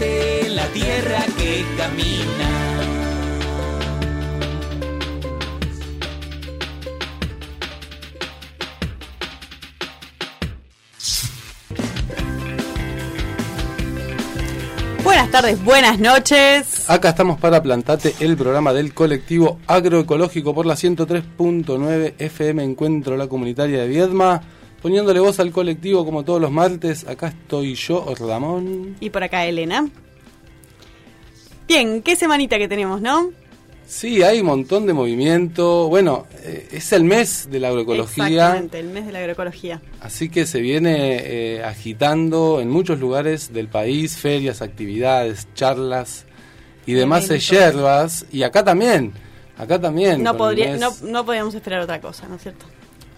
En 0.00 0.56
la 0.56 0.66
tierra 0.68 1.24
que 1.38 1.64
camina. 1.76 2.66
Buenas 15.02 15.30
tardes, 15.30 15.64
buenas 15.64 15.98
noches. 15.98 16.90
Acá 16.90 17.10
estamos 17.10 17.38
para 17.40 17.62
Plantate, 17.62 18.14
el 18.20 18.36
programa 18.36 18.72
del 18.72 18.92
colectivo 18.92 19.58
agroecológico 19.66 20.54
por 20.54 20.66
la 20.66 20.74
103.9 20.74 22.14
FM 22.18 22.62
Encuentro 22.62 23.16
la 23.16 23.26
Comunitaria 23.26 23.82
de 23.82 23.88
Viedma. 23.88 24.42
Poniéndole 24.86 25.18
voz 25.18 25.40
al 25.40 25.50
colectivo 25.50 26.04
como 26.04 26.24
todos 26.24 26.40
los 26.40 26.52
martes, 26.52 27.08
acá 27.08 27.26
estoy 27.26 27.74
yo, 27.74 28.06
Ramón. 28.20 28.94
Y 29.00 29.10
por 29.10 29.24
acá 29.24 29.44
Elena. 29.44 29.88
Bien, 31.66 32.02
qué 32.02 32.14
semanita 32.14 32.56
que 32.56 32.68
tenemos, 32.68 33.00
¿no? 33.00 33.32
Sí, 33.84 34.22
hay 34.22 34.38
un 34.38 34.46
montón 34.46 34.86
de 34.86 34.92
movimiento. 34.92 35.88
Bueno, 35.88 36.28
eh, 36.44 36.68
es 36.70 36.92
el 36.92 37.02
mes 37.02 37.48
de 37.50 37.58
la 37.58 37.70
agroecología. 37.70 38.28
Exactamente, 38.28 38.78
el 38.78 38.90
mes 38.90 39.06
de 39.06 39.12
la 39.12 39.18
agroecología. 39.18 39.82
Así 40.00 40.28
que 40.28 40.46
se 40.46 40.60
viene 40.60 41.16
eh, 41.16 41.64
agitando 41.64 42.60
en 42.60 42.70
muchos 42.70 43.00
lugares 43.00 43.52
del 43.52 43.66
país, 43.66 44.16
ferias, 44.16 44.62
actividades, 44.62 45.48
charlas 45.56 46.26
y 46.86 46.92
demás 46.92 47.26
hierbas. 47.28 48.24
Y 48.30 48.44
acá 48.44 48.62
también, 48.62 49.14
acá 49.58 49.80
también. 49.80 50.22
No, 50.22 50.36
podría, 50.36 50.78
no 51.02 51.26
podíamos 51.26 51.56
esperar 51.56 51.80
otra 51.80 52.00
cosa, 52.00 52.28
¿no 52.28 52.36
es 52.36 52.42
cierto? 52.42 52.66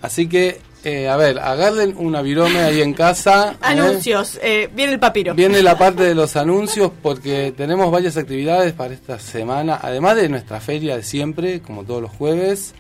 Así 0.01 0.29
que, 0.29 0.61
eh, 0.85 1.09
a 1.09 1.17
ver, 1.17 1.39
agarren 1.39 1.95
una 1.97 2.23
virome 2.23 2.61
ahí 2.61 2.81
en 2.81 2.95
casa. 2.95 3.53
¿eh? 3.53 3.57
Anuncios, 3.61 4.39
eh, 4.43 4.69
viene 4.75 4.93
el 4.93 5.01
papiro. 5.01 5.35
Viene 5.35 5.63
la 5.63 5.77
parte 5.77 6.05
de 6.05 6.15
los 6.15 6.37
anuncios 6.37 6.93
porque 7.03 7.53
tenemos 7.57 7.91
varias 7.91 8.17
actividades 8.17 8.73
para 8.73 8.95
esta 8.95 9.19
semana, 9.19 9.79
además 9.83 10.17
de 10.17 10.29
nuestra 10.29 10.61
feria 10.61 10.97
de 10.97 11.03
siempre, 11.03 11.61
como 11.61 11.85
todos 11.85 12.03
los 12.03 12.11
jueves. 12.13 12.75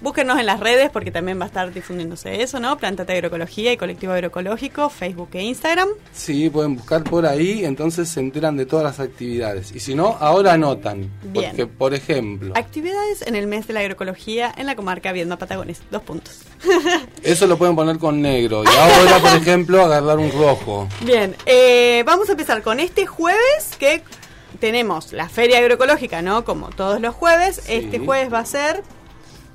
Búsquenos 0.00 0.38
en 0.38 0.46
las 0.46 0.60
redes 0.60 0.90
porque 0.90 1.10
también 1.10 1.40
va 1.40 1.44
a 1.44 1.48
estar 1.48 1.72
difundiéndose 1.72 2.42
eso, 2.42 2.60
¿no? 2.60 2.78
Plantate 2.78 3.14
Agroecología 3.14 3.72
y 3.72 3.76
Colectivo 3.76 4.12
Agroecológico, 4.12 4.88
Facebook 4.90 5.30
e 5.32 5.42
Instagram. 5.42 5.88
Sí, 6.12 6.50
pueden 6.50 6.76
buscar 6.76 7.02
por 7.02 7.26
ahí, 7.26 7.64
entonces 7.64 8.08
se 8.08 8.20
enteran 8.20 8.56
de 8.56 8.66
todas 8.66 8.84
las 8.84 9.00
actividades. 9.00 9.72
Y 9.74 9.80
si 9.80 9.94
no, 9.94 10.16
ahora 10.20 10.52
anotan. 10.52 11.10
Bien. 11.24 11.50
Porque, 11.50 11.66
por 11.66 11.94
ejemplo, 11.94 12.52
Actividades 12.56 13.22
en 13.22 13.34
el 13.34 13.46
mes 13.46 13.66
de 13.66 13.74
la 13.74 13.80
agroecología 13.80 14.52
en 14.56 14.66
la 14.66 14.76
comarca 14.76 15.12
Viedma 15.12 15.36
Patagones. 15.36 15.80
Dos 15.90 16.02
puntos. 16.02 16.42
eso 17.22 17.46
lo 17.46 17.58
pueden 17.58 17.74
poner 17.74 17.98
con 17.98 18.20
negro. 18.20 18.62
Y 18.64 18.66
ahora, 18.78 19.18
por 19.18 19.36
ejemplo, 19.36 19.84
agarrar 19.84 20.18
un 20.18 20.30
rojo. 20.30 20.88
Bien, 21.04 21.34
eh, 21.46 22.02
vamos 22.06 22.28
a 22.28 22.32
empezar 22.32 22.62
con 22.62 22.78
este 22.78 23.06
jueves 23.06 23.76
que 23.78 24.02
tenemos 24.60 25.12
la 25.12 25.28
feria 25.28 25.58
agroecológica, 25.58 26.22
¿no? 26.22 26.44
Como 26.44 26.70
todos 26.70 27.00
los 27.00 27.14
jueves. 27.14 27.62
Este 27.68 27.98
jueves 27.98 28.32
va 28.32 28.40
a 28.40 28.46
ser 28.46 28.82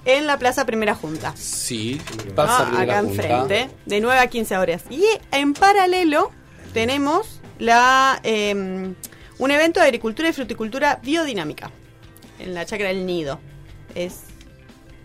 en 0.06 0.28
la 0.28 0.38
Plaza 0.38 0.66
Primera 0.66 0.96
Junta. 0.96 1.34
Sí, 1.36 2.00
pasa 2.36 2.66
primera 2.69 3.00
acá 3.00 3.08
enfrente, 3.08 3.69
de 3.86 4.02
9 4.02 4.19
a 4.19 4.28
15 4.28 4.58
horas. 4.58 4.84
Y 4.90 5.03
en 5.31 5.53
paralelo 5.53 6.31
tenemos 6.74 7.40
la 7.59 8.19
eh, 8.24 8.53
un 9.38 9.52
evento 9.52 9.80
de 9.80 9.86
agricultura 9.86 10.30
y 10.30 10.34
fruticultura 10.34 11.00
biodinámica 11.02 11.72
en 12.40 12.53
la 12.53 12.66
chacra 12.66 12.88
del 12.88 13.06
Nido. 13.06 13.40
Es 13.96 14.22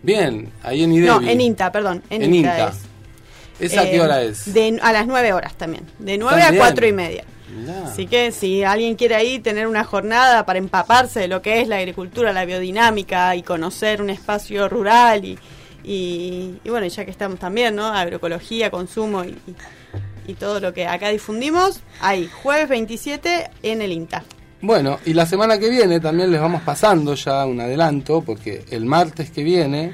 Bien, 0.01 0.51
ahí 0.63 0.83
en 0.83 0.93
IDEBI. 0.93 1.07
no, 1.07 1.21
en 1.29 1.41
INTA, 1.41 1.71
perdón, 1.71 2.03
en, 2.09 2.23
En 2.23 2.33
INTA, 2.33 2.59
INTA. 2.59 2.69
es. 2.69 3.71
¿Esa 3.71 3.83
Eh, 3.83 3.91
qué 3.91 4.01
hora 4.01 4.21
es? 4.21 4.53
De, 4.53 4.79
a 4.81 4.93
las 4.93 5.05
9 5.07 5.33
horas 5.33 5.53
también. 5.57 5.85
De 5.99 6.17
9 6.17 6.37
Está 6.37 6.47
a 6.47 6.51
bien. 6.51 6.63
4 6.63 6.87
y 6.87 6.93
media. 6.93 7.23
Así 7.85 8.05
que 8.07 8.31
si 8.31 8.63
alguien 8.63 8.95
quiere 8.95 9.15
ahí 9.15 9.39
tener 9.39 9.67
una 9.67 9.83
jornada 9.83 10.45
para 10.45 10.59
empaparse 10.59 11.19
de 11.21 11.27
lo 11.27 11.41
que 11.41 11.61
es 11.61 11.67
la 11.67 11.77
agricultura, 11.77 12.31
la 12.33 12.45
biodinámica 12.45 13.35
y 13.35 13.41
conocer 13.43 14.01
un 14.01 14.09
espacio 14.09 14.69
rural 14.69 15.25
y, 15.25 15.37
y, 15.83 16.55
y 16.63 16.69
bueno, 16.69 16.85
ya 16.87 17.05
que 17.05 17.11
estamos 17.11 17.39
también, 17.39 17.75
¿no? 17.75 17.87
Agroecología, 17.87 18.69
consumo 18.69 19.23
y, 19.23 19.29
y- 19.29 19.55
y 20.27 20.33
todo 20.35 20.59
lo 20.59 20.73
que 20.73 20.85
acá 20.85 21.09
difundimos, 21.09 21.79
ahí, 22.01 22.29
jueves 22.43 22.69
27 22.69 23.49
en 23.63 23.81
el 23.81 23.91
INTA. 23.91 24.23
Bueno, 24.61 24.99
y 25.05 25.13
la 25.13 25.25
semana 25.25 25.57
que 25.57 25.69
viene 25.71 25.99
también 25.99 26.31
les 26.31 26.39
vamos 26.39 26.61
pasando 26.61 27.15
ya 27.15 27.45
un 27.47 27.59
adelanto, 27.59 28.21
porque 28.21 28.63
el 28.69 28.85
martes 28.85 29.31
que 29.31 29.41
viene, 29.41 29.91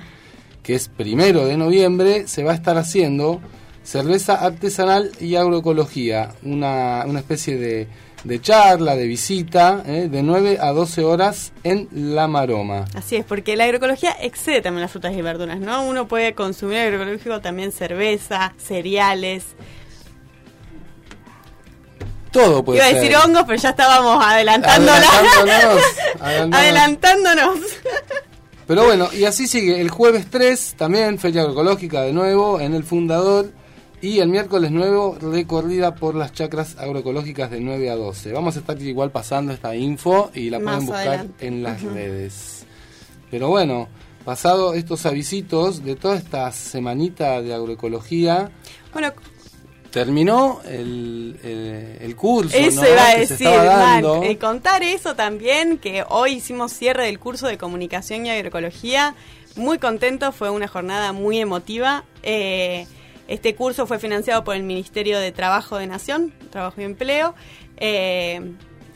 que 0.61 0.75
es 0.75 0.89
primero 0.89 1.45
de 1.45 1.55
noviembre, 1.55 2.27
se 2.27 2.43
va 2.43 2.51
a 2.51 2.55
estar 2.55 2.77
haciendo 2.77 3.39
cerveza 3.85 4.35
artesanal 4.35 5.12
y 5.22 5.35
agroecología, 5.35 6.34
una, 6.44 7.03
una 7.06 7.19
especie 7.19 7.56
de, 7.57 7.88
de 8.23 8.41
charla, 8.41 8.96
de 8.96 9.06
visita, 9.06 9.84
¿eh? 9.85 10.09
de 10.12 10.23
9 10.23 10.57
a 10.59 10.72
12 10.72 11.03
horas 11.03 11.53
en 11.63 11.88
La 11.94 12.28
Maroma. 12.28 12.85
Así 12.96 13.16
es, 13.16 13.23
porque 13.23 13.56
la 13.56 13.66
agroecología 13.66 14.12
excede 14.19 14.62
también 14.62 14.81
las 14.81 14.91
frutas 14.91 15.13
y 15.16 15.22
verduras, 15.22 15.59
¿no? 15.59 15.84
Uno 15.85 16.07
puede 16.07 16.34
consumir 16.34 16.79
agroecológico 16.79 17.40
también 17.41 17.72
cerveza, 17.72 18.53
cereales. 18.57 19.46
Todo 22.31 22.66
puede 22.66 22.79
Iba 22.79 22.88
a 22.88 22.90
ser. 22.90 23.00
decir 23.02 23.16
hongos, 23.16 23.44
pero 23.47 23.62
ya 23.62 23.69
estábamos 23.69 24.25
adelantándola. 24.25 24.97
Adelantándonos, 24.97 25.84
adelantándonos. 26.19 26.59
Adelantándonos. 26.59 27.59
Pero 28.67 28.84
bueno, 28.84 29.09
y 29.13 29.23
así 29.25 29.47
sigue. 29.47 29.79
El 29.79 29.90
jueves 29.90 30.25
3 30.29 30.73
también 30.78 31.17
Feria 31.19 31.41
Agroecológica 31.41 32.02
de 32.02 32.12
nuevo 32.12 32.59
en 32.59 32.73
el 32.73 32.84
Fundador. 32.84 33.52
Y 34.05 34.19
el 34.19 34.29
miércoles 34.29 34.69
nuevo 34.69 35.17
recorrida 35.19 35.95
por 35.95 36.13
las 36.13 36.31
chacras 36.31 36.77
agroecológicas 36.77 37.49
de 37.49 37.59
9 37.59 37.89
a 37.89 37.95
12. 37.95 38.33
Vamos 38.33 38.55
a 38.55 38.59
estar 38.59 38.79
igual 38.79 39.09
pasando 39.09 39.51
esta 39.51 39.75
info 39.75 40.29
y 40.35 40.51
la 40.51 40.59
Más 40.59 40.75
pueden 40.75 40.85
buscar 40.85 41.07
adelante. 41.07 41.47
en 41.47 41.63
las 41.63 41.81
redes. 41.81 42.66
Pero 43.31 43.49
bueno, 43.49 43.88
pasado 44.23 44.75
estos 44.75 45.07
avisitos 45.07 45.83
de 45.83 45.95
toda 45.95 46.17
esta 46.17 46.51
semanita 46.51 47.41
de 47.41 47.55
agroecología, 47.55 48.51
Bueno, 48.93 49.11
terminó 49.89 50.61
el, 50.66 51.39
el, 51.43 51.97
el 52.01 52.16
curso 52.16 52.55
eso 52.55 52.83
¿no? 52.83 52.87
iba 52.87 53.07
a 53.07 53.16
decir, 53.17 53.47
dando. 53.47 54.22
eh, 54.22 54.37
contar 54.37 54.83
eso 54.83 55.16
también, 55.16 55.79
que 55.79 56.03
hoy 56.07 56.33
hicimos 56.33 56.73
cierre 56.73 57.05
del 57.05 57.17
curso 57.17 57.47
de 57.47 57.57
comunicación 57.57 58.27
y 58.27 58.29
agroecología. 58.29 59.16
Muy 59.55 59.79
contento, 59.79 60.31
fue 60.31 60.51
una 60.51 60.67
jornada 60.67 61.11
muy 61.11 61.39
emotiva. 61.39 62.03
Eh, 62.22 62.85
este 63.27 63.55
curso 63.55 63.87
fue 63.87 63.99
financiado 63.99 64.43
por 64.43 64.55
el 64.55 64.63
Ministerio 64.63 65.19
de 65.19 65.31
Trabajo 65.31 65.77
de 65.77 65.87
Nación, 65.87 66.33
Trabajo 66.51 66.79
y 66.81 66.83
Empleo, 66.83 67.33
eh, 67.77 68.41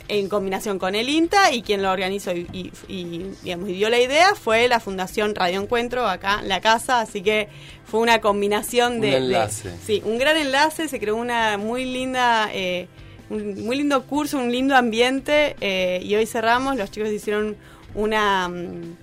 en 0.08 0.28
combinación 0.28 0.80
con 0.80 0.96
el 0.96 1.08
INTA 1.08 1.52
y 1.52 1.62
quien 1.62 1.84
lo 1.84 1.92
organizó 1.92 2.32
y, 2.32 2.48
y- 2.52 2.72
y, 2.88 3.32
digamos, 3.44 3.70
y 3.70 3.74
dio 3.74 3.90
la 3.90 4.00
idea 4.00 4.34
fue 4.34 4.68
la 4.68 4.80
Fundación 4.80 5.36
Radio 5.36 5.62
Encuentro 5.62 6.08
acá 6.08 6.40
en 6.42 6.50
la 6.50 6.62
casa, 6.62 7.00
así 7.02 7.22
que 7.22 7.48
fue 7.86 8.00
una 8.00 8.20
combinación 8.20 8.94
Un 8.96 9.02
de... 9.02 9.08
de- 9.12 9.18
enlace. 9.18 9.72
sí, 9.86 10.02
un 10.06 10.18
gran 10.18 10.36
enlace, 10.38 10.88
se 10.88 11.00
creó 11.00 11.16
una 11.16 11.58
muy 11.58 11.86
linda... 11.86 12.50
eh, 12.54 12.88
un 13.30 13.64
muy 13.64 13.78
lindo 13.78 14.04
curso, 14.08 14.40
un 14.40 14.52
lindo 14.52 14.76
ambiente 14.76 15.56
eh, 15.62 16.00
y 16.04 16.16
hoy 16.16 16.26
cerramos, 16.26 16.76
los 16.76 16.90
chicos 16.90 17.10
hicieron 17.12 17.56
una, 17.94 18.50
mm, 18.50 18.96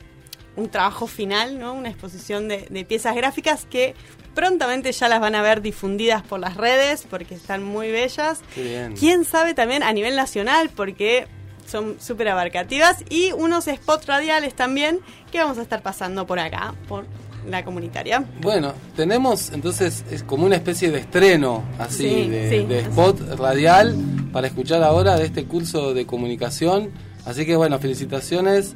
un 0.57 0.69
trabajo 0.69 1.07
final, 1.07 1.61
¿no? 1.61 1.75
una 1.75 1.91
exposición 1.91 2.49
de, 2.49 2.67
de 2.69 2.85
piezas 2.85 3.15
gráficas 3.15 3.65
que 3.67 3.95
prontamente 4.37 4.93
ya 4.93 5.09
las 5.09 5.19
van 5.21 5.35
a 5.35 5.43
ver 5.43 5.63
difundidas 5.63 6.23
por 6.23 6.39
las 6.39 6.57
redes 6.57 7.05
porque 7.11 7.35
están 7.35 7.65
muy 7.65 7.91
bellas. 7.91 8.41
Qué 8.55 8.63
bien. 8.63 8.95
Quién 8.97 9.25
sabe 9.25 9.55
también 9.55 9.83
a 9.83 9.93
nivel 9.93 10.15
nacional 10.15 10.71
porque 10.77 11.27
son 11.67 11.97
súper 12.01 12.29
abarcativas 12.29 12.99
y 13.11 13.33
unos 13.33 13.65
spots 13.65 14.07
radiales 14.07 14.55
también 14.55 15.01
que 15.33 15.39
vamos 15.41 15.59
a 15.59 15.63
estar 15.63 15.83
pasando 15.83 16.25
por 16.25 16.39
acá, 16.39 16.75
por 16.87 17.07
la 17.49 17.65
comunitaria. 17.65 18.25
Bueno, 18.41 18.73
tenemos 18.95 19.51
entonces 19.53 20.05
es 20.11 20.23
como 20.23 20.47
una 20.47 20.55
especie 20.57 20.91
de 20.93 20.99
estreno 21.01 21.65
así 21.79 22.09
Sí, 22.25 22.29
de, 22.29 22.51
sí. 22.51 22.67
de 22.67 22.79
spot 22.81 23.21
radial 23.39 23.97
para 24.33 24.47
escuchar 24.49 24.83
ahora 24.85 25.17
de 25.17 25.25
este 25.25 25.45
curso 25.47 25.95
de 25.95 26.07
comunicación. 26.07 26.91
Así 27.25 27.47
que 27.47 27.57
bueno, 27.57 27.79
felicitaciones 27.81 28.75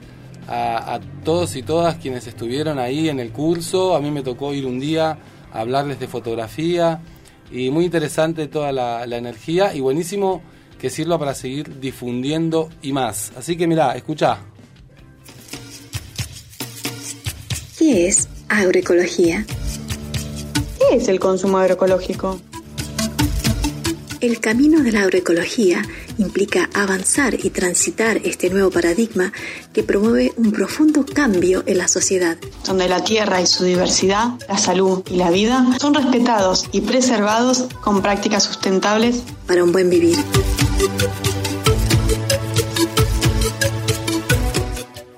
a, 0.48 0.94
a 0.94 1.00
todos 1.24 1.54
y 1.54 1.62
todas 1.62 1.96
quienes 1.96 2.26
estuvieron 2.26 2.78
ahí 2.80 3.08
en 3.08 3.20
el 3.20 3.30
curso. 3.30 3.94
A 3.94 4.00
mí 4.00 4.10
me 4.10 4.22
tocó 4.22 4.52
ir 4.54 4.66
un 4.66 4.80
día 4.80 5.18
hablarles 5.52 6.00
de 6.00 6.08
fotografía 6.08 7.00
y 7.50 7.70
muy 7.70 7.84
interesante 7.84 8.46
toda 8.46 8.72
la, 8.72 9.06
la 9.06 9.16
energía 9.16 9.74
y 9.74 9.80
buenísimo 9.80 10.42
que 10.78 10.90
sirva 10.90 11.18
para 11.18 11.34
seguir 11.34 11.80
difundiendo 11.80 12.70
y 12.82 12.92
más. 12.92 13.32
Así 13.36 13.56
que 13.56 13.66
mirá, 13.66 13.94
escuchá. 13.96 14.38
¿Qué 17.78 18.08
es 18.08 18.28
agroecología? 18.48 19.44
¿Qué 20.78 20.96
es 20.96 21.08
el 21.08 21.20
consumo 21.20 21.58
agroecológico? 21.58 22.40
El 24.20 24.38
camino 24.38 24.82
de 24.82 24.92
la 24.92 25.00
agroecología 25.04 25.82
implica 26.18 26.68
avanzar 26.74 27.34
y 27.42 27.48
transitar 27.48 28.18
este 28.18 28.50
nuevo 28.50 28.70
paradigma 28.70 29.32
que 29.72 29.82
promueve 29.82 30.34
un 30.36 30.52
profundo 30.52 31.06
cambio 31.06 31.62
en 31.64 31.78
la 31.78 31.88
sociedad. 31.88 32.36
Donde 32.66 32.86
la 32.86 33.02
tierra 33.02 33.40
y 33.40 33.46
su 33.46 33.64
diversidad, 33.64 34.32
la 34.46 34.58
salud 34.58 35.02
y 35.10 35.16
la 35.16 35.30
vida 35.30 35.64
son 35.80 35.94
respetados 35.94 36.66
y 36.70 36.82
preservados 36.82 37.64
con 37.82 38.02
prácticas 38.02 38.42
sustentables 38.42 39.22
para 39.46 39.64
un 39.64 39.72
buen 39.72 39.88
vivir. 39.88 40.18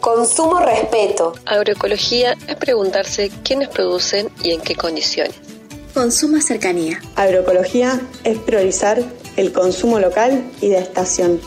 Consumo 0.01 0.61
respeto. 0.61 1.33
Agroecología 1.45 2.37
es 2.47 2.55
preguntarse 2.55 3.33
quiénes 3.43 3.69
producen 3.69 4.29
y 4.45 4.53
en 4.53 4.61
qué 4.61 4.77
condiciones. 4.77 5.52
Consuma 5.95 6.41
cercanía. 6.41 7.01
Agroecología 7.17 8.01
es 8.25 8.39
priorizar 8.39 9.03
el 9.37 9.53
consumo 9.53 9.99
local 9.99 10.51
y 10.63 10.69
de 10.69 10.79
estación. 10.79 11.39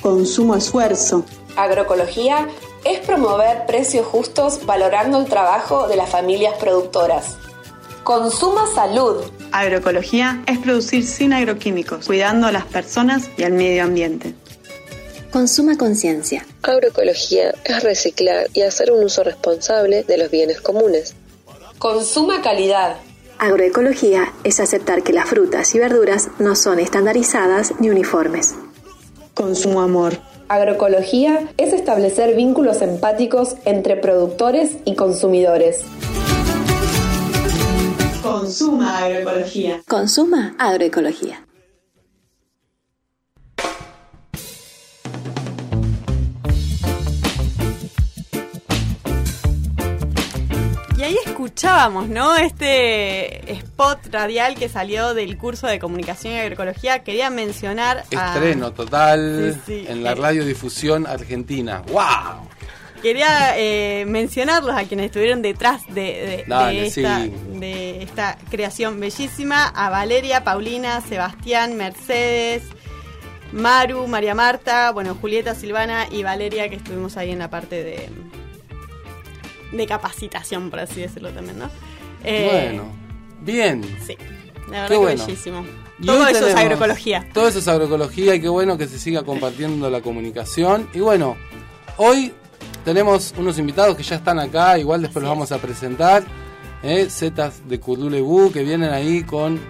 Consumo 0.00 0.56
esfuerzo. 0.56 1.24
Agroecología 1.56 2.48
es 2.84 2.98
promover 3.00 3.64
precios 3.66 4.04
justos 4.04 4.66
valorando 4.66 5.20
el 5.20 5.26
trabajo 5.26 5.86
de 5.86 5.96
las 5.96 6.10
familias 6.10 6.54
productoras. 6.58 7.36
Consuma 8.02 8.66
salud. 8.74 9.22
Agroecología 9.52 10.42
es 10.46 10.58
producir 10.58 11.06
sin 11.06 11.32
agroquímicos, 11.32 12.06
cuidando 12.06 12.48
a 12.48 12.52
las 12.52 12.64
personas 12.64 13.30
y 13.36 13.44
al 13.44 13.52
medio 13.52 13.84
ambiente. 13.84 14.34
Consuma 15.30 15.78
conciencia. 15.78 16.44
Agroecología 16.62 17.54
es 17.64 17.82
reciclar 17.84 18.48
y 18.52 18.62
hacer 18.62 18.90
un 18.90 19.04
uso 19.04 19.22
responsable 19.22 20.02
de 20.02 20.18
los 20.18 20.30
bienes 20.30 20.60
comunes. 20.60 21.14
Consuma 21.78 22.42
calidad. 22.42 22.96
Agroecología 23.42 24.32
es 24.44 24.60
aceptar 24.60 25.02
que 25.02 25.12
las 25.12 25.28
frutas 25.28 25.74
y 25.74 25.78
verduras 25.80 26.28
no 26.38 26.54
son 26.54 26.78
estandarizadas 26.78 27.74
ni 27.80 27.90
uniformes. 27.90 28.54
Consumo 29.34 29.80
amor. 29.80 30.12
Agroecología 30.46 31.48
es 31.56 31.72
establecer 31.72 32.36
vínculos 32.36 32.82
empáticos 32.82 33.56
entre 33.64 33.96
productores 33.96 34.76
y 34.84 34.94
consumidores. 34.94 35.80
Consuma 38.22 38.98
agroecología. 38.98 39.82
Consuma 39.88 40.54
agroecología. 40.56 41.44
Escuchábamos, 51.46 52.08
¿no? 52.08 52.36
Este 52.36 53.52
spot 53.52 53.98
radial 54.12 54.54
que 54.54 54.68
salió 54.68 55.12
del 55.14 55.36
curso 55.36 55.66
de 55.66 55.78
comunicación 55.80 56.34
y 56.34 56.38
agroecología. 56.38 57.02
Quería 57.02 57.30
mencionar 57.30 58.04
a... 58.16 58.34
Estreno 58.34 58.72
total 58.72 59.58
Sí, 59.66 59.80
sí, 59.82 59.84
en 59.88 60.04
la 60.04 60.12
eh. 60.12 60.14
radiodifusión 60.14 61.06
argentina. 61.06 61.82
¡Wow! 61.88 62.48
Quería 63.02 63.54
eh, 63.58 64.04
mencionarlos 64.06 64.76
a 64.76 64.84
quienes 64.84 65.06
estuvieron 65.06 65.42
detrás 65.42 65.82
de, 65.88 65.94
de- 65.94 66.44
Dale, 66.46 66.80
de 66.82 66.86
esta, 66.86 67.20
sí. 67.24 67.32
de 67.58 68.02
esta 68.04 68.38
creación 68.48 69.00
bellísima. 69.00 69.66
A 69.66 69.90
Valeria, 69.90 70.44
Paulina, 70.44 71.00
Sebastián, 71.00 71.76
Mercedes, 71.76 72.62
Maru, 73.50 74.06
María 74.06 74.36
Marta, 74.36 74.92
bueno, 74.92 75.16
Julieta, 75.20 75.56
Silvana 75.56 76.06
y 76.12 76.22
Valeria 76.22 76.68
que 76.68 76.76
estuvimos 76.76 77.16
ahí 77.16 77.32
en 77.32 77.40
la 77.40 77.50
parte 77.50 77.82
de, 77.82 78.08
de 79.72 79.86
capacitación, 79.86 80.70
por 80.70 80.80
así 80.80 81.00
decirlo 81.00 81.30
también, 81.30 81.58
¿no? 81.58 81.70
Eh, 82.24 82.68
bueno, 82.70 82.92
bien. 83.40 83.82
Sí, 84.06 84.16
la 84.70 84.82
verdad 84.82 84.88
Qué 84.88 84.94
que 84.94 84.98
bueno. 84.98 85.26
bellísimo. 85.26 85.64
Y 85.98 86.06
Todo 86.06 86.26
eso 86.28 86.46
es 86.48 86.54
agroecología. 86.54 87.28
Todo 87.32 87.48
eso 87.48 87.58
es 87.60 87.68
agroecología 87.68 88.34
y 88.34 88.40
qué 88.40 88.48
bueno 88.48 88.76
que 88.78 88.86
se 88.88 88.98
siga 88.98 89.22
compartiendo 89.22 89.88
la 89.90 90.00
comunicación. 90.00 90.88
Y 90.94 91.00
bueno, 91.00 91.36
hoy 91.96 92.32
tenemos 92.84 93.34
unos 93.38 93.58
invitados 93.58 93.96
que 93.96 94.02
ya 94.02 94.16
están 94.16 94.38
acá, 94.40 94.78
igual 94.78 95.02
después 95.02 95.22
los 95.22 95.30
vamos 95.30 95.52
a 95.52 95.58
presentar. 95.58 96.24
¿eh? 96.82 97.06
Zetas 97.08 97.68
de 97.68 97.78
Curdulebu 97.78 98.50
que 98.52 98.62
vienen 98.64 98.90
ahí 98.90 99.22
con 99.22 99.60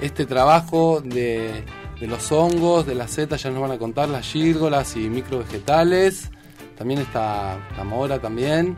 este 0.00 0.26
trabajo 0.26 1.00
de, 1.00 1.64
de 2.00 2.06
los 2.06 2.30
hongos, 2.30 2.86
de 2.86 2.94
las 2.94 3.10
setas, 3.10 3.42
ya 3.42 3.50
nos 3.50 3.60
van 3.60 3.72
a 3.72 3.78
contar, 3.78 4.08
las 4.08 4.26
gírgolas 4.26 4.94
y 4.96 5.08
microvegetales. 5.08 6.30
También 6.76 7.00
está 7.00 7.58
la 7.76 7.84
mora 7.84 8.18
también. 8.20 8.76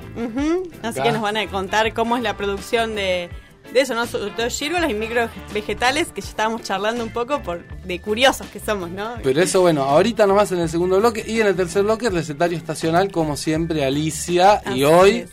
Así 0.82 1.00
que 1.00 1.12
nos 1.12 1.22
van 1.22 1.36
a 1.36 1.46
contar 1.46 1.92
cómo 1.94 2.16
es 2.16 2.22
la 2.22 2.36
producción 2.36 2.94
de, 2.94 3.30
de 3.72 3.80
eso, 3.80 3.94
¿no? 3.94 4.06
Sobre 4.06 4.30
todo 4.32 4.46
y 4.90 4.94
micro 4.94 5.28
vegetales, 5.54 6.08
que 6.12 6.20
ya 6.20 6.28
estábamos 6.28 6.62
charlando 6.62 7.02
un 7.02 7.10
poco 7.10 7.42
por 7.42 7.64
de 7.84 8.00
curiosos 8.00 8.46
que 8.48 8.60
somos, 8.60 8.90
¿no? 8.90 9.14
Pero 9.22 9.40
eso, 9.40 9.62
bueno, 9.62 9.82
ahorita 9.84 10.26
nomás 10.26 10.52
en 10.52 10.60
el 10.60 10.68
segundo 10.68 10.98
bloque 10.98 11.24
y 11.26 11.40
en 11.40 11.46
el 11.46 11.56
tercer 11.56 11.84
bloque, 11.84 12.10
recetario 12.10 12.56
estacional, 12.58 13.10
como 13.10 13.36
siempre, 13.36 13.84
Alicia. 13.84 14.54
Así 14.64 14.78
y 14.80 14.84
hoy, 14.84 15.16
es. 15.16 15.30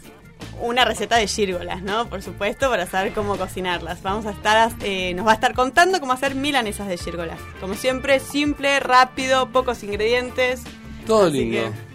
Una 0.61 0.85
receta 0.85 1.17
de 1.17 1.27
gírgolas, 1.27 1.81
¿no? 1.83 2.07
Por 2.09 2.21
supuesto, 2.21 2.69
para 2.69 2.85
saber 2.85 3.13
cómo 3.13 3.35
cocinarlas. 3.37 4.01
Vamos 4.01 4.25
a 4.25 4.31
estar, 4.31 4.71
eh, 4.83 5.13
nos 5.13 5.25
va 5.27 5.31
a 5.31 5.35
estar 5.35 5.53
contando 5.53 5.99
cómo 5.99 6.13
hacer 6.13 6.35
milanesas 6.35 6.87
de 6.87 6.97
gírgolas. 6.97 7.39
Como 7.59 7.73
siempre, 7.73 8.19
simple, 8.21 8.79
rápido, 8.79 9.49
pocos 9.51 9.83
ingredientes. 9.83 10.61
todo 11.05 11.29
lindo. 11.29 11.57
que- 11.57 11.92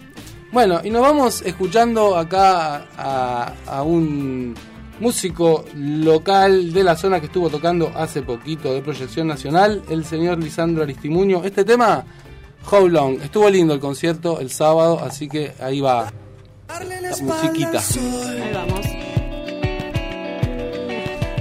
Bueno, 0.50 0.80
y 0.82 0.90
nos 0.90 1.02
vamos 1.02 1.42
escuchando 1.42 2.16
acá 2.16 2.86
a, 2.96 3.52
a 3.66 3.82
un 3.82 4.54
músico 5.00 5.64
local 5.74 6.72
de 6.72 6.82
la 6.82 6.96
zona 6.96 7.20
que 7.20 7.26
estuvo 7.26 7.50
tocando 7.50 7.92
hace 7.94 8.22
poquito 8.22 8.72
de 8.72 8.82
proyección 8.82 9.28
nacional, 9.28 9.82
el 9.88 10.04
señor 10.04 10.42
Lisandro 10.42 10.82
Aristimuño. 10.82 11.44
Este 11.44 11.64
tema, 11.64 12.04
How 12.70 12.88
Long, 12.88 13.20
estuvo 13.22 13.48
lindo 13.48 13.74
el 13.74 13.80
concierto 13.80 14.40
el 14.40 14.50
sábado, 14.50 15.00
así 15.00 15.28
que 15.28 15.52
ahí 15.60 15.80
va 15.80 16.12
la 16.68 17.16
musiquita. 17.22 17.80
Ahí 17.80 18.52
vamos. 18.52 18.86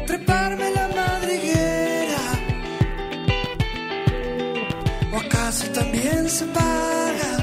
treparme 0.05 0.71
la 0.71 0.87
madriguera. 0.95 2.21
¿O 5.13 5.17
acaso 5.17 5.65
también 5.73 6.29
se 6.29 6.45
paga? 6.45 7.36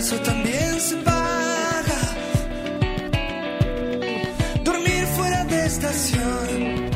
Acaso 0.00 0.16
también 0.22 0.80
se 0.80 0.96
paga? 0.96 2.00
Dormir 4.64 5.04
fuera 5.14 5.44
de 5.44 5.66
estación. 5.66 6.90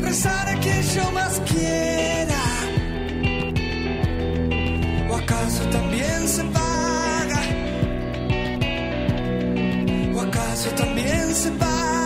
Rezar 0.00 0.48
a 0.48 0.54
quien 0.60 0.82
yo 0.94 1.10
más 1.10 1.38
quiera. 1.50 2.42
¿O 5.10 5.16
acaso 5.16 5.64
también 5.68 6.28
se 6.28 6.44
paga? 6.44 7.42
¿O 10.14 10.20
acaso 10.22 10.70
también 10.70 11.34
se 11.34 11.50
paga? 11.50 12.01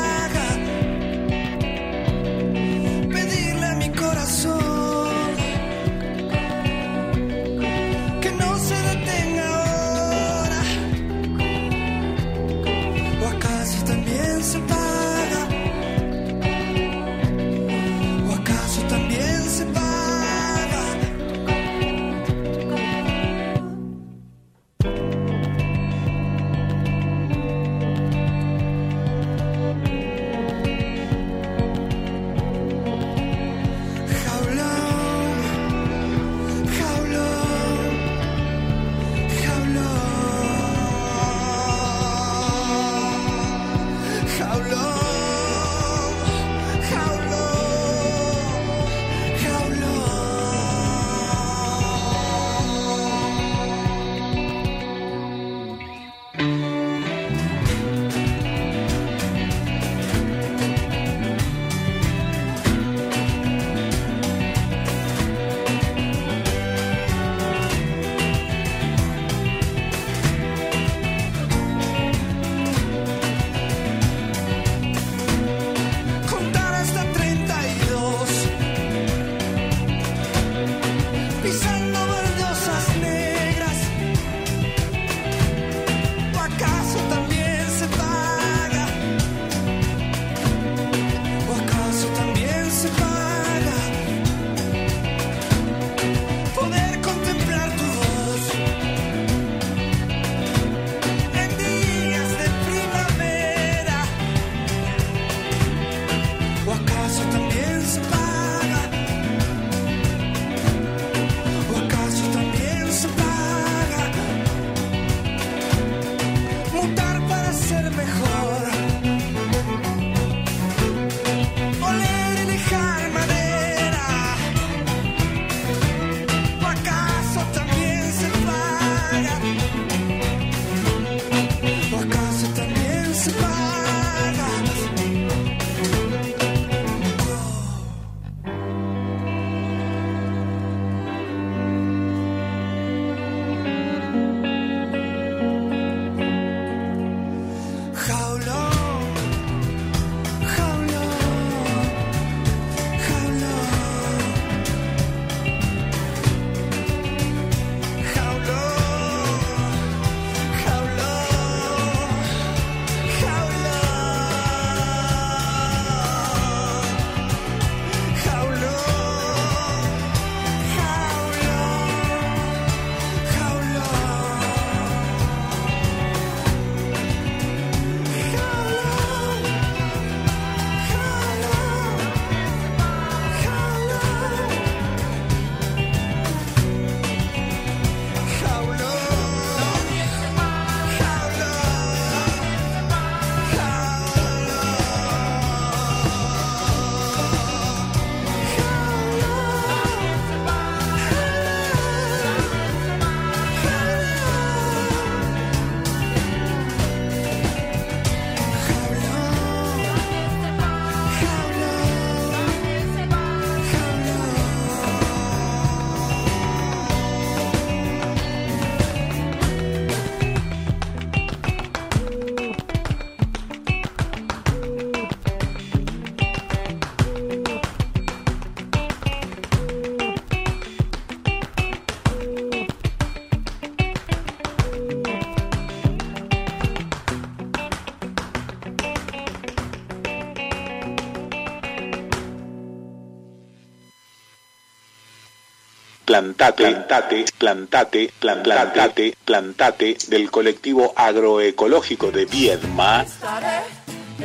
Plantate, 246.17 246.65
plantate, 246.65 247.27
plantate, 247.37 248.11
plantate, 248.19 249.15
plantate 249.23 249.99
del 250.09 250.31
colectivo 250.31 250.95
agroecológico 250.97 252.11
de 252.11 252.25
Viedma. 252.25 253.03
Estaré, 253.03 253.61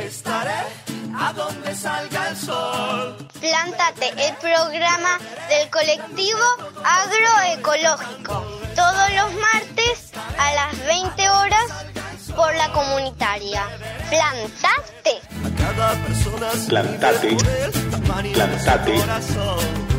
estaré 0.02 0.62
a 1.14 1.34
donde 1.34 1.74
salga 1.76 2.30
el 2.30 2.36
sol. 2.38 3.28
Plantate, 3.38 4.08
el 4.26 4.34
programa 4.36 5.18
del 5.50 5.68
colectivo 5.68 6.40
agroecológico. 6.82 8.42
Todos 8.74 9.12
los 9.12 9.34
martes 9.34 10.12
a 10.38 10.54
las 10.54 10.86
20 10.86 11.28
horas 11.28 11.84
por 12.34 12.54
la 12.54 12.72
comunitaria. 12.72 13.66
Plantate. 14.08 15.20
Plantate, 16.68 17.36
plantate. 18.32 18.94
corazón. 18.94 19.92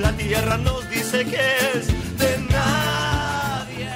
La 0.00 0.10
tierra 0.12 0.56
nos 0.56 0.83
que 1.22 1.36
es 1.74 2.18
de 2.18 2.38
nadie. 2.50 3.88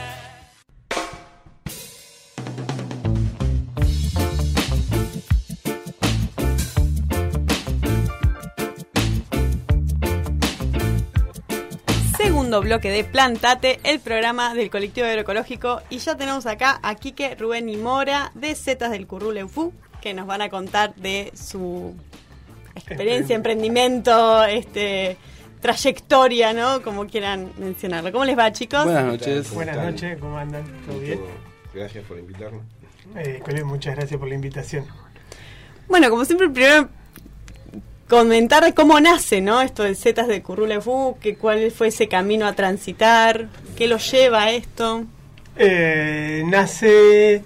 Segundo 12.16 12.60
bloque 12.60 12.90
de 12.90 13.02
Plantate, 13.02 13.80
el 13.82 13.98
programa 13.98 14.54
del 14.54 14.70
colectivo 14.70 15.08
agroecológico. 15.08 15.82
Y 15.90 15.98
ya 15.98 16.16
tenemos 16.16 16.46
acá 16.46 16.78
a 16.84 16.94
Quique, 16.94 17.34
Rubén 17.34 17.68
y 17.68 17.76
Mora 17.76 18.30
de 18.34 18.54
Zetas 18.54 18.92
del 18.92 19.08
Currule 19.08 19.42
Ufú, 19.42 19.72
que 20.00 20.14
nos 20.14 20.28
van 20.28 20.42
a 20.42 20.50
contar 20.50 20.94
de 20.94 21.32
su 21.34 21.96
experiencia, 22.76 23.34
emprendimiento, 23.34 24.44
este 24.44 25.16
trayectoria, 25.60 26.52
¿no? 26.52 26.82
Como 26.82 27.06
quieran 27.06 27.52
mencionarlo. 27.58 28.12
¿Cómo 28.12 28.24
les 28.24 28.38
va, 28.38 28.52
chicos? 28.52 28.84
Buenas 28.84 29.04
noches. 29.04 29.52
Buenas 29.52 29.76
noches, 29.76 30.18
¿cómo 30.18 30.38
andan? 30.38 30.64
¿Todo 30.86 30.98
bien? 31.00 31.20
Gracias 31.74 32.04
por 32.04 32.18
invitarnos. 32.18 32.62
Eh, 33.16 33.42
muchas 33.64 33.96
gracias 33.96 34.18
por 34.18 34.28
la 34.28 34.34
invitación. 34.34 34.86
Bueno, 35.88 36.10
como 36.10 36.24
siempre, 36.24 36.48
primero 36.48 36.88
comentar 38.08 38.64
de 38.64 38.74
cómo 38.74 39.00
nace, 39.00 39.40
¿no? 39.40 39.60
Esto 39.62 39.82
de 39.82 39.94
Zetas 39.94 40.28
de 40.28 40.42
Currule 40.42 40.78
Ufú, 40.78 41.16
que 41.20 41.36
cuál 41.36 41.70
fue 41.70 41.88
ese 41.88 42.08
camino 42.08 42.46
a 42.46 42.54
transitar, 42.54 43.48
qué 43.76 43.86
lo 43.86 43.98
lleva 43.98 44.44
a 44.44 44.50
esto. 44.50 45.04
Eh, 45.56 46.42
nace 46.46 47.42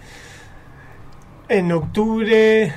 en 1.49 1.73
octubre 1.73 2.73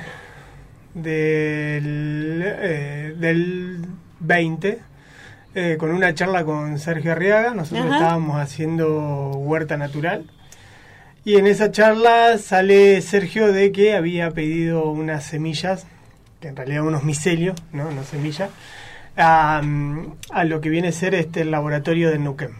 del, 0.94 2.42
eh, 2.44 3.14
del 3.16 3.86
20 4.20 4.85
eh, 5.56 5.78
con 5.78 5.90
una 5.90 6.14
charla 6.14 6.44
con 6.44 6.78
Sergio 6.78 7.12
Arriaga. 7.12 7.54
Nosotros 7.54 7.86
Ajá. 7.86 7.96
estábamos 7.96 8.38
haciendo 8.38 9.30
huerta 9.30 9.78
natural. 9.78 10.26
Y 11.24 11.36
en 11.36 11.46
esa 11.46 11.72
charla 11.72 12.36
sale 12.36 13.00
Sergio 13.00 13.52
de 13.52 13.72
que 13.72 13.94
había 13.94 14.30
pedido 14.30 14.90
unas 14.90 15.24
semillas, 15.24 15.86
que 16.40 16.48
en 16.48 16.56
realidad 16.56 16.84
unos 16.84 17.04
micelios, 17.04 17.56
no, 17.72 17.90
no 17.90 18.04
semillas, 18.04 18.50
a, 19.16 19.62
a 20.30 20.44
lo 20.44 20.60
que 20.60 20.68
viene 20.68 20.88
a 20.88 20.92
ser 20.92 21.14
este 21.14 21.40
el 21.40 21.50
laboratorio 21.50 22.10
de 22.10 22.18
Nukem. 22.18 22.52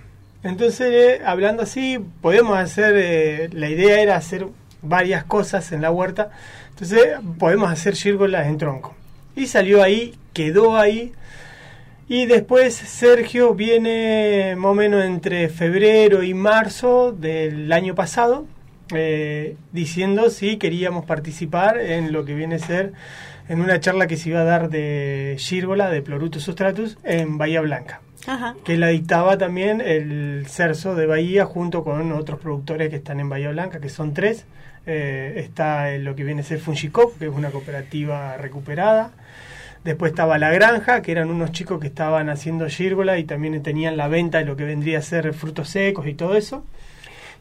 Entonces, 0.42 0.88
eh, 0.90 1.22
hablando 1.24 1.64
así, 1.64 1.98
podemos 2.22 2.56
hacer, 2.56 2.94
eh, 2.96 3.50
la 3.52 3.68
idea 3.68 4.00
era 4.00 4.16
hacer 4.16 4.46
varias 4.80 5.24
cosas 5.24 5.70
en 5.72 5.82
la 5.82 5.90
huerta, 5.90 6.30
entonces 6.70 7.18
podemos 7.38 7.70
hacer 7.70 7.94
gírgolas 7.94 8.46
en 8.46 8.56
tronco. 8.56 8.94
Y 9.36 9.48
salió 9.48 9.82
ahí, 9.82 10.14
quedó 10.32 10.78
ahí, 10.78 11.12
y 12.08 12.26
después 12.26 12.74
Sergio 12.74 13.54
viene 13.54 14.54
más 14.56 14.70
o 14.70 14.74
menos 14.74 15.04
entre 15.04 15.48
febrero 15.48 16.22
y 16.22 16.34
marzo 16.34 17.12
del 17.12 17.72
año 17.72 17.94
pasado, 17.94 18.46
eh, 18.94 19.56
diciendo 19.72 20.30
si 20.30 20.58
queríamos 20.58 21.04
participar 21.04 21.78
en 21.78 22.12
lo 22.12 22.24
que 22.24 22.34
viene 22.34 22.56
a 22.56 22.58
ser 22.60 22.92
en 23.48 23.60
una 23.60 23.80
charla 23.80 24.06
que 24.06 24.16
se 24.16 24.28
iba 24.28 24.40
a 24.40 24.44
dar 24.44 24.70
de 24.70 25.36
Gírgola, 25.38 25.90
de 25.90 26.02
Plorutus 26.02 26.42
Sustratus, 26.42 26.98
en 27.02 27.38
Bahía 27.38 27.60
Blanca 27.60 28.00
Ajá. 28.26 28.56
que 28.64 28.76
la 28.76 28.88
dictaba 28.88 29.38
también 29.38 29.80
el 29.80 30.46
CERSO 30.48 30.94
de 30.94 31.06
Bahía 31.06 31.44
junto 31.44 31.84
con 31.84 32.12
otros 32.12 32.40
productores 32.40 32.90
que 32.90 32.96
están 32.96 33.20
en 33.20 33.28
Bahía 33.28 33.50
Blanca, 33.50 33.80
que 33.80 33.88
son 33.88 34.14
tres. 34.14 34.46
Eh, 34.88 35.34
está 35.44 35.96
lo 35.98 36.14
que 36.14 36.22
viene 36.22 36.42
a 36.42 36.44
ser 36.44 36.60
Fungicop, 36.60 37.18
que 37.18 37.26
es 37.26 37.32
una 37.32 37.50
cooperativa 37.50 38.36
recuperada. 38.36 39.10
Después 39.86 40.10
estaba 40.10 40.36
La 40.36 40.50
Granja, 40.50 41.00
que 41.00 41.12
eran 41.12 41.30
unos 41.30 41.52
chicos 41.52 41.80
que 41.80 41.86
estaban 41.86 42.28
haciendo 42.28 42.68
gírgola 42.68 43.18
y 43.18 43.24
también 43.24 43.62
tenían 43.62 43.96
la 43.96 44.08
venta 44.08 44.38
de 44.38 44.44
lo 44.44 44.56
que 44.56 44.64
vendría 44.64 44.98
a 44.98 45.02
ser 45.02 45.32
frutos 45.32 45.68
secos 45.70 46.08
y 46.08 46.14
todo 46.14 46.36
eso. 46.36 46.64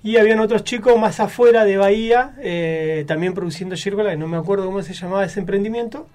Y 0.03 0.17
habían 0.17 0.39
otros 0.39 0.63
chicos 0.63 0.97
más 0.99 1.19
afuera 1.19 1.65
de 1.65 1.77
Bahía, 1.77 2.35
eh, 2.39 3.03
también 3.07 3.33
produciendo 3.33 3.75
gírgola, 3.75 4.11
que 4.11 4.17
no 4.17 4.27
me 4.27 4.37
acuerdo 4.37 4.67
cómo 4.67 4.83
se 4.83 4.93
llamaba 4.93 5.25
ese 5.25 5.39
emprendimiento, 5.39 6.07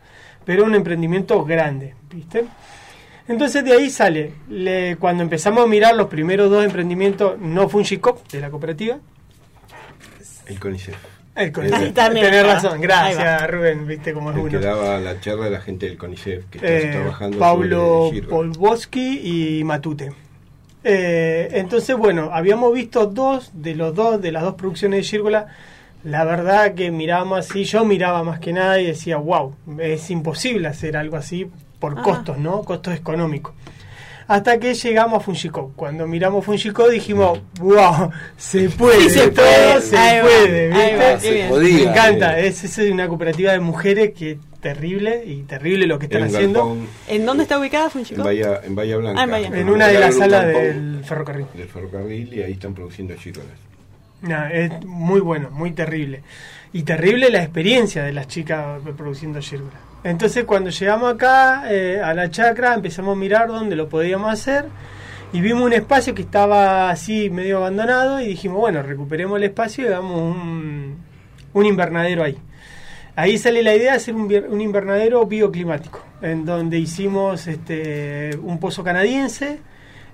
pero 0.45 0.65
un 0.65 0.77
emprendimiento 0.77 1.45
grande, 1.45 1.97
¿viste? 2.09 2.45
Entonces 3.27 3.65
de 3.65 3.73
ahí 3.73 3.91
sale, 3.91 4.33
le- 4.49 4.97
cuando 5.01 5.25
empezamos 5.25 5.65
a 5.65 5.67
mirar 5.67 5.97
los 5.97 6.07
primeros 6.07 6.49
dos 6.49 6.65
emprendimientos, 6.65 7.41
no 7.41 7.69
Fungicop, 7.69 8.29
de 8.31 8.41
la 8.41 8.51
cooperativa, 8.51 8.99
El 10.47 10.61
CONICET. 10.61 10.95
El 11.37 11.53
con- 11.53 11.73
Ahí 11.73 11.93
también, 11.93 12.27
tenés 12.27 12.47
razón, 12.47 12.81
gracias 12.81 13.51
Rubén, 13.51 13.87
viste 13.87 14.13
cómo 14.13 14.31
es 14.31 14.37
uno. 14.37 14.61
daba 14.61 14.99
la 14.99 15.21
charla 15.21 15.45
de 15.47 15.51
la 15.53 15.61
gente 15.61 15.87
del 15.87 15.97
CONICET 15.97 16.49
que 16.51 16.59
está 16.59 16.69
Eh, 16.69 16.91
trabajando 16.93 18.11
gírgola. 18.13 18.29
Polboski 18.29 19.59
y 19.59 19.65
Matute. 19.65 20.13
Eh, 20.83 21.49
entonces, 21.53 21.97
bueno, 21.97 22.31
habíamos 22.33 22.73
visto 22.73 23.07
dos 23.07 23.51
de 23.55 23.75
los 23.75 23.95
dos, 23.95 24.21
de 24.23 24.33
las 24.33 24.43
dos 24.43 24.55
producciones 24.55 24.99
de 25.01 25.05
Gírgola. 25.05 25.49
La 26.05 26.25
verdad 26.25 26.75
que 26.75 26.91
mirábamos 26.91 27.41
así, 27.41 27.65
yo 27.65 27.85
miraba 27.85 28.23
más 28.25 28.41
que 28.41 28.55
nada 28.55 28.81
y 28.81 28.87
decía, 28.87 29.19
wow, 29.19 29.55
es 29.79 30.11
imposible 30.11 30.67
hacer 30.69 30.97
algo 30.97 31.17
así 31.19 31.51
por 31.79 31.93
Ajá. 31.93 32.03
costos, 32.03 32.39
¿no? 32.39 32.63
Costos 32.65 32.95
económicos. 32.97 33.53
Hasta 34.31 34.61
que 34.61 34.75
llegamos 34.75 35.19
a 35.19 35.21
Fungicop. 35.25 35.75
Cuando 35.75 36.07
miramos 36.07 36.45
Fungicop 36.45 36.89
dijimos, 36.89 37.41
wow, 37.59 38.11
se 38.37 38.69
puede, 38.71 39.01
Sí, 39.03 39.11
se 39.11 39.29
todo 39.33 39.45
puede. 39.45 39.81
se 39.81 39.97
Ahí 39.99 40.21
puede, 40.23 40.69
bien. 41.33 41.49
podía. 41.49 41.75
Me 41.75 41.83
encanta, 41.91 42.39
es, 42.39 42.63
es 42.63 42.79
una 42.93 43.09
cooperativa 43.09 43.51
de 43.51 43.59
mujeres 43.59 44.13
que 44.17 44.39
terrible 44.61 45.25
y 45.27 45.43
terrible 45.43 45.87
lo 45.89 45.99
que 45.99 46.07
están 46.07 46.23
En 46.23 46.29
haciendo. 46.29 46.61
galpón 46.61 46.87
¿En 47.09 47.27
dónde 47.27 47.43
está 47.43 47.59
ubicada 47.59 47.87
en 47.87 47.91
Funchico? 47.91 48.23
Bahía, 48.23 48.61
en 48.63 48.75
Bahía 48.77 48.99
Blanca. 48.99 49.21
Ah, 49.21 49.25
en 49.25 49.31
Bahía. 49.31 49.49
En 49.53 49.69
una 49.69 49.89
de 49.89 49.99
las 49.99 50.15
salas 50.17 50.47
del 50.47 51.03
ferrocarril. 51.05 51.47
Del 51.55 51.67
ferrocarril 51.69 52.33
y 52.33 52.43
ahí 52.43 52.53
están 52.53 52.73
produciendo 52.73 53.15
gírgolas. 53.17 53.51
No, 54.23 54.47
es 54.47 54.71
muy 54.85 55.19
bueno, 55.19 55.51
muy 55.51 55.73
terrible. 55.73 56.23
Y 56.73 56.85
terrible 56.85 57.31
la 57.31 57.43
experiencia 57.43 58.05
de 58.05 58.13
las 58.13 58.29
chicas 58.29 58.81
produciendo 58.97 59.41
gírgola. 59.41 59.73
Entonces 60.02 60.45
cuando 60.45 60.71
llegamos 60.71 61.12
acá 61.12 61.64
eh, 61.71 62.00
a 62.02 62.14
la 62.14 62.30
chacra 62.30 62.75
empezamos 62.75 63.16
a 63.16 63.19
mirar 63.19 63.49
dónde 63.49 63.76
lo 63.76 63.88
podíamos 63.88 64.33
hacer 64.33 64.66
y 65.33 65.40
vimos 65.40 65.62
un 65.62 65.73
espacio 65.73 66.14
que 66.14 66.23
estaba 66.23 66.90
así 66.90 67.30
medio 67.30 67.59
abandonado 67.59 68.20
y 68.20 68.27
dijimos, 68.27 68.59
bueno, 68.59 68.83
recuperemos 68.83 69.37
el 69.37 69.44
espacio 69.44 69.85
y 69.85 69.87
hagamos 69.88 70.20
un, 70.20 70.98
un 71.53 71.66
invernadero 71.66 72.25
ahí. 72.25 72.37
Ahí 73.14 73.38
sale 73.38 73.62
la 73.62 73.75
idea 73.75 73.92
de 73.92 73.96
hacer 73.98 74.14
un, 74.14 74.33
un 74.48 74.61
invernadero 74.61 75.27
bioclimático, 75.27 76.03
en 76.22 76.44
donde 76.44 76.79
hicimos 76.79 77.46
este, 77.46 78.31
un 78.42 78.59
pozo 78.59 78.83
canadiense 78.83 79.59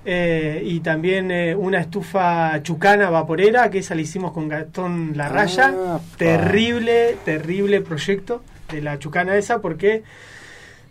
eh, 0.04 0.62
y 0.64 0.80
también 0.80 1.30
eh, 1.30 1.54
una 1.54 1.78
estufa 1.78 2.60
chucana 2.62 3.08
vaporera, 3.08 3.70
que 3.70 3.78
esa 3.78 3.94
la 3.94 4.02
hicimos 4.02 4.32
con 4.32 4.48
Gastón 4.48 5.12
Larraya. 5.14 5.72
Ah, 5.74 5.98
pa. 5.98 6.16
terrible, 6.16 7.16
terrible 7.24 7.80
proyecto 7.80 8.42
de 8.70 8.82
la 8.82 8.98
chucana 8.98 9.36
esa, 9.36 9.60
porque 9.60 10.02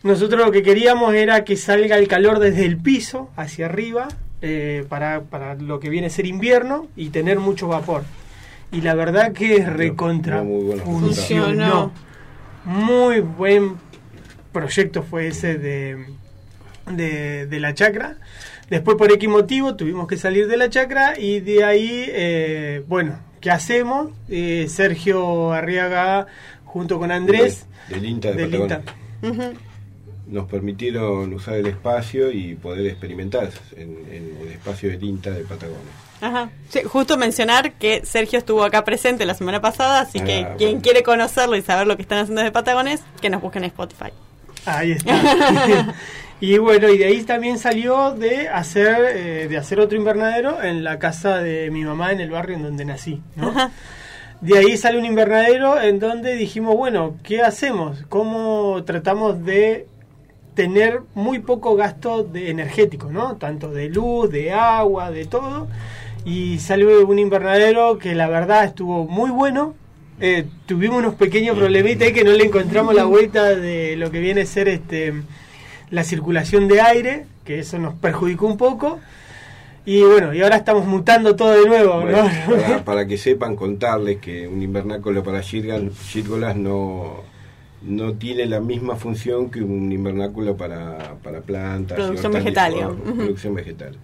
nosotros 0.03 0.45
lo 0.45 0.51
que 0.51 0.63
queríamos 0.63 1.13
era 1.13 1.43
que 1.43 1.57
salga 1.57 1.97
el 1.97 2.07
calor 2.07 2.39
desde 2.39 2.65
el 2.65 2.77
piso 2.77 3.29
hacia 3.35 3.65
arriba 3.65 4.07
eh, 4.41 4.85
para, 4.87 5.21
para 5.21 5.55
lo 5.55 5.79
que 5.79 5.89
viene 5.89 6.07
a 6.07 6.09
ser 6.09 6.25
invierno 6.25 6.87
y 6.95 7.09
tener 7.09 7.39
mucho 7.39 7.67
vapor. 7.67 8.03
Y 8.71 8.81
la 8.81 8.93
verdad 8.93 9.31
que 9.31 9.55
es 9.55 9.71
recontra 9.71 10.43
muy 10.43 10.77
funcionó. 10.79 11.91
Muy 12.65 13.19
buen 13.19 13.75
proyecto 14.51 15.03
fue 15.03 15.27
ese 15.27 15.57
de, 15.57 16.05
de, 16.91 17.45
de 17.45 17.59
la 17.59 17.73
chacra. 17.73 18.17
Después 18.69 18.97
por 18.97 19.11
X 19.11 19.29
motivo 19.29 19.75
tuvimos 19.75 20.07
que 20.07 20.17
salir 20.17 20.47
de 20.47 20.57
la 20.57 20.69
chacra 20.69 21.13
y 21.19 21.39
de 21.41 21.63
ahí, 21.63 22.05
eh, 22.07 22.83
bueno, 22.87 23.19
¿qué 23.39 23.51
hacemos? 23.51 24.09
Eh, 24.29 24.65
Sergio 24.67 25.53
Arriaga 25.53 26.25
junto 26.75 26.99
con 26.99 27.09
Andrés 27.09 27.67
Del 27.87 28.03
INTA 28.03 28.33
de 28.33 28.35
del 28.35 28.49
Patagonia. 28.49 28.81
INTA. 29.23 29.59
Nos 30.27 30.45
permitieron 30.49 31.33
usar 31.33 31.53
el 31.53 31.67
espacio 31.67 32.29
y 32.31 32.55
poder 32.55 32.85
experimentar 32.87 33.49
en, 33.77 33.97
en 34.11 34.37
el 34.41 34.51
espacio 34.51 34.89
del 34.89 35.01
INTA 35.01 35.31
de 35.31 35.45
Patagonia. 35.45 35.93
Ajá. 36.19 36.49
Sí, 36.67 36.81
justo 36.83 37.15
mencionar 37.15 37.75
que 37.75 38.05
Sergio 38.05 38.39
estuvo 38.39 38.61
acá 38.65 38.83
presente 38.83 39.25
la 39.25 39.35
semana 39.35 39.61
pasada, 39.61 40.01
así 40.01 40.19
que 40.19 40.39
Ah, 40.39 40.55
quien 40.57 40.81
quiere 40.81 41.01
conocerlo 41.01 41.55
y 41.55 41.61
saber 41.61 41.87
lo 41.87 41.95
que 41.95 42.01
están 42.01 42.17
haciendo 42.17 42.41
desde 42.41 42.51
Patagones, 42.51 43.01
que 43.21 43.29
nos 43.29 43.41
busquen 43.41 43.63
en 43.63 43.69
Spotify. 43.69 44.11
Ahí 44.65 44.91
está. 44.91 45.93
Y 46.41 46.57
bueno, 46.57 46.89
y 46.89 46.97
de 46.97 47.05
ahí 47.05 47.23
también 47.23 47.57
salió 47.57 48.11
de 48.11 48.49
hacer, 48.49 48.97
eh, 49.15 49.47
de 49.47 49.57
hacer 49.57 49.79
otro 49.79 49.97
invernadero 49.97 50.61
en 50.61 50.83
la 50.83 50.99
casa 50.99 51.37
de 51.37 51.71
mi 51.71 51.85
mamá 51.85 52.11
en 52.11 52.19
el 52.19 52.29
barrio 52.29 52.57
en 52.57 52.63
donde 52.63 52.83
nací, 52.83 53.21
¿no? 53.37 53.53
De 54.41 54.57
ahí 54.57 54.77
sale 54.77 54.99
un 54.99 55.05
invernadero 55.05 55.81
en 55.81 55.99
donde 55.99 56.35
dijimos, 56.35 56.75
bueno, 56.75 57.15
¿qué 57.23 57.41
hacemos? 57.41 58.03
¿Cómo 58.09 58.83
tratamos 58.85 59.43
de 59.43 59.87
tener 60.53 61.01
muy 61.13 61.39
poco 61.39 61.75
gasto 61.75 62.23
de 62.23 62.49
energético, 62.49 63.11
¿no? 63.11 63.35
Tanto 63.37 63.71
de 63.71 63.89
luz, 63.89 64.31
de 64.31 64.51
agua, 64.51 65.11
de 65.11 65.25
todo. 65.25 65.67
Y 66.25 66.59
salió 66.59 67.05
un 67.05 67.19
invernadero 67.19 67.97
que 67.97 68.15
la 68.15 68.27
verdad 68.27 68.65
estuvo 68.65 69.05
muy 69.05 69.29
bueno. 69.29 69.75
Eh, 70.19 70.45
tuvimos 70.65 70.97
unos 70.99 71.15
pequeños 71.15 71.57
problemitas 71.57 72.11
que 72.11 72.23
no 72.23 72.31
le 72.31 72.45
encontramos 72.45 72.95
la 72.95 73.03
vuelta 73.03 73.55
de 73.55 73.95
lo 73.97 74.11
que 74.11 74.19
viene 74.19 74.41
a 74.41 74.45
ser 74.45 74.69
este 74.69 75.13
la 75.91 76.03
circulación 76.03 76.67
de 76.67 76.81
aire, 76.81 77.25
que 77.43 77.59
eso 77.59 77.77
nos 77.77 77.93
perjudicó 77.95 78.47
un 78.47 78.57
poco. 78.57 78.99
Y 79.85 80.01
bueno, 80.01 80.33
y 80.33 80.41
ahora 80.41 80.55
estamos 80.57 80.85
mutando 80.85 81.35
todo 81.35 81.51
de 81.51 81.67
nuevo, 81.67 82.01
Bueno, 82.01 82.23
¿no? 82.23 82.55
para, 82.55 82.83
para 82.83 83.07
que 83.07 83.17
sepan 83.17 83.55
contarles 83.55 84.17
que 84.17 84.47
un 84.47 84.61
invernáculo 84.61 85.23
para 85.23 85.41
gírgolas 85.41 86.55
no, 86.55 87.21
no 87.83 88.13
tiene 88.13 88.47
la 88.47 88.59
misma 88.59 88.95
función 88.95 89.51
que 89.51 89.61
un 89.61 89.91
invernáculo 89.91 90.57
para, 90.57 91.15
para 91.23 91.41
plantas. 91.41 91.97
Producción 91.97 92.31
vegetal. 92.33 92.73
Producción 93.15 93.53
vegetal. 93.53 93.95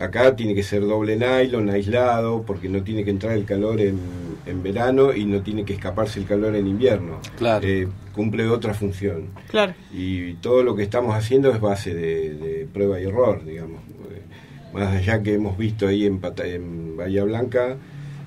Acá 0.00 0.34
tiene 0.34 0.54
que 0.54 0.62
ser 0.62 0.80
doble 0.80 1.16
nylon, 1.16 1.68
aislado, 1.68 2.42
porque 2.46 2.70
no 2.70 2.82
tiene 2.82 3.04
que 3.04 3.10
entrar 3.10 3.34
el 3.36 3.44
calor 3.44 3.78
en, 3.82 3.98
en 4.46 4.62
verano 4.62 5.12
y 5.12 5.26
no 5.26 5.42
tiene 5.42 5.66
que 5.66 5.74
escaparse 5.74 6.18
el 6.18 6.24
calor 6.24 6.56
en 6.56 6.66
invierno. 6.66 7.20
Claro. 7.36 7.68
Eh, 7.68 7.86
cumple 8.14 8.48
otra 8.48 8.72
función. 8.72 9.28
Claro. 9.48 9.74
Y 9.92 10.32
todo 10.34 10.62
lo 10.62 10.74
que 10.74 10.82
estamos 10.82 11.14
haciendo 11.14 11.50
es 11.52 11.60
base 11.60 11.92
de, 11.92 12.32
de 12.34 12.66
prueba 12.72 12.98
y 12.98 13.04
error, 13.04 13.44
digamos. 13.44 13.82
Más 14.72 14.94
allá 14.96 15.22
que 15.22 15.34
hemos 15.34 15.56
visto 15.58 15.86
ahí 15.86 16.06
en, 16.06 16.18
Pata- 16.20 16.46
en 16.46 16.96
Bahía 16.96 17.24
Blanca 17.24 17.76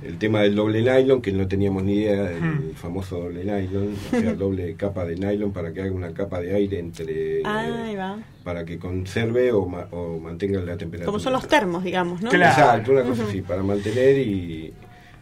el 0.03 0.19
tema 0.19 0.41
del 0.41 0.53
doble 0.53 0.83
nylon, 0.83 1.19
que 1.19 1.31
no 1.31 1.47
teníamos 1.47 1.81
ni 1.83 1.93
idea 1.95 2.23
del 2.25 2.39
Hmm. 2.41 2.71
famoso 2.75 3.21
doble 3.21 3.43
nylon, 3.43 3.95
o 4.13 4.19
sea, 4.19 4.33
doble 4.35 4.75
capa 4.75 5.03
de 5.03 5.15
nylon 5.15 5.51
para 5.51 5.73
que 5.73 5.81
haga 5.81 5.91
una 5.91 6.13
capa 6.13 6.39
de 6.39 6.53
aire 6.53 6.77
entre 6.77 7.41
Ahí 7.43 7.95
va. 7.95 8.19
para 8.43 8.65
que 8.65 8.77
conserve 8.77 9.51
o, 9.51 9.65
ma- 9.65 9.87
o 9.89 10.19
mantenga 10.19 10.59
la 10.59 10.77
temperatura. 10.77 11.05
Como 11.07 11.17
son 11.17 11.33
los 11.33 11.47
termos, 11.47 11.83
digamos, 11.83 12.21
¿no? 12.21 12.31
Exacto, 12.31 12.91
una 12.91 13.01
cosa 13.01 13.23
así, 13.23 13.41
para 13.41 13.63
mantener 13.63 14.19
y 14.19 14.73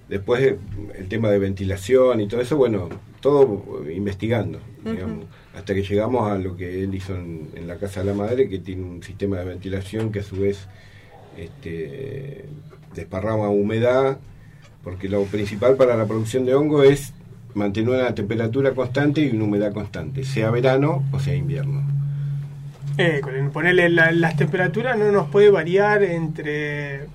después 0.10 0.44
eh, 0.44 0.58
el 0.98 1.08
tema 1.08 1.30
de 1.30 1.40
ventilación 1.40 2.20
y 2.20 2.28
todo 2.28 2.42
eso, 2.42 2.58
bueno, 2.58 2.90
todo 3.22 3.86
investigando, 3.90 4.60
digamos, 4.84 5.28
hasta 5.56 5.74
que 5.74 5.84
llegamos 5.84 6.30
a 6.30 6.38
lo 6.38 6.58
que 6.58 6.84
él 6.84 6.94
hizo 6.94 7.16
en, 7.16 7.48
en 7.56 7.68
la 7.70 7.78
Casa 7.78 8.02
de 8.02 8.08
la 8.08 8.14
Madre, 8.14 8.50
que 8.50 8.60
tiene 8.60 8.84
un 8.84 9.02
sistema 9.02 9.38
de 9.40 9.46
ventilación 9.46 10.12
que 10.12 10.20
a 10.20 10.24
su 10.24 10.36
vez 10.36 10.68
este, 11.38 12.46
desparrama 12.96 13.50
humedad, 13.50 14.18
porque 14.84 15.10
lo 15.10 15.24
principal 15.24 15.76
para 15.76 15.96
la 15.96 16.06
producción 16.06 16.46
de 16.46 16.54
hongo 16.56 16.84
es 16.84 17.14
mantener 17.54 17.90
una 18.02 18.16
temperatura 18.16 18.72
constante 18.74 19.22
y 19.22 19.30
una 19.36 19.46
humedad 19.46 19.74
constante, 19.74 20.24
sea 20.24 20.50
verano 20.52 21.04
o 21.12 21.20
sea 21.20 21.36
invierno. 21.36 21.84
Eh, 22.98 23.22
ponerle 23.52 23.90
la- 23.90 24.12
las 24.12 24.36
temperaturas 24.36 24.98
no 24.98 25.12
nos 25.12 25.30
puede 25.30 25.50
variar 25.50 26.04
entre 26.04 27.08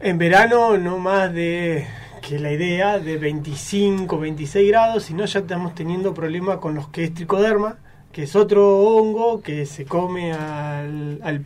en 0.00 0.18
verano 0.18 0.76
no 0.76 0.98
más 0.98 1.32
de 1.32 1.86
que 2.20 2.38
la 2.38 2.52
idea 2.52 2.98
de 2.98 3.16
25 3.16 4.18
26 4.18 4.68
grados 4.68 5.04
si 5.04 5.14
no 5.14 5.24
ya 5.24 5.40
estamos 5.40 5.74
teniendo 5.74 6.12
problemas 6.14 6.58
con 6.58 6.74
los 6.74 6.88
que 6.88 7.04
es 7.04 7.14
tricoderma 7.14 7.76
que 8.12 8.24
es 8.24 8.36
otro 8.36 8.78
hongo 8.78 9.40
que 9.40 9.66
se 9.66 9.84
come 9.84 10.32
al, 10.32 11.18
al 11.22 11.38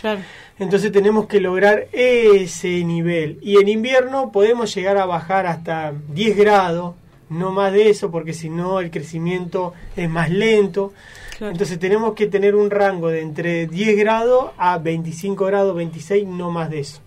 Claro. 0.00 0.20
entonces 0.58 0.90
tenemos 0.90 1.26
que 1.26 1.40
lograr 1.40 1.88
ese 1.92 2.82
nivel. 2.84 3.38
Y 3.42 3.58
en 3.58 3.68
invierno 3.68 4.32
podemos 4.32 4.74
llegar 4.74 4.96
a 4.96 5.06
bajar 5.06 5.46
hasta 5.46 5.92
10 6.08 6.36
grados, 6.36 6.94
no 7.28 7.50
más 7.52 7.72
de 7.72 7.90
eso, 7.90 8.10
porque 8.10 8.32
si 8.32 8.48
no 8.48 8.80
el 8.80 8.90
crecimiento 8.90 9.74
es 9.96 10.08
más 10.08 10.30
lento. 10.30 10.92
Entonces 11.40 11.78
tenemos 11.78 12.14
que 12.14 12.26
tener 12.28 12.54
un 12.54 12.70
rango 12.70 13.08
de 13.08 13.20
entre 13.20 13.66
10 13.66 13.96
grados 13.96 14.52
a 14.58 14.78
25 14.78 15.44
grados, 15.46 15.74
26, 15.74 16.26
no 16.26 16.50
más 16.50 16.70
de 16.70 16.80
eso. 16.80 17.00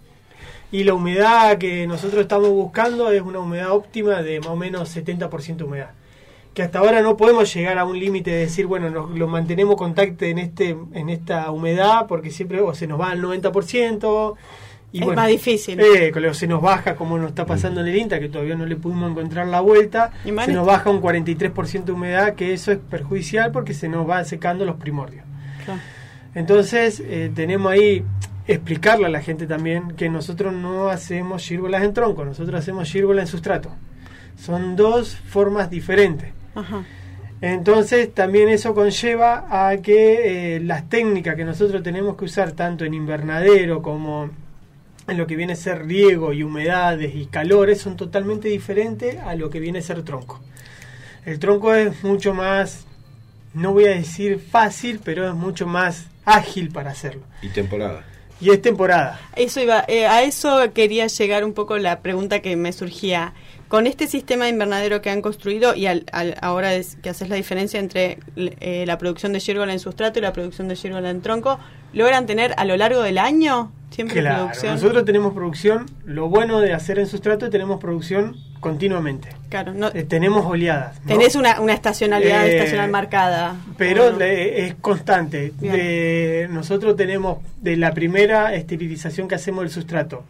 Y 0.71 0.83
la 0.83 0.93
humedad 0.93 1.57
que 1.57 1.87
nosotros 1.87 2.21
estamos 2.21 2.49
buscando 2.49 3.09
es 3.11 3.21
una 3.21 3.39
humedad 3.39 3.71
óptima 3.71 4.21
de 4.21 4.39
más 4.39 4.49
o 4.49 4.55
menos 4.57 4.93
70% 4.95 5.63
humedad. 5.63 5.91
Que 6.55 6.63
hasta 6.63 6.79
ahora 6.79 7.01
no 7.01 7.17
podemos 7.17 7.53
llegar 7.53 7.77
a 7.77 7.85
un 7.85 7.99
límite 7.99 8.31
de 8.31 8.37
decir, 8.37 8.65
bueno, 8.65 8.89
nos, 8.89 9.11
lo 9.11 9.27
mantenemos 9.27 9.75
contacto 9.75 10.25
en 10.25 10.39
este 10.39 10.75
en 10.93 11.09
esta 11.09 11.51
humedad 11.51 12.07
porque 12.07 12.31
siempre 12.31 12.61
o 12.61 12.73
se 12.73 12.87
nos 12.87 12.99
va 12.99 13.11
al 13.11 13.21
90%. 13.21 14.35
Y 14.91 14.99
Es 14.99 15.05
bueno, 15.05 15.21
más 15.21 15.29
difícil. 15.29 15.77
eh, 15.81 16.13
se 16.33 16.47
nos 16.47 16.61
baja 16.61 16.95
como 16.95 17.17
nos 17.17 17.29
está 17.29 17.45
pasando 17.45 17.81
en 17.81 17.87
el 17.87 17.97
INTA, 17.97 18.19
que 18.19 18.29
todavía 18.29 18.55
no 18.55 18.65
le 18.65 18.77
pudimos 18.77 19.11
encontrar 19.11 19.47
la 19.47 19.59
vuelta. 19.59 20.11
Se 20.23 20.53
nos 20.53 20.65
baja 20.65 20.89
un 20.89 21.01
43% 21.01 21.83
de 21.83 21.91
humedad, 21.91 22.35
que 22.35 22.53
eso 22.53 22.71
es 22.71 22.77
perjudicial 22.77 23.51
porque 23.51 23.73
se 23.73 23.89
nos 23.89 24.09
va 24.09 24.23
secando 24.23 24.63
los 24.63 24.77
primordios. 24.77 25.25
Claro. 25.65 25.81
Entonces, 26.33 27.01
eh, 27.05 27.29
tenemos 27.35 27.69
ahí 27.71 28.05
explicarle 28.47 29.07
a 29.07 29.09
la 29.09 29.21
gente 29.21 29.47
también 29.47 29.91
que 29.97 30.07
nosotros 30.07 30.53
no 30.53 30.87
hacemos 30.87 31.43
gírgolas 31.45 31.83
en 31.83 31.93
tronco, 31.93 32.23
nosotros 32.23 32.57
hacemos 32.59 32.89
gírgolas 32.89 33.23
en 33.23 33.27
sustrato. 33.27 33.71
Son 34.37 34.75
dos 34.77 35.15
formas 35.15 35.69
diferentes. 35.69 36.29
Ajá. 36.55 36.83
Entonces, 37.41 38.13
también 38.13 38.49
eso 38.49 38.73
conlleva 38.73 39.45
a 39.49 39.77
que 39.77 40.55
eh, 40.55 40.59
las 40.61 40.89
técnicas 40.89 41.35
que 41.35 41.45
nosotros 41.45 41.83
tenemos 41.83 42.15
que 42.15 42.25
usar 42.25 42.53
tanto 42.53 42.85
en 42.85 42.93
invernadero 42.93 43.81
como 43.81 44.29
en 45.07 45.17
lo 45.17 45.27
que 45.27 45.35
viene 45.35 45.53
a 45.53 45.55
ser 45.55 45.85
riego 45.85 46.33
y 46.33 46.43
humedades 46.43 47.13
y 47.15 47.25
calores 47.27 47.79
son 47.79 47.95
totalmente 47.97 48.47
diferentes 48.47 49.17
a 49.19 49.35
lo 49.35 49.49
que 49.49 49.59
viene 49.59 49.79
a 49.79 49.81
ser 49.81 50.03
tronco. 50.03 50.41
El 51.25 51.39
tronco 51.39 51.73
es 51.73 52.03
mucho 52.03 52.33
más, 52.33 52.85
no 53.53 53.73
voy 53.73 53.85
a 53.85 53.89
decir 53.89 54.39
fácil, 54.39 54.99
pero 55.03 55.27
es 55.27 55.35
mucho 55.35 55.67
más 55.67 56.07
ágil 56.23 56.69
para 56.71 56.91
hacerlo. 56.91 57.23
Y 57.41 57.49
temporada. 57.49 58.03
Y 58.41 58.49
es 58.49 58.61
temporada. 58.61 59.19
Eso 59.35 59.61
iba, 59.61 59.85
eh, 59.87 60.07
a 60.07 60.23
eso 60.23 60.59
quería 60.73 61.07
llegar 61.07 61.43
un 61.43 61.53
poco 61.53 61.77
la 61.77 61.99
pregunta 62.01 62.39
que 62.39 62.55
me 62.55 62.73
surgía. 62.73 63.33
Con 63.67 63.88
este 63.88 64.08
sistema 64.08 64.45
de 64.45 64.51
invernadero 64.51 65.01
que 65.01 65.10
han 65.10 65.21
construido 65.21 65.73
y 65.75 65.88
al, 65.88 66.06
al- 66.12 66.36
ahora 66.41 66.75
es 66.75 66.97
que 67.01 67.10
haces 67.10 67.30
la 67.30 67.36
diferencia 67.36 67.80
entre 67.80 68.19
eh, 68.36 68.86
la 68.86 68.97
producción 68.99 69.34
de 69.34 69.39
gírgola 69.39 69.73
en 69.73 69.80
sustrato 69.80 70.19
y 70.19 70.21
la 70.21 70.34
producción 70.34 70.67
de 70.67 70.75
gírgola 70.75 71.10
en 71.10 71.21
tronco, 71.21 71.60
¿logran 71.91 72.28
tener 72.28 72.54
a 72.58 72.65
lo 72.65 72.78
largo 72.78 73.01
del 73.01 73.17
año 73.17 73.71
siempre 73.89 74.21
Claro, 74.21 74.45
producción? 74.45 74.73
nosotros 74.75 75.04
tenemos 75.06 75.34
producción, 75.34 75.88
lo 76.06 76.30
bueno 76.30 76.60
de 76.62 76.73
hacer 76.73 76.99
en 76.99 77.08
sustrato, 77.08 77.49
tenemos 77.49 77.80
producción 77.80 78.36
continuamente. 78.60 79.30
Claro, 79.49 79.73
no, 79.73 79.88
Eh, 79.93 80.04
tenemos 80.04 80.45
oleadas. 80.45 80.99
¿no? 81.01 81.08
tenés 81.08 81.36
una, 81.36 81.60
una 81.60 81.73
estacionalidad 81.73 82.45
Eh, 82.47 82.58
estacional 82.58 82.91
marcada. 82.91 83.56
pero 83.78 84.08
¿o 84.08 84.12
no? 84.12 84.19
le- 84.19 84.67
es 84.67 84.75
constante. 84.75 85.54
De- 85.60 86.47
nosotros 86.51 86.95
tenemos 86.95 87.39
de 87.62 87.78
la 87.78 87.93
primera 87.93 88.54
esterilización 88.54 89.28
que 89.28 89.36
hacemos 89.36 89.63
del 89.63 89.71
sustrato 89.71 90.23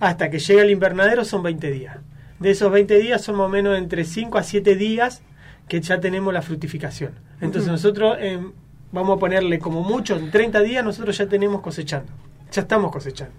hasta 0.00 0.28
que 0.30 0.38
llega 0.38 0.62
el 0.62 0.70
invernadero 0.70 1.24
son 1.24 1.42
20 1.42 1.70
días. 1.70 1.96
De 2.38 2.50
esos 2.50 2.70
20 2.70 2.98
días 2.98 3.22
son 3.22 3.36
más 3.36 3.46
o 3.46 3.48
menos 3.48 3.76
entre 3.76 4.04
5 4.04 4.38
a 4.38 4.42
7 4.42 4.76
días 4.76 5.22
que 5.68 5.80
ya 5.80 6.00
tenemos 6.00 6.32
la 6.32 6.42
fructificación. 6.42 7.12
Entonces 7.40 7.70
nosotros 7.70 8.16
em, 8.20 8.52
vamos 8.92 9.16
a 9.16 9.20
ponerle 9.20 9.58
como 9.58 9.82
mucho, 9.82 10.16
en 10.16 10.30
30 10.30 10.60
días 10.60 10.84
nosotros 10.84 11.16
ya 11.18 11.26
tenemos 11.26 11.60
cosechando. 11.60 12.10
Ya 12.52 12.62
estamos 12.62 12.90
cosechando. 12.90 13.34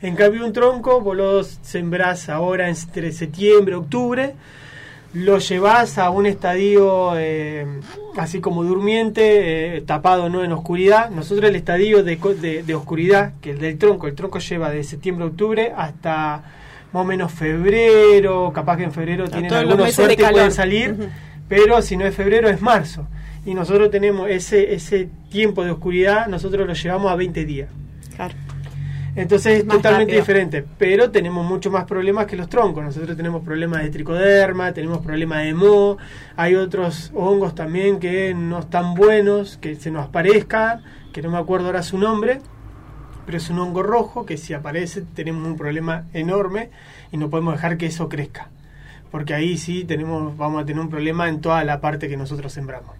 En 0.00 0.14
cambio 0.14 0.44
un 0.44 0.52
tronco 0.52 1.00
vos 1.00 1.16
lo 1.16 1.42
sembrás 1.42 2.28
ahora 2.28 2.68
entre 2.68 3.12
septiembre, 3.12 3.74
octubre, 3.74 4.34
lo 5.14 5.38
llevas 5.38 5.96
a 5.98 6.10
un 6.10 6.26
estadio 6.26 7.12
eh, 7.16 7.66
así 8.16 8.40
como 8.40 8.64
durmiente, 8.64 9.76
eh, 9.76 9.80
tapado 9.80 10.28
no 10.28 10.44
en 10.44 10.52
oscuridad. 10.52 11.10
Nosotros 11.10 11.48
el 11.48 11.56
estadio 11.56 12.02
de, 12.02 12.16
de, 12.16 12.62
de 12.62 12.74
oscuridad, 12.74 13.34
que 13.40 13.52
el 13.52 13.58
del 13.58 13.78
tronco, 13.78 14.08
el 14.08 14.14
tronco 14.14 14.40
lleva 14.40 14.70
de 14.70 14.82
septiembre 14.82 15.24
a 15.24 15.28
octubre 15.28 15.72
hasta 15.76 16.42
más 16.94 17.00
o 17.00 17.04
menos 17.04 17.32
febrero, 17.32 18.52
capaz 18.54 18.76
que 18.76 18.84
en 18.84 18.92
febrero 18.92 19.28
tienen 19.28 19.52
algunos 19.52 19.86
de 19.86 19.92
suerte 19.92 20.14
y 20.14 20.16
calor. 20.16 20.32
pueden 20.34 20.52
salir, 20.52 20.96
pero 21.48 21.82
si 21.82 21.96
no 21.96 22.06
es 22.06 22.14
febrero 22.14 22.48
es 22.48 22.62
marzo. 22.62 23.08
Y 23.44 23.52
nosotros 23.52 23.90
tenemos 23.90 24.30
ese, 24.30 24.72
ese 24.72 25.08
tiempo 25.28 25.64
de 25.64 25.72
oscuridad, 25.72 26.28
nosotros 26.28 26.64
lo 26.68 26.72
llevamos 26.72 27.10
a 27.10 27.16
20 27.16 27.44
días. 27.44 27.68
Claro. 28.14 28.34
Entonces 29.16 29.58
es 29.58 29.62
totalmente 29.64 30.12
rápido. 30.12 30.20
diferente, 30.20 30.64
pero 30.78 31.10
tenemos 31.10 31.44
mucho 31.44 31.68
más 31.68 31.84
problemas 31.84 32.26
que 32.26 32.36
los 32.36 32.48
troncos. 32.48 32.84
Nosotros 32.84 33.16
tenemos 33.16 33.42
problemas 33.42 33.82
de 33.82 33.90
tricoderma, 33.90 34.72
tenemos 34.72 34.98
problemas 34.98 35.42
de 35.42 35.52
moho, 35.52 35.98
hay 36.36 36.54
otros 36.54 37.10
hongos 37.12 37.56
también 37.56 37.98
que 37.98 38.34
no 38.34 38.60
están 38.60 38.94
buenos, 38.94 39.56
que 39.56 39.74
se 39.74 39.90
nos 39.90 40.06
aparezcan, 40.06 40.82
que 41.12 41.22
no 41.22 41.30
me 41.30 41.38
acuerdo 41.38 41.66
ahora 41.66 41.82
su 41.82 41.98
nombre, 41.98 42.40
pero 43.24 43.38
es 43.38 43.50
un 43.50 43.58
hongo 43.58 43.82
rojo 43.82 44.26
que 44.26 44.36
si 44.36 44.54
aparece 44.54 45.02
tenemos 45.14 45.46
un 45.46 45.56
problema 45.56 46.04
enorme 46.12 46.70
y 47.12 47.16
no 47.16 47.30
podemos 47.30 47.54
dejar 47.54 47.76
que 47.76 47.86
eso 47.86 48.08
crezca. 48.08 48.48
Porque 49.10 49.34
ahí 49.34 49.52
Mm. 49.52 49.54
Mm. 49.54 49.58
sí 49.58 49.84
tenemos, 49.84 50.36
vamos 50.36 50.62
a 50.62 50.66
tener 50.66 50.80
un 50.80 50.90
problema 50.90 51.28
en 51.28 51.40
toda 51.40 51.62
la 51.64 51.80
parte 51.80 52.08
que 52.08 52.16
nosotros 52.16 52.52
sembramos. 52.52 52.94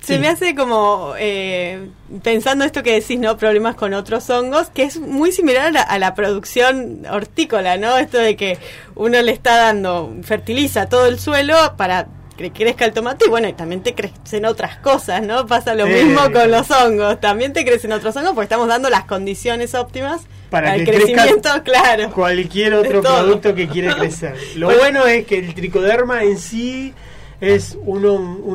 Se 0.00 0.18
me 0.18 0.26
hace 0.26 0.56
como, 0.56 1.14
eh, 1.16 1.88
pensando 2.24 2.64
esto 2.64 2.82
que 2.82 2.92
decís, 2.92 3.20
¿no? 3.20 3.36
Problemas 3.36 3.76
con 3.76 3.94
otros 3.94 4.28
hongos, 4.30 4.68
que 4.68 4.82
es 4.82 4.98
muy 4.98 5.30
similar 5.30 5.66
a 5.66 5.70
la, 5.70 5.82
a 5.82 5.98
la 6.00 6.14
producción 6.16 7.06
hortícola, 7.08 7.76
¿no? 7.76 7.96
Esto 7.98 8.18
de 8.18 8.34
que 8.34 8.58
uno 8.96 9.22
le 9.22 9.30
está 9.30 9.56
dando, 9.58 10.12
fertiliza 10.24 10.88
todo 10.88 11.06
el 11.06 11.20
suelo 11.20 11.54
para 11.76 12.08
que 12.50 12.64
crezca 12.64 12.84
el 12.84 12.92
tomate 12.92 13.26
y 13.26 13.28
bueno, 13.30 13.48
y 13.48 13.52
también 13.52 13.82
te 13.82 13.94
crecen 13.94 14.44
otras 14.46 14.76
cosas, 14.78 15.22
¿no? 15.22 15.46
Pasa 15.46 15.74
lo 15.74 15.86
Eh. 15.86 16.04
mismo 16.04 16.20
con 16.32 16.50
los 16.50 16.70
hongos, 16.70 17.20
también 17.20 17.52
te 17.52 17.64
crecen 17.64 17.92
otros 17.92 18.16
hongos 18.16 18.32
porque 18.32 18.44
estamos 18.44 18.68
dando 18.68 18.90
las 18.90 19.04
condiciones 19.04 19.74
óptimas 19.74 20.22
Para 20.50 20.74
crezca 20.74 20.92
crecimiento, 20.92 21.48
claro. 21.64 22.10
cualquier 22.10 22.74
otro 22.74 23.00
producto 23.02 23.54
que 23.54 23.68
quiere 23.68 23.94
crecer. 23.94 24.34
Lo 24.56 24.66
Bueno. 24.66 24.80
bueno 24.82 25.06
es 25.06 25.26
que 25.26 25.38
el 25.38 25.54
tricoderma 25.54 26.22
en 26.24 26.38
sí 26.38 26.92
es 27.40 27.76
un 27.84 28.04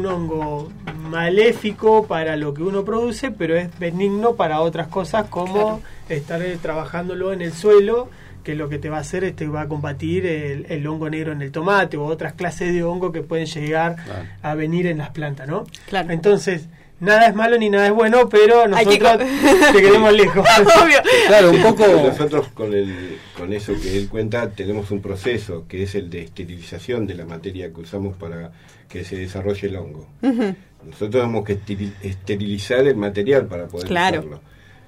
hongo 0.06 0.70
maléfico 1.10 2.06
para 2.08 2.36
lo 2.38 2.54
que 2.54 2.64
uno 2.64 2.86
produce, 2.86 3.32
pero 3.32 3.56
es 3.58 3.68
benigno 3.80 4.36
para 4.36 4.62
otras 4.62 4.88
cosas 4.88 5.28
como 5.30 5.82
estar 6.10 6.42
eh, 6.42 6.58
trabajándolo 6.62 7.34
en 7.34 7.42
el 7.42 7.52
suelo, 7.54 8.10
que 8.48 8.56
lo 8.56 8.70
que 8.70 8.80
te 8.80 8.90
va 8.90 8.98
a 8.98 9.02
hacer 9.02 9.26
es 9.26 9.36
te 9.36 9.46
va 9.46 9.64
a 9.64 9.68
combatir 9.68 10.26
el, 10.26 10.66
el 10.70 10.88
hongo 10.88 11.10
negro 11.10 11.34
en 11.34 11.42
el 11.42 11.52
tomate 11.52 11.98
o 11.98 12.06
otras 12.06 12.32
clases 12.32 12.74
de 12.74 12.82
hongo 12.82 13.12
que 13.12 13.22
pueden 13.22 13.46
llegar 13.46 13.98
a 14.42 14.56
venir 14.56 14.88
en 14.88 15.00
las 15.00 15.10
plantas, 15.10 15.50
¿no? 15.50 15.66
Claro. 15.90 16.14
Entonces, 16.14 16.70
nada 17.02 17.28
es 17.28 17.36
malo 17.36 17.58
ni 17.58 17.70
nada 17.70 17.88
es 17.88 17.94
bueno, 17.94 18.30
pero 18.30 18.64
que 18.64 18.70
nosotros 18.70 19.18
te 19.74 19.82
queremos 19.82 20.14
lejos. 20.14 20.48
Obvio. 20.82 20.98
Claro, 21.28 21.52
un 21.52 21.62
poco... 21.62 21.86
Nosotros 21.88 22.48
con, 22.54 22.74
el, 22.74 23.18
con 23.38 23.52
eso 23.52 23.74
que 23.82 23.98
él 23.98 24.08
cuenta 24.08 24.50
tenemos 24.50 24.92
un 24.92 25.02
proceso 25.02 25.66
que 25.68 25.84
es 25.84 25.94
el 25.96 26.10
de 26.10 26.22
esterilización 26.22 27.06
de 27.06 27.16
la 27.16 27.26
materia 27.26 27.72
que 27.74 27.82
usamos 27.82 28.16
para 28.16 28.52
que 28.88 29.04
se 29.04 29.18
desarrolle 29.18 29.68
el 29.68 29.76
hongo. 29.76 30.08
Nosotros 30.22 31.10
tenemos 31.12 31.44
que 31.44 31.60
esteri- 31.60 31.92
esterilizar 32.02 32.88
el 32.88 32.96
material 32.96 33.46
para 33.48 33.68
poder 33.68 33.88
Claro. 33.88 34.20
usarlo, 34.20 34.42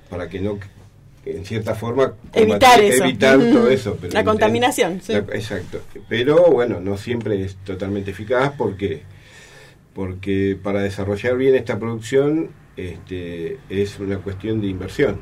para 0.10 0.30
que 0.30 0.39
no, 0.39 0.58
en 1.25 1.45
cierta 1.45 1.75
forma, 1.75 2.13
Evitar 2.34 2.79
eso. 2.82 3.03
evitar 3.03 3.38
todo 3.38 3.69
eso. 3.69 3.97
pero 3.99 4.13
La 4.13 4.19
en- 4.21 4.25
contaminación, 4.25 5.01
sí. 5.01 5.13
la- 5.13 5.19
exacto. 5.19 5.79
Pero 6.08 6.45
bueno, 6.51 6.79
no 6.79 6.97
siempre 6.97 7.43
es 7.43 7.55
totalmente 7.58 8.12
eficaz 8.12 8.53
porque 8.58 9.03
porque 9.93 10.58
para 10.62 10.82
desarrollar 10.82 11.36
bien 11.36 11.55
esta 11.55 11.77
producción 11.77 12.49
este, 12.77 13.58
es 13.69 13.99
una 13.99 14.19
cuestión 14.19 14.62
de 14.62 14.67
inversión. 14.67 15.17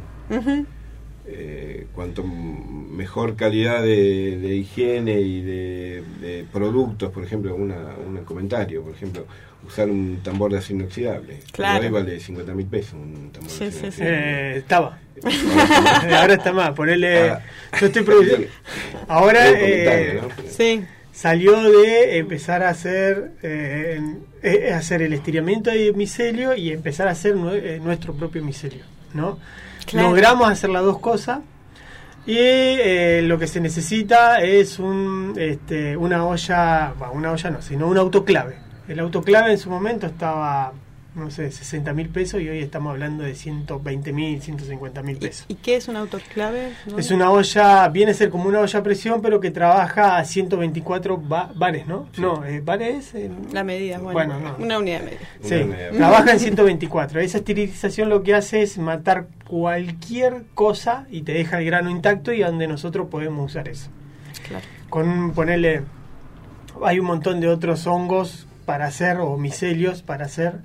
Eh, 1.29 1.87
cuanto 1.93 2.23
mejor 2.23 3.35
calidad 3.35 3.81
de, 3.83 4.37
de 4.39 4.55
higiene 4.55 5.19
y 5.19 5.41
de, 5.41 6.03
de 6.21 6.45
productos, 6.53 7.11
por 7.11 7.23
ejemplo, 7.23 7.53
una, 7.53 7.75
un 8.07 8.17
comentario, 8.23 8.81
por 8.81 8.93
ejemplo, 8.93 9.25
usar 9.67 9.89
un 9.89 10.19
tambor 10.23 10.51
de 10.53 10.59
acero 10.59 10.79
inoxidable. 10.79 11.39
Claro. 11.51 11.83
Hoy 11.83 11.89
vale 11.91 12.19
50 12.21 12.53
mil 12.53 12.65
pesos 12.67 12.93
un 12.93 13.31
tambor 13.31 13.49
Sí, 13.51 13.65
de 13.65 13.71
sí, 13.71 13.77
acero 13.87 13.91
sí. 13.91 14.01
inoxidable. 14.03 14.53
Eh, 14.53 14.57
estaba. 14.57 14.99
Ahora 16.21 16.33
está 16.35 16.53
más. 16.53 16.71
Ponerle. 16.71 17.29
Ah. 17.29 17.41
Yo 17.79 17.87
estoy 17.87 18.03
produciendo. 18.03 18.47
Ahora 19.07 19.49
eh, 19.49 20.21
¿no? 20.21 20.29
Sí. 20.49 20.83
salió 21.11 21.61
de 21.61 22.17
empezar 22.19 22.63
a 22.63 22.69
hacer 22.69 23.31
eh, 23.43 23.99
eh, 24.43 24.71
hacer 24.73 25.01
el 25.01 25.11
estiramiento 25.13 25.71
de 25.71 25.91
micelio 25.93 26.55
y 26.55 26.71
empezar 26.71 27.07
a 27.07 27.11
hacer 27.11 27.35
nue- 27.35 27.79
nuestro 27.81 28.13
propio 28.13 28.43
micelio, 28.43 28.83
¿no? 29.13 29.39
Logramos 29.93 30.50
hacer 30.50 30.69
las 30.69 30.84
dos 30.84 31.00
cosas 31.00 31.39
y 32.26 32.38
eh, 32.38 33.21
lo 33.23 33.39
que 33.39 33.47
se 33.47 33.62
necesita 33.62 34.41
es 34.41 34.80
un 34.80 35.34
este, 35.38 35.95
una 35.95 36.26
olla, 36.26 36.93
una 37.13 37.32
olla 37.32 37.50
no, 37.50 37.62
sino 37.62 37.88
un 37.88 37.97
autoclave. 37.97 38.58
El 38.88 39.00
autoclave 39.00 39.52
en 39.52 39.58
su 39.58 39.69
momento 39.69 40.08
estaba 40.08 40.73
no 41.17 41.30
sé, 41.32 41.51
60 41.51 41.93
mil 41.93 42.10
pesos 42.10 42.39
y 42.41 42.47
hoy 42.47 42.60
estamos 42.60 42.91
hablando 42.91 43.23
de 43.23 43.34
120 43.36 44.13
mil, 44.13 44.41
150 44.41 45.01
mil 45.03 45.17
pesos. 45.17 45.45
¿Y 45.47 45.56
qué 45.56 45.75
es 45.75 45.88
un 45.88 45.95
autoclave? 45.97 46.73
¿No? 46.86 46.97
Es 46.99 47.12
una 47.12 47.32
olla, 47.32 47.88
viene 47.89 48.12
a 48.12 48.13
ser 48.13 48.30
como 48.30 48.47
una 48.47 48.60
olla 48.62 48.80
a 48.80 48.84
presión, 48.84 49.21
pero 49.21 49.39
que 49.39 49.51
trabaja 49.51 50.17
a 50.17 50.23
124 50.25 51.17
ba- 51.17 51.51
bares, 51.56 51.88
¿no? 51.88 52.08
No, 52.17 52.45
eh, 52.45 52.62
bares. 52.63 53.13
eh, 53.15 53.30
La 53.51 53.63
medida, 53.63 53.97
bueno, 53.99 54.13
Bueno, 54.13 54.39
no. 54.39 54.63
una 54.63 54.77
unidad 54.80 54.99
de 54.99 55.06
medida. 55.06 55.19
Sí, 55.41 55.56
medida. 55.65 55.91
trabaja 55.91 56.32
en 56.34 56.39
124. 56.39 57.19
Esa 57.19 57.39
esterilización 57.39 58.10
lo 58.10 58.23
que 58.23 58.36
hace 58.36 58.62
es 58.62 58.77
matar 58.77 59.27
cualquier 59.47 60.43
cosa 60.53 61.06
y 61.10 61.23
te 61.23 61.34
deja 61.34 61.60
el 61.60 61.65
grano 61.65 61.89
intacto 61.89 62.32
y 62.32 62.41
donde 62.41 62.67
nosotros 62.67 63.08
podemos 63.10 63.51
usar 63.51 63.67
eso. 63.67 63.89
Claro. 64.47 64.63
Con 64.89 65.32
ponerle, 65.34 65.82
hay 66.86 66.99
un 66.99 67.06
montón 67.08 67.39
de 67.41 67.47
otros 67.47 67.88
hongos 67.88 68.45
para 68.65 68.86
hacer, 68.86 69.17
o 69.17 69.38
micelios 69.38 70.01
para 70.03 70.25
hacer, 70.25 70.56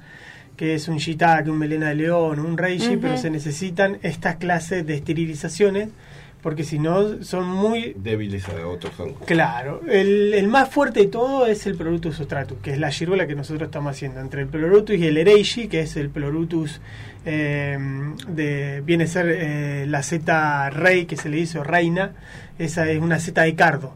que 0.56 0.74
es 0.74 0.88
un 0.88 0.98
shiitake, 0.98 1.48
un 1.48 1.58
melena 1.58 1.88
de 1.88 1.94
león, 1.94 2.40
un 2.40 2.56
reishi, 2.56 2.96
pero 2.96 3.16
se 3.16 3.30
necesitan 3.30 3.98
estas 4.02 4.36
clases 4.36 4.86
de 4.86 4.94
esterilizaciones 4.94 5.88
porque 6.42 6.64
si 6.64 6.78
no 6.78 7.22
son 7.22 7.48
muy 7.48 7.94
Débiles 7.96 8.48
a 8.48 8.66
otros 8.66 8.98
hongos. 8.98 9.22
Claro, 9.26 9.80
el, 9.88 10.34
el 10.34 10.48
más 10.48 10.68
fuerte 10.68 11.00
de 11.00 11.06
todo 11.06 11.46
es 11.46 11.66
el 11.66 11.76
Pleurotus 11.76 12.18
ostratus, 12.18 12.58
que 12.58 12.72
es 12.72 12.78
la 12.78 12.90
girola 12.90 13.28
que 13.28 13.36
nosotros 13.36 13.68
estamos 13.68 13.92
haciendo. 13.92 14.20
Entre 14.20 14.42
el 14.42 14.48
Pleurotus 14.48 14.96
y 14.96 15.06
el 15.06 15.16
Ereishi, 15.16 15.68
que 15.68 15.80
es 15.80 15.96
el 15.96 16.10
Pleurotus 16.10 16.80
eh, 17.24 17.78
de, 18.28 18.82
viene 18.84 19.04
a 19.04 19.06
ser 19.06 19.26
eh, 19.28 19.86
la 19.86 20.02
zeta 20.02 20.68
rey, 20.70 21.06
que 21.06 21.16
se 21.16 21.28
le 21.28 21.38
hizo 21.38 21.62
reina, 21.62 22.12
esa 22.58 22.90
es 22.90 23.00
una 23.00 23.20
zeta 23.20 23.42
de 23.42 23.54
cardo. 23.54 23.94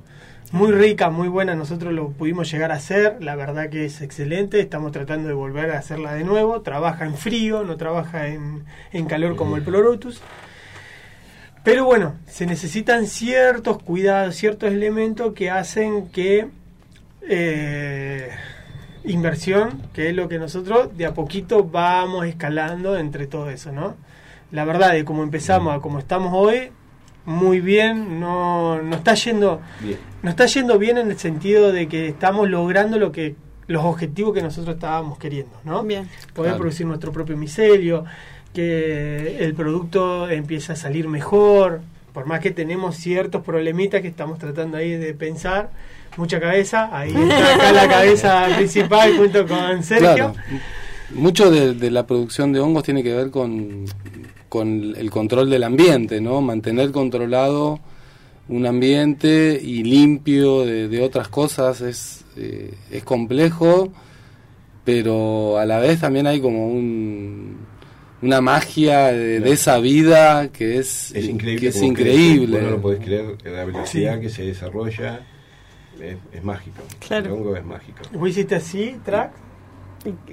Muy 0.53 0.71
rica, 0.71 1.11
muy 1.11 1.27
buena, 1.27 1.57
nosotros 1.57 1.93
lo 1.93 2.11
pudimos 2.11 2.51
llegar 2.51 2.71
a 2.71 2.77
hacer, 2.77 3.17
la 3.21 3.35
verdad 3.35 3.69
que 3.69 3.85
es 3.85 4.01
excelente, 4.01 4.61
estamos 4.61 4.93
tratando 4.93 5.27
de 5.27 5.35
volver 5.35 5.73
a 5.73 5.79
hacerla 5.79 6.15
de 6.15 6.23
nuevo, 6.23 6.61
trabaja 6.61 7.05
en 7.05 7.17
frío, 7.17 7.65
no 7.65 7.77
trabaja 7.77 8.29
en, 8.29 8.65
en 8.93 9.07
calor 9.07 9.35
como 9.35 9.57
el 9.57 9.65
Pleurotus. 9.65 10.23
Pero 11.65 11.85
bueno, 11.85 12.15
se 12.27 12.47
necesitan 12.47 13.09
ciertos 13.09 13.83
cuidados, 13.83 14.37
ciertos 14.37 14.73
elementos 14.73 15.35
que 15.35 15.51
hacen 15.51 16.11
que 16.11 16.47
eh, 17.23 18.31
inversión, 19.03 19.83
que 19.93 20.11
es 20.11 20.15
lo 20.15 20.29
que 20.29 20.39
nosotros 20.39 20.97
de 20.97 21.07
a 21.07 21.13
poquito 21.13 21.65
vamos 21.65 22.25
escalando 22.25 22.97
entre 22.97 23.27
todo 23.27 23.51
eso, 23.51 23.73
¿no? 23.73 23.97
La 24.53 24.65
verdad, 24.65 24.93
de 24.93 25.05
cómo 25.05 25.25
empezamos 25.25 25.75
a 25.77 25.81
como 25.81 25.99
estamos 25.99 26.33
hoy, 26.33 26.71
muy 27.27 27.61
bien, 27.61 28.19
no, 28.21 28.81
no 28.81 28.97
está 28.97 29.15
yendo, 29.15 29.61
Bien. 29.81 29.99
no 30.23 30.31
está 30.31 30.47
yendo 30.47 30.79
bien 30.79 30.97
en 30.99 31.11
el 31.11 31.19
sentido 31.19 31.73
de 31.73 31.89
que 31.89 32.09
estamos 32.09 32.49
logrando 32.49 32.99
lo 32.99 33.13
que 33.13 33.35
los 33.67 33.85
objetivos 33.85 34.33
que 34.33 34.43
nosotros 34.43 34.77
estábamos 34.77 35.19
queriendo, 35.19 35.53
¿no? 35.65 35.83
Bien. 35.83 36.09
Poder 36.35 36.51
Claro. 36.53 36.59
producir 36.59 36.87
nuestro 36.87 37.11
propio 37.13 37.37
micelio, 37.37 38.05
que 38.55 39.39
el 39.45 39.55
producto 39.55 40.29
empiece 40.31 40.73
a 40.73 40.77
salir 40.77 41.09
mejor, 41.09 41.81
por 42.13 42.27
más 42.27 42.41
que 42.41 42.51
tenemos 42.53 42.97
ciertos 42.97 43.43
problemitas 43.43 44.01
que 44.01 44.09
estamos 44.09 44.39
tratando 44.39 44.77
ahí 44.79 44.93
de 44.93 45.13
pensar, 45.15 45.71
mucha 46.17 46.41
cabeza, 46.41 46.89
ahí 46.97 47.11
está 47.15 47.55
acá 47.57 47.73
la 47.73 47.89
cabeza 47.89 48.47
principal 48.57 49.17
junto 49.17 49.47
con 49.47 49.83
Sergio. 49.83 50.15
Claro. 50.15 50.33
Mucho 51.11 51.51
de, 51.51 51.75
de 51.75 51.91
la 51.91 52.07
producción 52.07 52.53
de 52.53 52.61
hongos 52.61 52.83
tiene 52.85 53.03
que 53.03 53.15
ver 53.15 53.31
con, 53.31 53.85
con 54.57 54.95
el 54.97 55.11
control 55.11 55.49
del 55.51 55.63
ambiente, 55.65 56.21
¿no? 56.21 56.41
Mantener 56.41 56.91
controlado 56.93 57.81
un 58.49 58.65
ambiente 58.67 59.61
y 59.63 59.83
limpio 59.83 60.65
de, 60.65 60.89
de 60.89 61.03
otras 61.03 61.29
cosas 61.29 61.81
es, 61.81 62.25
eh, 62.37 62.73
es 62.91 63.03
complejo, 63.05 63.93
pero 64.85 65.59
a 65.59 65.65
la 65.67 65.79
vez 65.81 66.01
también 66.01 66.27
hay 66.27 66.41
como 66.41 66.69
un, 66.69 67.57
una 68.23 68.41
magia 68.41 69.09
de, 69.13 69.41
de 69.41 69.53
esa 69.53 69.79
vida 69.79 70.49
que 70.53 70.79
es, 70.79 71.13
Es 71.15 71.25
increíble. 71.29 71.61
que 71.61 71.69
es 71.69 71.83
increíble. 71.83 72.63
no 72.63 72.71
lo 72.71 72.81
podés 72.81 73.01
creer, 73.01 73.37
la 73.45 73.65
velocidad 73.65 74.15
Sí. 74.17 74.21
que 74.21 74.29
se 74.29 74.43
desarrolla 74.45 75.21
es, 76.01 76.17
es 76.33 76.45
mágico. 76.45 76.83
Claro. 77.01 77.27
El 77.27 77.33
hongo 77.33 77.57
es 77.57 77.65
mágico. 77.65 77.99
Vos 78.13 78.29
hiciste 78.31 78.55
así, 78.55 78.97
track, 79.05 79.33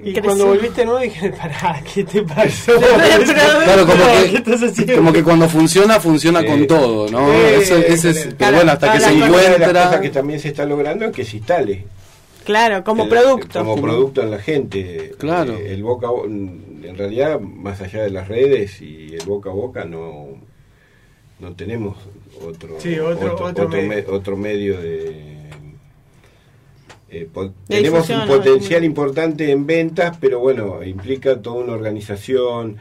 y 0.02 0.12
cuando 0.20 0.46
volviste 0.46 0.84
no 0.84 0.98
dije, 0.98 1.30
pará, 1.38 1.82
¿qué 1.92 2.04
te 2.04 2.22
pasó? 2.22 2.72
Claro, 2.78 3.86
como 3.86 4.04
¿Qué 4.30 4.84
que, 4.86 4.94
como 4.96 5.12
que 5.12 5.22
cuando 5.24 5.48
funciona, 5.48 6.00
funciona 6.00 6.40
Sí. 6.40 6.46
con 6.46 6.66
todo, 6.66 7.10
¿no? 7.10 7.28
Sí, 7.32 7.38
Eso- 7.62 7.76
es- 8.08 8.28
pero 8.38 8.56
bueno, 8.56 8.72
hasta 8.72 8.92
que 8.92 9.00
se 9.00 9.06
la- 9.06 9.12
Una 9.12 9.26
de 9.26 9.30
las 9.32 9.44
encuentra... 9.56 9.84
cosas 9.84 10.00
que 10.00 10.10
también 10.10 10.40
se 10.40 10.48
está 10.48 10.64
logrando 10.64 11.04
es 11.06 11.12
que 11.12 11.24
se 11.24 11.36
instale. 11.38 11.84
Claro, 12.44 12.84
como 12.84 13.04
El- 13.04 13.08
producto. 13.08 13.58
Como 13.60 13.80
producto 13.80 14.22
en 14.22 14.30
la 14.30 14.38
gente. 14.38 15.12
Claro. 15.18 15.54
Eh, 15.54 15.72
el 15.72 15.82
boca 15.82 16.08
a 16.08 16.10
bo- 16.10 16.26
en 16.26 16.94
realidad, 16.96 17.40
más 17.40 17.80
allá 17.80 18.02
de 18.02 18.10
las 18.10 18.28
redes 18.28 18.80
y 18.82 19.14
el 19.14 19.24
boca 19.26 19.48
a 19.50 19.54
boca, 19.54 19.84
no, 19.86 20.26
no 21.40 21.52
tenemos 21.54 21.96
otro, 22.46 22.76
Sí, 22.80 22.98
otro- 22.98 23.36
otro 23.42 23.68
me- 23.68 23.82
medio. 23.82 24.12
otro 24.12 24.36
medio 24.36 24.80
de... 24.80 25.33
eh, 27.10 27.28
tenemos 27.68 28.08
un 28.08 28.18
¿no? 28.18 28.26
potencial 28.26 28.84
importante 28.84 29.50
en 29.50 29.66
ventas, 29.66 30.16
pero 30.20 30.40
bueno, 30.40 30.82
implica 30.82 31.40
toda 31.40 31.62
una 31.62 31.72
organización. 31.72 32.78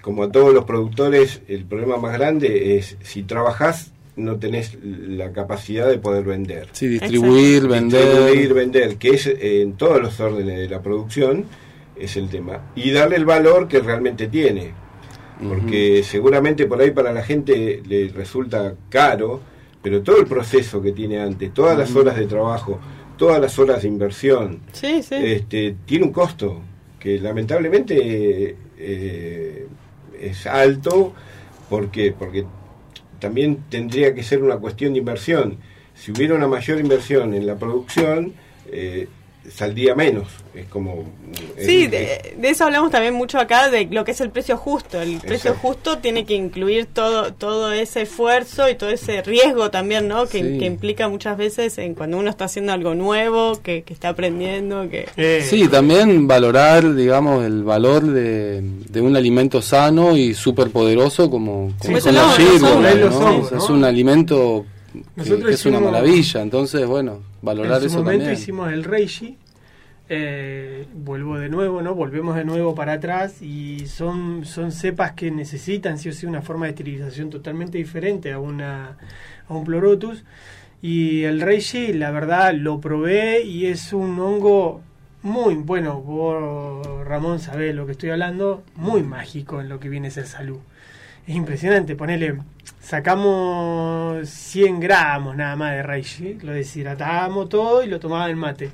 Como 0.00 0.24
a 0.24 0.30
todos 0.30 0.52
los 0.52 0.64
productores, 0.64 1.40
el 1.48 1.64
problema 1.64 1.96
más 1.96 2.12
grande 2.12 2.76
es 2.76 2.98
si 3.02 3.22
trabajás 3.22 3.94
no 4.16 4.36
tenés 4.36 4.76
la 4.82 5.32
capacidad 5.32 5.88
de 5.88 5.98
poder 5.98 6.24
vender. 6.24 6.68
Sí, 6.72 6.88
distribuir, 6.88 7.66
vender. 7.66 8.04
Distribuir, 8.04 8.54
vender, 8.54 8.96
que 8.96 9.10
es 9.10 9.26
eh, 9.26 9.62
en 9.62 9.72
todos 9.74 10.00
los 10.00 10.20
órdenes 10.20 10.58
de 10.58 10.68
la 10.68 10.82
producción, 10.82 11.46
es 11.96 12.16
el 12.16 12.28
tema. 12.28 12.72
Y 12.76 12.90
darle 12.90 13.16
el 13.16 13.24
valor 13.24 13.66
que 13.66 13.80
realmente 13.80 14.28
tiene. 14.28 14.72
Porque 15.42 16.02
seguramente 16.04 16.66
por 16.66 16.80
ahí 16.80 16.92
para 16.92 17.12
la 17.12 17.22
gente 17.22 17.82
le 17.86 18.08
resulta 18.08 18.74
caro, 18.88 19.40
pero 19.82 20.00
todo 20.02 20.18
el 20.18 20.26
proceso 20.26 20.80
que 20.80 20.92
tiene 20.92 21.20
antes, 21.20 21.52
todas 21.52 21.76
las 21.76 21.94
horas 21.94 22.16
de 22.16 22.26
trabajo, 22.26 22.78
todas 23.16 23.40
las 23.40 23.58
horas 23.58 23.82
de 23.82 23.88
inversión, 23.88 24.60
Sí, 24.72 25.02
sí. 25.02 25.14
este, 25.16 25.76
tiene 25.86 26.04
un 26.06 26.12
costo 26.12 26.60
que 26.98 27.18
lamentablemente 27.20 28.56
eh, 28.78 29.66
es 30.20 30.46
alto. 30.46 31.12
Porque 31.70 32.12
porque 32.16 32.44
también 33.18 33.64
tendría 33.70 34.14
que 34.14 34.22
ser 34.22 34.42
una 34.42 34.56
cuestión 34.58 34.92
de 34.92 34.98
inversión. 34.98 35.56
Si 35.94 36.12
hubiera 36.12 36.34
una 36.34 36.46
mayor 36.46 36.78
inversión 36.78 37.32
en 37.34 37.46
la 37.46 37.56
producción 37.56 38.34
eh, 38.70 39.08
saldría 39.50 39.94
menos 39.94 40.26
es 40.54 40.66
como 40.66 41.04
es- 41.56 41.66
Sí, 41.66 41.86
de, 41.86 42.34
de 42.38 42.48
eso 42.48 42.64
hablamos 42.64 42.90
también 42.90 43.14
mucho 43.14 43.38
acá, 43.38 43.68
de 43.70 43.86
lo 43.90 44.04
que 44.04 44.12
es 44.12 44.20
el 44.20 44.30
precio 44.30 44.56
justo. 44.56 45.00
El 45.00 45.18
precio 45.18 45.50
Exacto. 45.50 45.58
justo 45.68 45.98
tiene 45.98 46.24
que 46.24 46.34
incluir 46.34 46.86
todo 46.86 47.32
todo 47.32 47.72
ese 47.72 48.02
esfuerzo 48.02 48.68
y 48.68 48.74
todo 48.76 48.90
ese 48.90 49.22
riesgo 49.22 49.70
también, 49.70 50.08
¿no? 50.08 50.26
Que, 50.26 50.38
Sí. 50.42 50.58
que 50.58 50.66
implica 50.66 51.08
muchas 51.08 51.36
veces 51.36 51.76
en 51.78 51.94
cuando 51.94 52.18
uno 52.18 52.30
está 52.30 52.44
haciendo 52.46 52.72
algo 52.72 52.94
nuevo, 52.94 53.60
que, 53.62 53.82
que 53.82 53.92
está 53.92 54.10
aprendiendo, 54.10 54.88
que... 54.88 55.42
Sí, 55.42 55.66
también 55.68 56.26
valorar, 56.28 56.94
digamos, 56.94 57.44
el 57.44 57.62
valor 57.64 58.02
de, 58.02 58.60
de 58.88 59.00
un 59.00 59.16
alimento 59.16 59.60
sano 59.60 60.16
y 60.16 60.34
súper 60.34 60.70
poderoso 60.70 61.28
como, 61.30 61.72
como 61.78 61.96
Sí, 61.96 62.00
sea, 62.02 62.36
Es 63.56 63.68
un 63.70 63.84
alimento 63.84 64.64
Nosotros 65.16 65.48
que 65.48 65.54
es 65.54 65.66
una 65.66 65.80
maravilla, 65.80 66.42
entonces, 66.42 66.86
bueno, 66.86 67.20
valorar 67.42 67.76
en 67.76 67.80
su 67.82 67.86
eso 67.86 67.98
momento 67.98 68.24
también. 68.24 68.40
hicimos 68.40 68.72
el 68.72 68.84
Reishi. 68.84 69.36
eh, 70.08 70.86
vuelvo 70.94 71.38
de 71.38 71.48
nuevo, 71.48 71.80
¿no? 71.80 71.94
Volvemos 71.94 72.36
de 72.36 72.44
nuevo 72.44 72.74
para 72.74 72.94
atrás 72.94 73.40
y 73.40 73.86
son, 73.86 74.44
son 74.44 74.70
cepas 74.70 75.12
que 75.12 75.30
necesitan 75.30 75.98
sí 75.98 76.10
o 76.10 76.12
sí 76.12 76.26
una 76.26 76.42
forma 76.42 76.66
de 76.66 76.70
esterilización 76.70 77.30
totalmente 77.30 77.78
diferente 77.78 78.32
a 78.32 78.38
una 78.38 78.98
a 79.48 79.54
un 79.54 79.64
pleurotus 79.64 80.24
y 80.82 81.22
el 81.22 81.40
Reishi, 81.40 81.94
la 81.94 82.10
verdad, 82.10 82.52
lo 82.52 82.78
probé 82.78 83.42
y 83.42 83.64
es 83.66 83.94
un 83.94 84.20
hongo 84.20 84.82
muy 85.22 85.54
bueno, 85.54 86.02
vos 86.02 87.06
Ramón 87.06 87.38
sabés 87.38 87.74
lo 87.74 87.86
que 87.86 87.92
estoy 87.92 88.10
hablando, 88.10 88.62
muy 88.76 89.02
mágico 89.02 89.62
en 89.62 89.70
lo 89.70 89.80
que 89.80 89.88
viene 89.88 90.08
a 90.08 90.10
ser 90.10 90.26
salud. 90.26 90.58
Es 91.26 91.34
impresionante, 91.34 91.96
ponele, 91.96 92.38
sacamos 92.80 94.28
100 94.28 94.78
gramos 94.78 95.34
nada 95.34 95.56
más 95.56 95.72
de 95.72 95.82
reishi, 95.82 96.34
lo 96.42 96.52
deshidratábamos 96.52 97.48
todo 97.48 97.82
y 97.82 97.86
lo 97.86 97.98
tomaba 97.98 98.28
en 98.28 98.36
mate. 98.36 98.70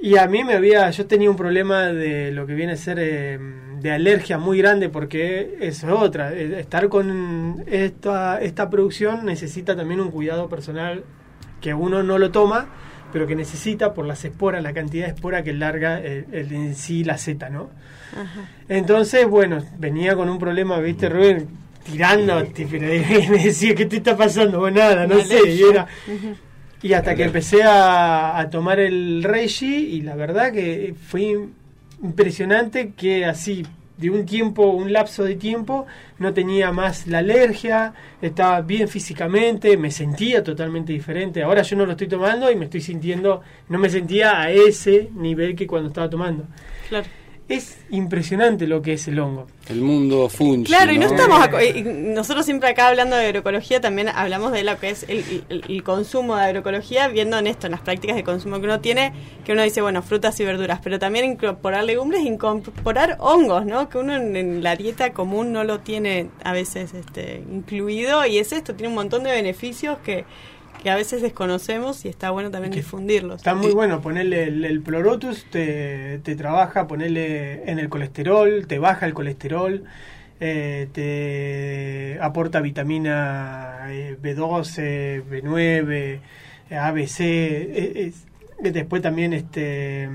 Y 0.00 0.16
a 0.16 0.26
mí 0.26 0.44
me 0.44 0.54
había, 0.54 0.90
yo 0.90 1.06
tenía 1.06 1.28
un 1.28 1.36
problema 1.36 1.88
de 1.88 2.32
lo 2.32 2.46
que 2.46 2.54
viene 2.54 2.72
a 2.72 2.76
ser 2.76 2.98
eh, 3.00 3.38
de 3.80 3.90
alergia 3.92 4.38
muy 4.38 4.58
grande 4.58 4.88
porque 4.88 5.58
eso 5.60 5.88
es 5.88 5.92
otra, 5.92 6.32
eh, 6.32 6.58
estar 6.58 6.88
con 6.88 7.62
esta, 7.66 8.40
esta 8.40 8.70
producción 8.70 9.26
necesita 9.26 9.76
también 9.76 10.00
un 10.00 10.10
cuidado 10.10 10.48
personal 10.48 11.04
que 11.60 11.74
uno 11.74 12.02
no 12.02 12.18
lo 12.18 12.30
toma, 12.30 12.68
pero 13.12 13.26
que 13.26 13.34
necesita 13.36 13.92
por 13.94 14.06
las 14.06 14.24
esporas, 14.24 14.62
la 14.62 14.72
cantidad 14.72 15.06
de 15.06 15.12
espora 15.14 15.42
que 15.42 15.52
larga 15.52 16.00
el, 16.00 16.26
el- 16.32 16.52
en 16.52 16.74
sí 16.74 17.04
la 17.04 17.18
seta, 17.18 17.50
¿no? 17.50 17.70
Entonces, 18.68 19.26
bueno, 19.26 19.64
venía 19.78 20.14
con 20.14 20.28
un 20.28 20.38
problema, 20.38 20.78
¿viste, 20.80 21.08
Rubén? 21.08 21.48
Tirando, 21.84 22.36
me 22.70 23.38
decía, 23.38 23.74
¿qué 23.74 23.86
te 23.86 23.96
está 23.96 24.16
pasando? 24.16 24.60
Bueno, 24.60 24.78
nada, 24.80 25.06
no 25.06 25.18
sé. 25.20 25.34
Y, 25.34 25.38
alergia. 25.62 25.66
era- 25.70 25.86
y 26.82 26.92
hasta 26.94 27.14
que 27.14 27.24
empecé 27.24 27.62
a, 27.62 28.38
a 28.38 28.50
tomar 28.50 28.80
el 28.80 29.22
Reishi, 29.24 29.74
y 29.96 30.00
la 30.02 30.14
verdad 30.16 30.52
que 30.52 30.94
fue 31.08 31.38
impresionante 32.02 32.92
que 32.96 33.24
así, 33.24 33.64
de 33.96 34.10
un 34.10 34.26
tiempo, 34.26 34.70
un 34.70 34.92
lapso 34.92 35.24
de 35.24 35.36
tiempo, 35.36 35.86
no 36.18 36.32
tenía 36.32 36.72
más 36.72 37.06
la 37.06 37.18
alergia, 37.18 37.94
estaba 38.20 38.60
bien 38.60 38.88
físicamente, 38.88 39.76
me 39.76 39.90
sentía 39.90 40.42
totalmente 40.42 40.92
diferente. 40.92 41.42
Ahora 41.42 41.62
yo 41.62 41.76
no 41.76 41.86
lo 41.86 41.92
estoy 41.92 42.08
tomando 42.08 42.50
y 42.50 42.56
me 42.56 42.64
estoy 42.64 42.80
sintiendo, 42.80 43.42
no 43.68 43.78
me 43.78 43.88
sentía 43.88 44.40
a 44.40 44.50
ese 44.50 45.10
nivel 45.14 45.54
que 45.54 45.66
cuando 45.66 45.88
estaba 45.88 46.08
tomando. 46.10 46.44
Claro. 46.88 47.06
Es 47.54 47.78
impresionante 47.90 48.66
lo 48.66 48.80
que 48.82 48.94
es 48.94 49.06
el 49.08 49.18
hongo. 49.18 49.46
El 49.68 49.80
mundo 49.80 50.28
fungi. 50.28 50.64
Claro, 50.64 50.92
y 50.92 50.98
no 50.98 51.06
estamos... 51.06 51.38
y 51.74 51.82
nosotros 51.82 52.44
siempre 52.44 52.68
acá 52.70 52.88
hablando 52.88 53.14
de 53.16 53.26
agroecología 53.26 53.80
también 53.80 54.08
hablamos 54.08 54.52
de 54.52 54.64
lo 54.64 54.78
que 54.78 54.90
es 54.90 55.04
el, 55.08 55.44
el- 55.48 55.64
el 55.68 55.82
consumo 55.82 56.36
de 56.36 56.44
agroecología, 56.44 57.08
viendo 57.08 57.38
en 57.38 57.46
esto, 57.46 57.66
en 57.66 57.72
las 57.72 57.80
prácticas 57.80 58.16
de 58.16 58.24
consumo 58.24 58.58
que 58.58 58.64
uno 58.64 58.80
tiene, 58.80 59.12
que 59.44 59.52
uno 59.52 59.62
dice, 59.62 59.82
bueno, 59.82 60.02
frutas 60.02 60.38
y 60.40 60.44
verduras, 60.44 60.80
pero 60.82 60.98
también 60.98 61.24
incorporar 61.26 61.84
legumbres, 61.84 62.22
incorporar 62.24 63.16
hongos, 63.20 63.66
¿no? 63.66 63.88
Que 63.88 63.98
uno 63.98 64.16
en, 64.16 64.34
en 64.36 64.62
la 64.62 64.74
dieta 64.76 65.12
común 65.12 65.52
no 65.52 65.62
lo 65.64 65.80
tiene 65.80 66.30
a 66.44 66.52
veces 66.52 66.94
este, 66.94 67.42
incluido, 67.52 68.26
y 68.26 68.38
es 68.38 68.52
esto, 68.52 68.74
tiene 68.74 68.88
un 68.88 68.94
montón 68.94 69.22
de 69.24 69.30
beneficios 69.32 69.98
que, 70.04 70.24
que 70.82 70.90
a 70.90 70.96
veces 70.96 71.22
desconocemos 71.22 72.04
y 72.04 72.08
está 72.08 72.30
bueno 72.30 72.50
también 72.50 72.72
difundirlos. 72.72 73.36
Está 73.36 73.54
muy 73.54 73.72
bueno 73.72 74.00
ponerle 74.00 74.44
el, 74.44 74.64
el 74.64 74.80
pleurotus, 74.80 75.44
te, 75.50 76.18
te 76.22 76.34
trabaja, 76.36 76.86
ponerle 76.86 77.70
en 77.70 77.78
el 77.78 77.88
colesterol, 77.88 78.66
te 78.66 78.78
baja 78.78 79.06
el 79.06 79.14
colesterol, 79.14 79.84
eh, 80.40 80.88
te 80.92 82.18
aporta 82.20 82.60
vitamina 82.60 83.86
eh, 83.90 84.16
B12, 84.20 85.22
B9, 85.30 86.20
eh, 86.70 86.76
ABC, 86.76 87.20
eh, 87.20 87.92
es- 88.08 88.26
después 88.72 89.02
también 89.02 89.32
este 89.32 90.08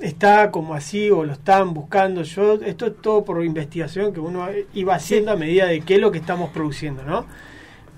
está 0.00 0.50
como 0.50 0.74
así 0.74 1.10
o 1.10 1.24
lo 1.24 1.32
están 1.32 1.72
buscando. 1.72 2.22
Yo 2.22 2.54
esto 2.54 2.86
es 2.86 2.92
todo 3.00 3.24
por 3.24 3.42
investigación 3.44 4.12
que 4.12 4.20
uno 4.20 4.46
iba 4.74 4.94
haciendo 4.94 5.32
a 5.32 5.36
medida 5.36 5.66
de 5.66 5.80
qué 5.80 5.94
es 5.94 6.00
lo 6.00 6.10
que 6.12 6.18
estamos 6.18 6.50
produciendo 6.50 7.02
no 7.02 7.26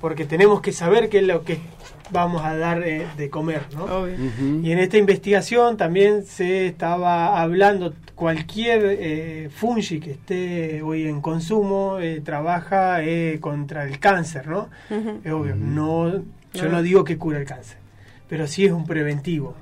porque 0.01 0.25
tenemos 0.25 0.61
que 0.61 0.73
saber 0.73 1.09
qué 1.09 1.19
es 1.19 1.25
lo 1.27 1.45
que 1.45 1.59
vamos 2.11 2.43
a 2.45 2.57
dar 2.57 2.83
eh, 2.85 3.07
de 3.17 3.29
comer 3.29 3.63
no 3.75 4.09
y 4.09 4.73
en 4.73 4.79
esta 4.79 4.97
investigación 4.97 5.77
también 5.77 6.25
se 6.25 6.67
estaba 6.67 7.41
hablando 7.41 7.93
cualquier 8.15 8.81
eh, 8.99 9.49
fungi 9.51 10.01
que 10.01 10.11
esté 10.13 10.83
hoy 10.83 11.07
en 11.07 11.21
consumo 11.21 11.99
eh, 12.01 12.21
trabaja 12.25 13.03
eh, 13.05 13.39
contra 13.41 13.85
el 13.85 14.01
cáncer, 14.01 14.49
¿no? 14.49 14.69
Es 15.25 15.33
obvio, 15.33 15.55
no, 15.55 16.11
yo 16.53 16.65
No. 16.65 16.69
no 16.71 16.83
digo 16.83 17.05
que 17.05 17.17
cura 17.17 17.39
el 17.39 17.45
cáncer, 17.47 17.77
pero 18.29 18.49
sí 18.49 18.65
es 18.65 18.73
un 18.73 18.87
preventivo 18.87 19.55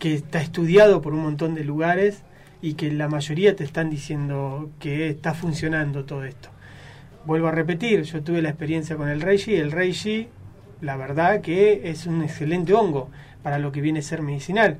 que 0.00 0.14
está 0.14 0.40
estudiado 0.40 1.00
por 1.00 1.12
un 1.14 1.22
montón 1.22 1.54
de 1.54 1.62
lugares 1.62 2.22
y 2.60 2.74
que 2.74 2.90
la 2.90 3.06
mayoría 3.08 3.54
te 3.54 3.62
están 3.62 3.88
diciendo 3.88 4.68
que 4.80 5.08
está 5.08 5.32
funcionando 5.34 6.04
todo 6.04 6.24
esto. 6.24 6.48
Vuelvo 7.26 7.48
a 7.48 7.50
repetir, 7.50 8.02
yo 8.02 8.22
tuve 8.22 8.40
la 8.42 8.50
experiencia 8.50 8.96
con 8.96 9.08
el 9.08 9.20
reishi 9.20 9.52
y 9.52 9.56
el 9.56 9.72
reishi, 9.72 10.28
la 10.80 10.96
verdad 10.96 11.40
que 11.40 11.88
es 11.90 12.06
un 12.06 12.22
excelente 12.22 12.72
hongo 12.72 13.10
para 13.42 13.58
lo 13.58 13.72
que 13.72 13.80
viene 13.80 13.98
a 13.98 14.02
ser 14.02 14.22
medicinal. 14.22 14.78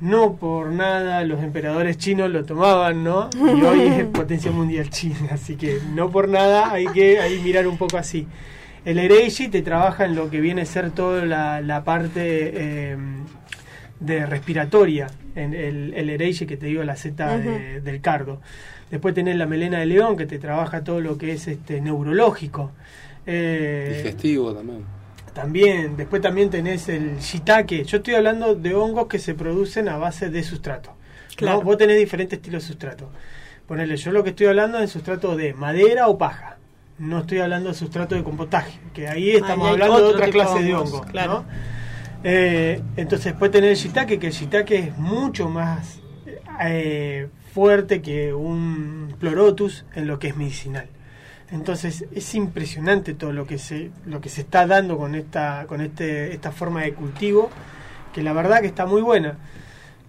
No 0.00 0.36
por 0.36 0.68
nada 0.72 1.24
los 1.24 1.42
emperadores 1.42 1.98
chinos 1.98 2.30
lo 2.30 2.44
tomaban, 2.44 3.02
¿no? 3.04 3.28
Y 3.34 3.62
hoy 3.62 3.80
es 3.82 4.04
potencia 4.06 4.50
mundial 4.50 4.88
china, 4.90 5.28
así 5.32 5.56
que 5.56 5.78
no 5.94 6.10
por 6.10 6.28
nada 6.28 6.70
hay 6.72 6.86
que 6.88 7.18
ahí 7.20 7.38
mirar 7.40 7.66
un 7.66 7.76
poco 7.78 7.96
así. 7.98 8.26
El 8.84 8.98
Ereishi 8.98 9.48
te 9.48 9.60
trabaja 9.60 10.06
en 10.06 10.14
lo 10.14 10.30
que 10.30 10.40
viene 10.40 10.62
a 10.62 10.66
ser 10.66 10.90
toda 10.90 11.24
la, 11.26 11.60
la 11.60 11.84
parte 11.84 12.22
eh, 12.54 12.96
de 14.00 14.24
respiratoria, 14.24 15.06
en 15.34 15.52
el, 15.52 15.92
el 15.94 16.08
Ereishi 16.10 16.46
que 16.46 16.56
te 16.56 16.66
digo, 16.66 16.82
la 16.82 16.96
Z 16.96 17.38
de- 17.38 17.80
del 17.82 18.00
cardo. 18.00 18.40
Después 18.90 19.14
tenés 19.14 19.36
la 19.36 19.46
melena 19.46 19.78
de 19.78 19.86
león 19.86 20.16
que 20.16 20.26
te 20.26 20.38
trabaja 20.38 20.82
todo 20.82 21.00
lo 21.00 21.16
que 21.16 21.32
es 21.32 21.46
este 21.46 21.80
neurológico. 21.80 22.72
Eh, 23.26 23.94
Digestivo 24.02 24.52
también. 24.52 24.84
también, 25.32 25.96
después 25.96 26.20
también 26.20 26.50
tenés 26.50 26.88
el 26.88 27.18
shiitake. 27.18 27.84
Yo 27.84 27.98
estoy 27.98 28.14
hablando 28.14 28.54
de 28.54 28.74
hongos 28.74 29.06
que 29.06 29.18
se 29.18 29.34
producen 29.34 29.88
a 29.88 29.96
base 29.96 30.30
de 30.30 30.42
sustrato. 30.42 30.90
¿no? 30.90 31.36
Claro. 31.36 31.62
Vos 31.62 31.76
tenés 31.78 31.98
diferentes 31.98 32.38
estilos 32.38 32.64
de 32.64 32.68
sustrato. 32.68 33.08
Ponele, 33.66 33.96
yo 33.96 34.10
lo 34.10 34.24
que 34.24 34.30
estoy 34.30 34.46
hablando 34.46 34.78
es 34.78 34.82
de 34.82 34.88
sustrato 34.88 35.36
de 35.36 35.54
madera 35.54 36.08
o 36.08 36.18
paja. 36.18 36.56
No 36.98 37.20
estoy 37.20 37.38
hablando 37.38 37.68
de 37.68 37.74
sustrato 37.76 38.14
de 38.16 38.24
compostaje, 38.24 38.78
que 38.92 39.06
ahí 39.08 39.30
estamos 39.30 39.68
hablando 39.68 39.98
de 39.98 40.04
otra 40.08 40.26
de 40.26 40.32
clase 40.32 40.62
de 40.62 40.74
hongos, 40.74 40.92
hongos. 40.94 41.06
claro. 41.10 41.44
¿no? 41.44 41.44
Eh, 42.24 42.82
entonces 42.96 43.26
después 43.26 43.50
tenés 43.50 43.70
el 43.70 43.76
shiitake, 43.76 44.18
que 44.18 44.26
el 44.26 44.32
shiitake 44.32 44.72
es 44.72 44.98
mucho 44.98 45.48
más 45.48 46.00
eh, 46.60 47.28
fuerte 47.52 48.02
que 48.02 48.32
un 48.34 49.14
pleurotus 49.18 49.84
en 49.94 50.06
lo 50.06 50.18
que 50.18 50.28
es 50.28 50.36
medicinal. 50.36 50.86
Entonces 51.50 52.04
es 52.14 52.34
impresionante 52.34 53.14
todo 53.14 53.32
lo 53.32 53.46
que 53.46 53.58
se 53.58 53.90
lo 54.06 54.20
que 54.20 54.28
se 54.28 54.42
está 54.42 54.66
dando 54.66 54.96
con 54.96 55.14
esta 55.14 55.64
con 55.66 55.80
este 55.80 56.32
esta 56.32 56.52
forma 56.52 56.82
de 56.82 56.94
cultivo 56.94 57.50
que 58.12 58.22
la 58.22 58.32
verdad 58.32 58.60
que 58.60 58.68
está 58.68 58.86
muy 58.86 59.02
buena. 59.02 59.36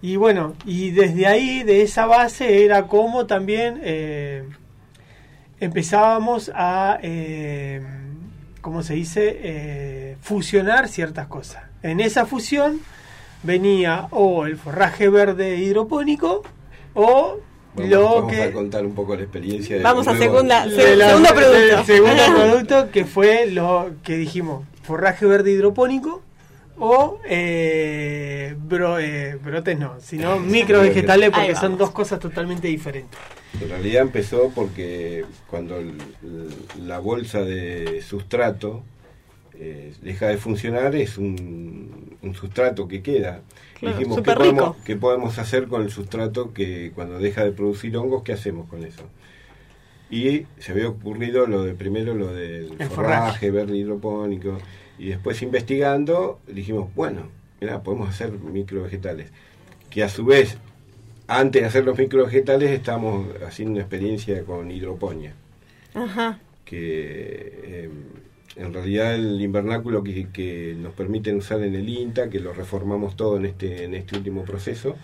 Y 0.02 0.16
bueno, 0.16 0.54
y 0.64 0.90
desde 0.90 1.26
ahí, 1.28 1.62
de 1.62 1.82
esa 1.82 2.06
base, 2.06 2.64
era 2.64 2.88
como 2.88 3.26
también 3.26 3.80
eh, 3.84 4.42
empezábamos 5.60 6.50
a, 6.54 6.98
eh, 7.02 7.80
¿cómo 8.60 8.82
se 8.82 8.94
dice?, 8.94 9.38
Eh, 9.42 10.16
fusionar 10.20 10.88
ciertas 10.88 11.26
cosas. 11.28 11.64
En 11.82 12.00
esa 12.00 12.26
fusión 12.26 12.80
venía 13.42 14.08
o 14.10 14.46
el 14.46 14.56
forraje 14.56 15.08
verde 15.08 15.56
hidropónico 15.56 16.42
o 16.94 17.38
Vamos, 17.74 17.90
Lo 17.90 18.04
vamos 18.04 18.32
que- 18.34 18.42
a 18.42 18.52
contar 18.52 18.84
un 18.84 18.94
poco 18.94 19.16
la 19.16 19.22
experiencia. 19.22 19.76
del 19.76 19.82
Vamos 19.82 20.06
a 20.06 20.12
nuevo- 20.12 20.34
segunda- 20.34 20.66
De 20.66 20.76
se- 20.76 20.94
la- 20.96 21.08
segundo 21.08 21.28
producto. 21.34 21.84
segundo 21.86 22.22
producto 22.34 22.90
que 22.90 23.04
fue 23.06 23.46
lo 23.46 23.92
que 24.02 24.18
dijimos, 24.18 24.66
forraje 24.82 25.24
verde 25.24 25.52
hidropónico 25.52 26.20
o 26.76 27.18
eh, 27.26 28.54
bro- 28.58 28.98
eh, 28.98 29.38
brotes 29.42 29.78
no, 29.78 29.94
sino 30.00 30.38
microvegetales 30.40 31.30
porque 31.30 31.46
vamos. 31.54 31.60
son 31.60 31.78
dos 31.78 31.92
cosas 31.92 32.20
totalmente 32.20 32.68
diferentes. 32.68 33.18
En 33.58 33.70
realidad 33.70 34.02
empezó 34.02 34.50
porque 34.54 35.24
cuando 35.48 35.78
el- 35.78 35.94
el- 36.22 36.86
la 36.88 36.98
bolsa 36.98 37.40
de 37.40 38.02
sustrato 38.06 38.82
eh, 39.54 39.94
deja 40.02 40.26
de 40.28 40.36
funcionar 40.36 40.94
es 40.94 41.16
un, 41.16 42.11
un 42.22 42.34
sustrato 42.34 42.86
que 42.88 43.02
queda. 43.02 43.40
Claro, 43.78 43.98
Dijimos, 43.98 44.22
¿qué 44.22 44.32
podemos. 44.32 44.76
¿qué 44.84 44.96
podemos 44.96 45.38
hacer 45.38 45.66
con 45.68 45.82
el 45.82 45.90
sustrato 45.90 46.52
que 46.52 46.92
cuando 46.94 47.18
deja 47.18 47.44
de 47.44 47.52
producir 47.52 47.96
hongos, 47.96 48.22
qué 48.22 48.32
hacemos 48.32 48.68
con 48.68 48.84
eso? 48.84 49.02
Y 50.10 50.46
se 50.58 50.72
había 50.72 50.88
ocurrido 50.88 51.46
lo 51.46 51.64
de 51.64 51.74
primero 51.74 52.14
lo 52.14 52.28
del 52.34 52.72
El 52.78 52.88
forraje, 52.88 52.90
forraje. 52.90 53.50
verde 53.50 53.76
hidropónico 53.76 54.58
y 54.98 55.08
después 55.08 55.40
investigando 55.42 56.38
dijimos, 56.46 56.94
bueno, 56.94 57.28
mira, 57.60 57.82
podemos 57.82 58.08
hacer 58.10 58.30
microvegetales. 58.32 59.30
Que 59.90 60.02
a 60.02 60.08
su 60.08 60.24
vez, 60.24 60.58
antes 61.28 61.62
de 61.62 61.68
hacer 61.68 61.84
los 61.84 61.98
microvegetales, 61.98 62.70
estamos 62.70 63.26
haciendo 63.46 63.72
una 63.72 63.80
experiencia 63.80 64.42
con 64.44 64.70
hidroponía 64.70 65.32
Ajá. 65.94 66.38
que 66.64 67.60
eh, 67.64 67.90
en 68.56 68.72
realidad 68.72 69.14
el 69.14 69.40
invernáculo 69.40 70.02
que, 70.02 70.76
nos 70.78 70.92
permiten 70.94 71.36
usar 71.36 71.62
en 71.62 71.74
el 71.74 71.88
INTA, 71.88 72.28
que 72.30 72.40
lo 72.40 72.52
reformamos 72.52 73.16
todo 73.16 73.36
en 73.36 73.46
este, 73.46 73.84
en 73.84 73.94
este 73.94 74.16
último 74.16 74.44
proceso, 74.44 74.96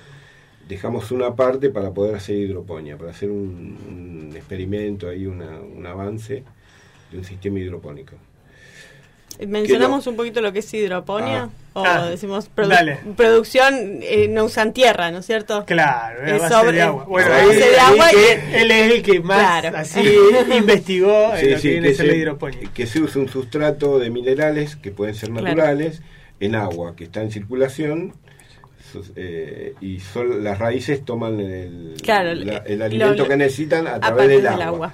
dejamos 0.68 1.11
una 1.12 1.35
parte 1.35 1.70
para 1.70 1.93
poder 1.93 2.14
hacer 2.16 2.37
hidroponía, 2.37 2.99
para 2.99 3.11
hacer 3.11 3.31
un, 3.31 4.33
experimento 4.35 5.09
ahí, 5.09 5.27
un 5.27 5.87
avance 5.87 6.45
de 7.11 7.18
un 7.18 7.25
sistema 7.25 7.59
hidropónico. 7.59 8.16
¿Mencionamos 9.47 10.07
un 10.07 10.16
poquito 10.16 10.41
lo 10.41 10.53
que 10.53 10.59
es 10.61 10.74
hidroponía? 10.74 11.45
Ah. 11.45 11.51
O 11.74 11.84
Ah, 11.86 12.07
decimos 12.09 12.51
produ- 12.57 12.68
dale. 12.70 12.99
producción, 13.16 14.01
eh, 14.03 14.26
no 14.28 14.47
usan 14.47 14.72
tierra, 14.72 15.12
¿no 15.12 15.18
es 15.18 15.26
cierto? 15.26 15.64
Claro, 15.64 16.26
Es 16.26 16.41
base 16.43 16.55
sobre- 16.55 16.72
de 16.72 16.82
agua. 16.82 17.05
Bueno, 17.05 17.32
a 17.32 17.36
ahí, 17.36 17.47
base 17.47 17.59
de 17.59 17.64
ahí 17.66 17.93
agua 17.93 18.11
él 18.11 18.70
es 18.72 18.93
el 18.95 19.03
que 19.03 19.20
más 19.20 19.39
Claro. 19.61 19.78
así 19.78 20.01
investigó 20.57 21.34
en 21.34 21.39
Sí, 21.41 21.51
lo 21.51 21.61
que 21.61 21.68
viene 21.68 21.89
la 21.91 21.95
se, 21.95 22.16
hidroponía. 22.16 22.70
que 22.74 22.86
se 22.89 23.01
usa 23.01 23.22
un 23.22 23.28
sustrato 23.28 24.01
de 24.01 24.11
minerales 24.11 24.74
que 24.74 24.91
pueden 24.91 25.14
ser 25.14 25.28
Claro. 25.30 25.47
naturales 25.47 26.03
en 26.41 26.57
agua 26.57 26.97
que 26.97 27.05
está 27.05 27.22
en 27.22 27.30
circulación 27.30 28.14
eh, 29.14 29.74
y 29.80 30.01
son, 30.01 30.43
las 30.43 30.59
raíces 30.59 31.05
toman 31.05 31.39
el, 31.39 31.95
Claro, 32.03 32.34
la- 32.34 32.57
el 32.59 32.78
lo- 32.80 32.84
alimento 32.86 33.22
lo- 33.22 33.28
que 33.28 33.36
necesitan 33.36 33.86
a 33.86 33.97
a 33.97 34.01
través 34.01 34.28
del 34.28 34.47
agua. 34.49 34.64
agua. 34.66 34.93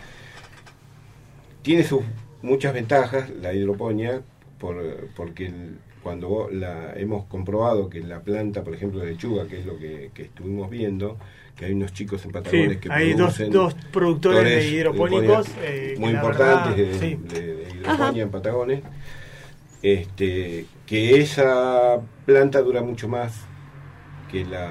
Tiene 1.62 1.84
sus 1.84 2.02
muchas 2.42 2.74
ventajas 2.74 3.30
la 3.40 3.54
hidroponía 3.54 4.20
por, 4.58 4.76
porque 5.16 5.46
el- 5.46 5.78
cuando 6.02 6.28
vos 6.28 6.52
la 6.52 6.92
hemos 6.96 7.24
comprobado 7.26 7.88
que 7.88 8.00
la 8.00 8.20
planta, 8.20 8.62
por 8.62 8.74
ejemplo, 8.74 9.00
de 9.00 9.12
lechuga, 9.12 9.46
que 9.48 9.60
es 9.60 9.64
lo 9.66 9.78
que, 9.78 10.10
que 10.12 10.22
estuvimos 10.22 10.68
viendo, 10.68 11.16
que 11.56 11.64
hay 11.64 11.72
unos 11.72 11.92
chicos 11.94 12.22
en 12.26 12.30
Patagones 12.32 12.72
Sí, 12.72 12.76
que 12.78 12.92
hay 12.92 13.10
dos, 13.14 13.18
producen 13.36 13.50
dos 13.52 13.74
productores 13.90 14.44
de 14.44 14.50
productores 14.50 14.72
hidropónicos 14.72 15.46
eh, 15.62 15.94
muy 15.98 16.10
importantes 16.10 16.76
verdad, 16.76 16.92
de, 16.92 16.98
sí. 16.98 17.18
de- 17.22 17.54
de 17.56 17.70
hidroponía 17.80 18.22
en 18.22 18.30
Patagones, 18.30 18.82
este, 19.82 20.66
que 20.86 21.20
esa 21.20 22.00
planta 22.26 22.60
dura 22.60 22.82
mucho 22.82 23.08
más 23.08 23.40
que 24.30 24.44
la 24.44 24.68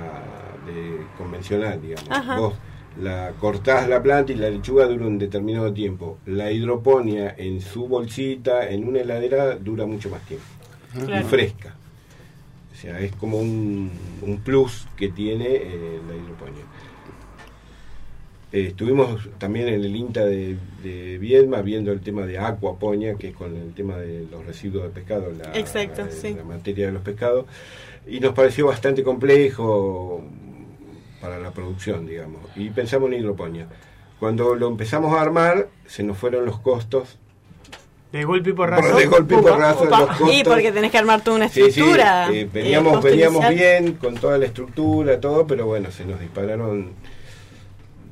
de 0.65 0.97
convencional, 1.17 1.81
digamos. 1.81 2.09
Ajá. 2.09 2.37
Vos 2.39 2.53
la 3.01 3.33
cortás 3.39 3.89
la 3.89 4.01
planta 4.01 4.31
y 4.31 4.35
la 4.35 4.49
lechuga 4.49 4.85
dura 4.85 5.07
un 5.07 5.17
determinado 5.17 5.73
tiempo. 5.73 6.19
La 6.25 6.51
hidroponía 6.51 7.35
en 7.37 7.61
su 7.61 7.87
bolsita, 7.87 8.69
en 8.69 8.87
una 8.87 9.01
heladera, 9.01 9.55
dura 9.55 9.85
mucho 9.85 10.09
más 10.09 10.21
tiempo. 10.25 10.45
Claro. 11.05 11.25
Y 11.25 11.29
fresca. 11.29 11.75
O 12.71 12.75
sea, 12.75 12.99
es 12.99 13.15
como 13.15 13.37
un, 13.37 13.91
un 14.21 14.37
plus 14.39 14.87
que 14.95 15.09
tiene 15.09 15.47
eh, 15.47 15.99
la 16.07 16.15
hidroponía. 16.15 16.63
Eh, 18.51 18.67
estuvimos 18.67 19.29
también 19.39 19.67
en 19.67 19.83
el 19.83 19.95
INTA 19.95 20.25
de, 20.25 20.57
de 20.83 21.17
Viedma 21.17 21.63
viendo 21.63 21.91
el 21.91 22.01
tema 22.01 22.27
de 22.27 22.37
acuaponia, 22.37 23.15
que 23.15 23.29
es 23.29 23.35
con 23.35 23.55
el 23.55 23.73
tema 23.73 23.97
de 23.97 24.27
los 24.29 24.45
residuos 24.45 24.83
de 24.83 24.89
pescado, 24.89 25.31
la, 25.31 25.57
Exacto, 25.57 26.03
sí. 26.11 26.35
la 26.35 26.43
materia 26.43 26.85
de 26.85 26.91
los 26.91 27.01
pescados, 27.01 27.45
y 28.05 28.19
nos 28.19 28.33
pareció 28.33 28.67
bastante 28.67 29.01
complejo 29.01 30.23
para 31.23 31.39
la 31.39 31.51
producción, 31.51 32.05
digamos, 32.05 32.41
y 32.57 32.69
pensamos 32.69 33.09
en 33.09 33.19
hidroponía. 33.21 33.65
Cuando 34.19 34.55
lo 34.55 34.67
empezamos 34.67 35.13
a 35.17 35.21
armar, 35.21 35.69
se 35.87 36.03
nos 36.03 36.17
fueron 36.17 36.45
los 36.45 36.59
costos. 36.59 37.17
De 38.11 38.25
golpe 38.25 38.49
y 38.49 38.53
porrazo. 38.53 38.93
De 38.97 39.05
golpe 39.05 39.35
y 39.35 39.37
porrazo, 39.41 39.85
los 39.85 39.99
costos. 40.01 40.29
Y 40.33 40.43
porque 40.43 40.73
tenés 40.73 40.91
que 40.91 40.97
armar 40.97 41.21
toda 41.21 41.37
una 41.37 41.47
Sí, 41.47 41.61
sí, 41.61 41.67
estructura. 41.69 42.29
eh, 42.29 42.41
eh, 42.41 42.49
veníamos, 42.51 43.01
veníamos 43.01 43.47
bien 43.49 43.93
con 43.93 44.15
toda 44.15 44.37
la 44.37 44.45
estructura, 44.47 45.21
todo, 45.21 45.47
pero 45.47 45.65
bueno, 45.65 45.91
se 45.91 46.03
nos 46.03 46.19
dispararon 46.19 46.91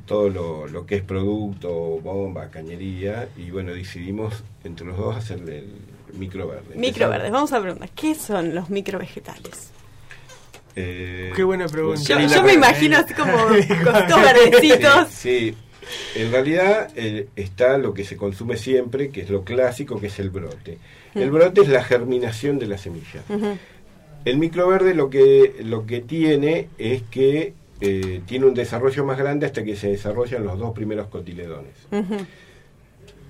todo 0.06 0.30
lo, 0.30 0.68
lo 0.68 0.86
que 0.86 0.96
es 0.96 1.04
producto, 1.04 1.70
bomba, 2.02 2.50
cañería, 2.50 3.28
y 3.36 3.52
bueno, 3.52 3.74
decidimos 3.74 4.42
entre 4.64 4.86
los 4.88 4.98
dos 4.98 5.18
hacerle 5.18 5.60
el 5.60 5.74
micro 6.18 6.48
verde. 6.48 6.76
Microverdes, 6.76 7.30
vamos 7.32 7.52
a 7.52 7.60
preguntar, 7.62 7.90
¿qué 7.90 8.16
son 8.16 8.56
los 8.56 8.70
microvegetales? 8.70 9.72
Eh, 10.76 11.32
Qué 11.36 11.44
buena 11.44 11.68
pregunta. 11.68 12.02
Yo, 12.02 12.44
me 12.44 12.54
imagino 12.54 12.98
así 12.98 13.14
como 13.14 13.34
cositos 13.84 14.22
verdecitos. 14.22 15.08
Sí, 15.10 15.56
sí. 15.84 16.22
en 16.22 16.32
realidad 16.32 16.90
eh, 16.96 17.28
está 17.36 17.78
lo 17.78 17.94
que 17.94 18.04
se 18.06 18.16
consume 18.18 18.58
siempre, 18.58 19.10
que 19.10 19.22
es 19.22 19.30
lo 19.30 19.44
clásico, 19.44 20.00
que 20.00 20.08
es 20.08 20.20
el 20.20 20.30
brote. 20.30 20.78
El 21.14 21.30
Mm. 21.30 21.34
brote 21.34 21.62
es 21.62 21.68
la 21.68 21.84
germinación 21.84 22.58
de 22.60 22.68
la 22.68 22.78
semilla. 22.78 23.22
Ujú. 23.28 23.58
El 24.24 24.38
microverde 24.38 24.94
lo 24.94 25.10
que, 25.10 25.56
lo 25.64 25.86
que 25.86 26.00
tiene 26.00 26.70
es 26.78 27.02
que 27.04 27.54
eh, 27.82 28.22
tiene 28.28 28.46
un 28.46 28.54
desarrollo 28.54 29.04
más 29.04 29.18
grande 29.18 29.48
hasta 29.48 29.64
que 29.64 29.76
se 29.76 29.90
desarrollan 29.90 30.46
los 30.46 30.58
dos 30.60 30.72
primeros 30.74 31.08
cotiledones. 31.08 31.74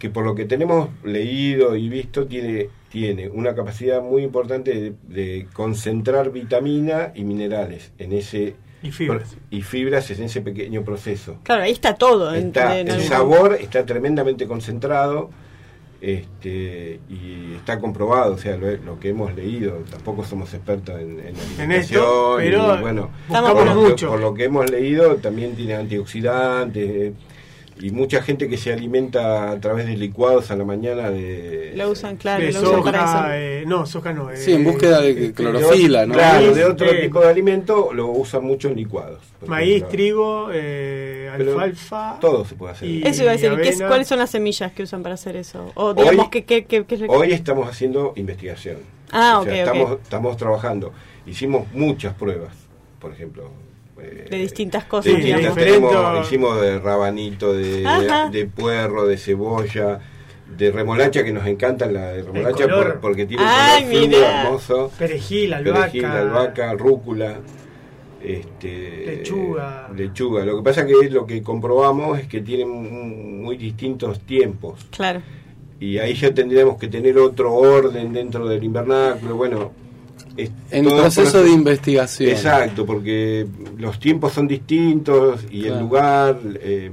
Que 0.02 0.10
por 0.10 0.26
lo 0.26 0.34
que 0.34 0.46
tenemos 0.46 0.90
leído 1.04 1.76
y 1.76 1.88
visto, 1.88 2.26
tiene, 2.26 2.70
tiene 2.90 3.30
una 3.30 3.54
capacidad 3.54 4.02
muy 4.02 4.24
importante 4.24 4.74
de, 4.74 4.94
de 5.08 5.48
concentrar 5.54 6.32
vitamina 6.32 7.12
y 7.14 7.24
minerales 7.24 7.92
en 8.00 8.14
ese 8.14 8.56
Y 8.82 8.90
fibras. 8.90 9.38
y 9.52 9.62
fibras 9.62 10.10
en 10.10 10.24
ese 10.24 10.42
pequeño 10.42 10.84
proceso. 10.84 11.38
Claro, 11.44 11.62
ahí 11.62 11.72
está 11.74 11.94
todo. 11.94 12.34
Está, 12.34 12.80
en 12.80 12.88
el 12.88 13.02
sabor 13.04 13.60
está 13.62 13.86
tremendamente 13.86 14.48
concentrado 14.48 15.30
este, 16.02 17.00
y 17.08 17.54
está 17.58 17.80
comprobado, 17.80 18.34
o 18.34 18.38
sea, 18.40 18.58
lo, 18.58 18.72
lo 18.78 19.00
que 19.00 19.10
hemos 19.10 19.36
leído, 19.36 19.84
tampoco 19.92 20.24
somos 20.26 20.52
expertos 20.56 21.00
en, 21.00 21.20
en 21.20 21.36
En 21.60 21.72
esto, 21.74 22.38
alimentación, 22.38 22.42
y, 22.42 22.50
pero 22.50 22.82
bueno, 22.82 23.10
buscamos 23.28 23.52
por 23.54 23.66
lo, 23.68 23.74
que, 23.84 23.90
mucho. 23.90 24.10
por 24.10 24.20
lo 24.20 24.34
que 24.34 24.44
hemos 24.46 24.68
leído 24.72 25.16
también 25.18 25.56
tiene 25.56 25.76
antioxidantes 25.76 26.90
eh, 26.90 27.14
y 27.82 27.90
mucha 27.90 28.22
gente 28.22 28.48
que 28.48 28.58
se 28.58 28.72
alimenta 28.72 29.52
a 29.52 29.60
través 29.60 29.88
de 29.88 29.98
licuados 29.98 30.52
a 30.52 30.56
la 30.56 30.64
mañana 30.64 31.10
de... 31.10 31.74
Lo 31.76 31.90
usan, 31.90 32.16
claro, 32.18 32.46
de 32.46 32.52
lo 32.52 32.62
usan 32.62 32.84
para 32.84 32.98
eso. 33.00 33.08
soja, 33.08 33.38
eh, 33.40 33.64
no, 33.66 33.86
soja 33.88 34.14
no. 34.14 34.30
Sí, 34.36 34.54
en 34.54 34.62
eh, 34.62 34.64
búsqueda 34.64 35.02
de 35.02 35.10
este, 35.12 35.34
clorofila, 35.34 36.06
¿no? 36.06 36.14
Claro, 36.14 36.54
de 36.54 36.64
otro 36.64 36.92
eh, 36.92 37.02
tipo 37.02 37.22
de 37.22 37.30
alimento 37.30 37.92
lo 37.92 38.08
usan 38.12 38.44
mucho 38.44 38.68
en 38.68 38.76
licuados. 38.76 39.20
Maíz, 39.48 39.70
ejemplo. 39.78 39.90
trigo, 39.90 40.50
eh, 40.54 41.30
alfalfa. 41.34 42.20
Todo 42.20 42.46
se 42.46 42.54
puede 42.56 42.74
hacer. 42.74 42.88
y 42.88 43.02
Eso 43.08 43.24
iba 43.24 43.32
a 43.32 43.36
decir, 43.36 43.52
¿y 43.52 43.62
qué. 43.78 43.88
¿cuáles 43.88 44.08
son 44.08 44.20
las 44.20 44.30
semillas 44.30 44.72
que 44.74 44.84
usan 44.84 45.02
para 45.02 45.16
hacer 45.16 45.36
eso? 45.36 45.72
O 45.74 45.94
digamos 45.96 46.26
Hoy- 46.26 46.30
que, 46.30 46.46
que, 46.46 46.66
que- 46.66 47.06
Hoy 47.08 47.32
estamos 47.32 47.68
haciendo 47.68 48.14
investigación. 48.16 48.78
Ah, 49.12 49.40
O 49.40 49.44
sea, 49.44 49.56
estamos, 49.56 49.98
estamos 50.04 50.38
trabajando. 50.38 50.94
Hicimos 51.26 51.66
muchas 51.74 52.14
pruebas, 52.14 52.54
por 53.00 53.12
ejemplo. 53.12 53.50
Eh, 54.04 54.28
de 54.30 54.38
distintas 54.38 54.84
de 54.84 54.90
cosas, 54.90 55.06
digamos. 55.16 55.46
distintas- 55.46 55.56
tenemos- 55.56 55.92
diferentes- 55.92 56.26
hicimos 56.28 56.62
de 56.62 56.80
rabanito, 56.80 57.54
de, 57.54 57.82
de, 57.82 58.30
de 58.32 58.46
puerro, 58.46 59.06
de 59.08 59.18
cebolla, 59.18 60.00
de 60.58 60.72
remolacha, 60.72 61.24
que 61.24 61.32
nos 61.32 61.46
encanta 61.48 61.86
la 61.86 62.12
de 62.12 62.24
remolacha 62.24 62.68
por- 62.68 63.00
porque 63.00 63.26
tiene 63.26 63.44
Ay, 63.46 63.84
un 64.06 64.12
color 64.12 64.24
hermoso. 64.24 64.92
Perejil, 64.98 65.54
albahaca. 65.54 65.80
Perejil, 65.92 66.06
albahaca, 66.06 66.74
rúcula. 66.74 67.38
Este, 68.24 69.04
Lechuga. 69.08 69.90
lechuga. 69.96 70.46
Lo 70.46 70.58
que 70.58 70.64
pasa 70.64 70.86
que 70.86 71.10
lo 71.10 71.26
que 71.26 71.42
comprobamos 71.42 72.20
es 72.20 72.28
que 72.28 72.42
tienen 72.42 72.70
un- 72.70 73.42
muy 73.42 73.58
distintos 73.58 74.20
tiempos 74.20 74.86
Claro. 74.92 75.22
y 75.80 75.98
ahí 75.98 76.14
ya 76.14 76.32
tendríamos 76.34 76.78
que 76.78 76.88
tener 76.88 77.18
otro 77.18 77.54
orden 77.54 78.14
dentro 78.14 78.48
del 78.48 78.64
invernáculo. 78.64 79.36
Bueno, 79.36 79.72
En 80.38 80.84
todo 80.86 80.98
proceso 81.02 81.40
proce- 81.40 81.44
de 81.44 81.50
investigación. 81.52 82.30
Exacto, 82.30 82.86
porque 82.86 83.46
los 83.78 84.00
tiempos 84.00 84.34
son 84.34 84.48
distintos 84.48 85.46
y 85.52 85.68
el 85.68 85.80
lugar, 85.80 86.40
eh, 86.62 86.92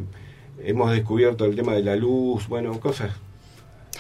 hemos 0.65 0.91
descubierto 0.91 1.45
el 1.45 1.55
tema 1.55 1.73
de 1.75 1.83
la 1.83 1.97
luz, 1.97 2.49
bueno, 2.49 2.79
cosas. 2.81 3.13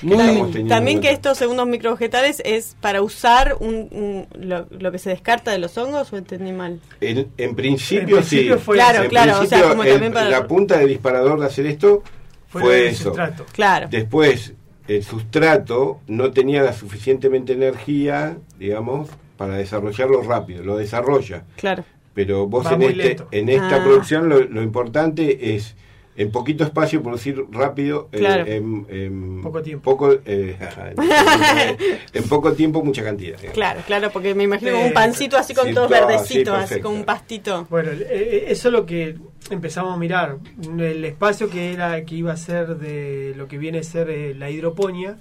teniendo 0.00 0.68
También 0.68 1.00
que 1.00 1.10
estos 1.10 1.38
segundos 1.38 1.66
microvegetales 1.66 2.40
es 2.44 2.76
para 2.80 3.02
usar 3.02 3.56
un, 3.58 3.88
un- 3.90 4.26
lo, 4.48 4.66
lo 4.70 4.92
que 4.92 4.98
se 4.98 5.10
descarta 5.10 5.50
de 5.50 5.58
los 5.58 5.76
hongos 5.76 6.12
o 6.12 6.16
entendí 6.16 6.52
mal. 6.52 6.80
En, 7.00 7.28
en 7.36 7.54
principio, 7.56 8.18
En 8.18 8.22
principio 8.22 8.56
sí. 8.58 8.62
fue 8.64 8.76
Claro, 8.76 9.02
En 9.04 9.08
claro, 9.08 9.40
o 9.40 9.46
sea, 9.46 9.68
como 9.70 9.82
el- 9.82 9.90
también 9.92 10.12
para- 10.12 10.30
la 10.30 10.46
punta 10.46 10.78
del 10.78 10.88
disparador 10.88 11.40
de 11.40 11.46
hacer 11.46 11.66
esto 11.66 12.02
Fue 12.48 12.62
fue, 12.62 12.80
el 12.82 12.86
eso. 12.88 13.04
sustrato. 13.04 13.44
Claro. 13.52 13.88
Después, 13.90 14.52
el 14.86 15.02
sustrato 15.02 16.00
no 16.06 16.30
tenía 16.30 16.62
la 16.62 16.72
suficientemente 16.72 17.52
energía, 17.54 18.38
digamos, 18.58 19.08
para 19.38 19.54
desarrollarlo 19.56 20.20
rápido. 20.22 20.62
Lo 20.62 20.76
desarrolla. 20.76 21.44
Claro. 21.56 21.84
Pero 22.12 22.46
vos 22.46 22.66
Va 22.66 22.72
en, 22.74 22.82
este, 22.82 22.94
lento. 22.96 23.28
en 23.30 23.48
esta 23.48 23.76
Ah. 23.76 23.84
producción 23.84 24.28
lo, 24.28 24.40
lo 24.40 24.60
importante 24.62 25.54
es 25.54 25.74
en 26.16 26.32
poquito 26.32 26.64
espacio 26.64 27.00
producir 27.00 27.44
rápido, 27.52 28.08
eh, 28.10 28.18
Claro. 28.18 28.44
en, 28.46 28.86
en 28.90 29.40
Poco 29.40 29.62
tiempo. 29.62 29.88
poco, 29.92 30.12
eh, 30.26 30.56
en 32.12 32.24
poco 32.28 32.52
tiempo 32.54 32.82
mucha 32.82 33.04
cantidad. 33.04 33.36
digamos. 33.36 33.54
Claro, 33.54 33.80
claro, 33.86 34.10
porque 34.10 34.34
me 34.34 34.42
imagino 34.44 34.72
como 34.72 34.84
Eh, 34.84 34.88
un 34.88 34.92
pancito 34.94 35.36
así 35.36 35.54
con 35.54 35.68
sí, 35.68 35.74
todos 35.74 35.88
todo, 35.88 36.06
verdecitos, 36.08 36.56
sí, 36.58 36.64
así 36.74 36.80
como 36.80 36.96
un 36.96 37.04
pastito. 37.04 37.66
Bueno, 37.70 37.90
eh, 37.92 38.06
eh, 38.10 38.44
eso 38.48 38.68
es 38.68 38.72
lo 38.72 38.84
que 38.84 39.16
empezamos 39.50 39.94
a 39.94 39.96
mirar. 39.96 40.38
El 40.76 41.04
espacio 41.04 41.48
que 41.48 41.72
era 41.72 42.04
que 42.04 42.16
iba 42.16 42.32
a 42.32 42.36
ser 42.36 42.76
de 42.78 43.34
lo 43.36 43.46
que 43.46 43.56
viene 43.58 43.78
a 43.78 43.82
ser 43.84 44.10
eh, 44.10 44.34
la 44.34 44.50
hidroponía 44.50 45.18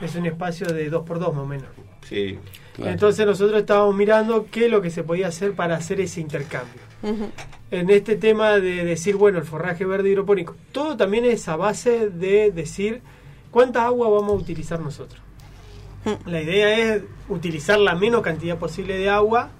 es 0.00 0.14
un 0.14 0.24
espacio 0.24 0.66
de 0.68 0.90
2x2 0.90 1.32
más 1.34 1.42
o 1.44 1.46
menos. 1.46 1.66
Sí. 2.08 2.38
Claro. 2.78 2.92
Entonces 2.92 3.26
nosotros 3.26 3.60
estábamos 3.60 3.96
mirando 3.96 4.46
qué 4.52 4.66
es 4.66 4.70
lo 4.70 4.80
que 4.80 4.90
se 4.90 5.02
podía 5.02 5.26
hacer 5.26 5.54
para 5.54 5.74
hacer 5.74 6.00
ese 6.00 6.20
intercambio. 6.20 6.80
En 7.72 7.90
este 7.90 8.14
tema 8.14 8.52
de 8.52 8.84
decir, 8.84 9.16
bueno, 9.16 9.38
el 9.38 9.44
forraje 9.44 9.84
verde 9.84 10.10
hidropónico, 10.10 10.54
todo 10.70 10.96
también 10.96 11.24
es 11.24 11.48
a 11.48 11.56
base 11.56 12.08
de 12.08 12.52
decir 12.52 13.02
cuánta 13.50 13.84
agua 13.84 14.08
vamos 14.08 14.30
a 14.30 14.34
utilizar 14.34 14.78
nosotros. 14.78 15.20
La 16.24 16.40
idea 16.40 16.72
es 16.78 17.02
utilizar 17.28 17.80
la 17.80 17.96
menos 17.96 18.22
cantidad 18.22 18.58
posible 18.58 18.96
de 18.96 19.10
agua 19.10 19.50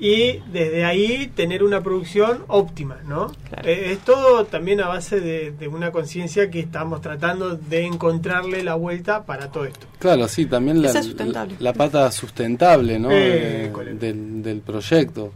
y 0.00 0.38
desde 0.50 0.84
ahí 0.86 1.30
tener 1.36 1.62
una 1.62 1.82
producción 1.82 2.44
óptima, 2.48 2.96
¿no? 3.06 3.26
Claro. 3.50 3.68
Eh, 3.68 3.92
es 3.92 3.98
todo 3.98 4.46
también 4.46 4.80
a 4.80 4.88
base 4.88 5.20
de, 5.20 5.50
de 5.52 5.68
una 5.68 5.92
conciencia 5.92 6.50
que 6.50 6.58
estamos 6.60 7.02
tratando 7.02 7.54
de 7.56 7.84
encontrarle 7.84 8.64
la 8.64 8.74
vuelta 8.76 9.26
para 9.26 9.50
todo 9.52 9.66
esto. 9.66 9.86
Claro, 9.98 10.26
sí, 10.26 10.46
también 10.46 10.80
la, 10.80 10.90
la, 10.92 11.46
la 11.58 11.72
pata 11.74 12.10
sustentable 12.10 12.98
¿no? 12.98 13.10
Eh, 13.12 13.70
del, 14.00 14.42
del 14.42 14.60
proyecto. 14.60 15.32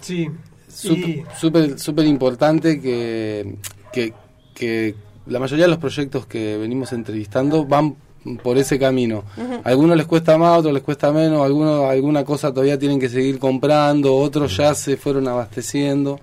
Sí. 0.00 0.28
Sup- 0.68 0.98
Y- 0.98 1.24
Súper 1.38 1.78
súper 1.78 2.06
importante 2.06 2.80
que, 2.80 3.56
que, 3.92 4.12
que 4.54 4.94
la 5.26 5.38
mayoría 5.38 5.64
de 5.66 5.70
los 5.70 5.78
proyectos 5.78 6.26
que 6.26 6.56
venimos 6.58 6.92
entrevistando 6.92 7.64
van 7.64 7.94
por 8.42 8.56
ese 8.58 8.78
camino. 8.78 9.24
A 9.64 9.68
algunos 9.70 9.96
les 9.96 10.06
cuesta 10.06 10.38
más, 10.38 10.58
otros 10.58 10.72
les 10.74 10.82
cuesta 10.82 11.12
menos, 11.12 11.44
algunos 11.44 11.84
alguna 11.90 12.24
cosa 12.24 12.50
todavía 12.52 12.78
tienen 12.78 13.00
que 13.00 13.08
seguir 13.08 13.38
comprando, 13.38 14.14
otros 14.16 14.56
ya 14.56 14.74
se 14.74 14.96
fueron 14.96 15.26
abasteciendo. 15.28 16.20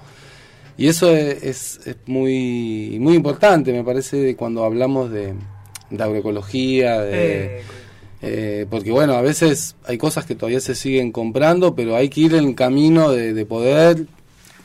Y 0.77 0.87
eso 0.87 1.11
es, 1.13 1.43
es, 1.43 1.79
es 1.87 1.95
muy 2.05 2.97
muy 3.01 3.15
importante, 3.15 3.73
me 3.73 3.83
parece, 3.83 4.35
cuando 4.37 4.63
hablamos 4.63 5.11
de, 5.11 5.33
de 5.89 6.03
agroecología, 6.03 7.01
de, 7.01 7.11
eh, 7.59 7.61
eh, 8.21 8.65
porque 8.69 8.91
bueno, 8.91 9.13
a 9.15 9.21
veces 9.21 9.75
hay 9.85 9.97
cosas 9.97 10.25
que 10.25 10.35
todavía 10.35 10.61
se 10.61 10.75
siguen 10.75 11.11
comprando, 11.11 11.75
pero 11.75 11.95
hay 11.97 12.07
que 12.09 12.21
ir 12.21 12.35
en 12.35 12.45
el 12.49 12.55
camino 12.55 13.11
de, 13.11 13.33
de 13.33 13.45
poder 13.45 14.05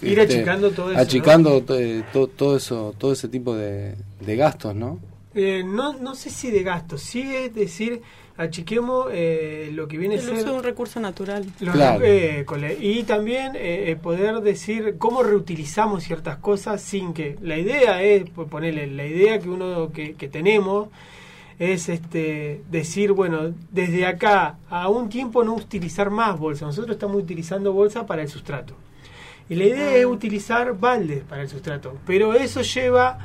Ir 0.02 0.18
este, 0.18 0.34
achicando 0.36 0.70
todo 0.70 0.90
eso, 0.92 1.00
achicando 1.00 1.62
to- 1.62 1.78
eh, 1.78 2.04
to- 2.12 2.26
todo 2.28 2.56
eso, 2.58 2.94
todo 2.98 3.12
ese 3.12 3.26
tipo 3.28 3.56
de, 3.56 3.94
de 4.20 4.36
gastos, 4.36 4.74
¿no? 4.74 4.98
Eh, 5.34 5.62
no, 5.64 5.94
no 5.94 6.14
sé 6.14 6.30
si 6.30 6.50
de 6.50 6.62
gasto, 6.62 6.96
sí 6.98 7.22
es 7.34 7.54
decir, 7.54 8.02
achiquemos 8.36 9.08
eh, 9.12 9.70
lo 9.72 9.88
que 9.88 9.98
viene 9.98 10.14
a 10.14 10.18
El 10.18 10.24
ser... 10.24 10.34
uso 10.34 10.44
de 10.46 10.52
un 10.58 10.62
recurso 10.62 11.00
natural. 11.00 11.44
los- 11.60 11.74
Claro. 11.74 12.04
eh, 12.04 12.44
y 12.80 13.02
también 13.04 13.56
eh, 13.56 13.90
eh, 13.90 13.96
poder 13.96 14.40
decir 14.42 14.96
cómo 14.98 15.22
reutilizamos 15.22 16.04
ciertas 16.04 16.36
cosas 16.38 16.80
sin 16.82 17.12
que... 17.14 17.36
La 17.42 17.56
idea 17.58 18.02
es, 18.02 18.28
por 18.30 18.46
ponerle, 18.48 18.86
la 18.86 19.06
idea 19.06 19.38
que 19.40 19.48
uno 19.48 19.90
que, 19.92 20.14
que 20.14 20.28
tenemos 20.28 20.88
es 21.58 21.88
este 21.88 22.62
decir, 22.70 23.12
bueno, 23.12 23.52
desde 23.70 24.06
acá 24.06 24.58
a 24.68 24.88
un 24.88 25.08
tiempo 25.08 25.44
no 25.44 25.54
utilizar 25.54 26.10
más 26.10 26.36
bolsa. 26.38 26.66
Nosotros 26.66 26.94
estamos 26.96 27.16
utilizando 27.22 27.72
bolsa 27.72 28.06
para 28.06 28.22
el 28.22 28.28
sustrato. 28.28 28.74
Y 29.48 29.54
la 29.56 29.64
idea 29.64 29.94
es 29.96 30.06
utilizar 30.06 30.76
baldes 30.78 31.22
para 31.22 31.42
el 31.42 31.48
sustrato. 31.48 31.96
Pero 32.06 32.34
eso 32.34 32.62
lleva 32.62 33.18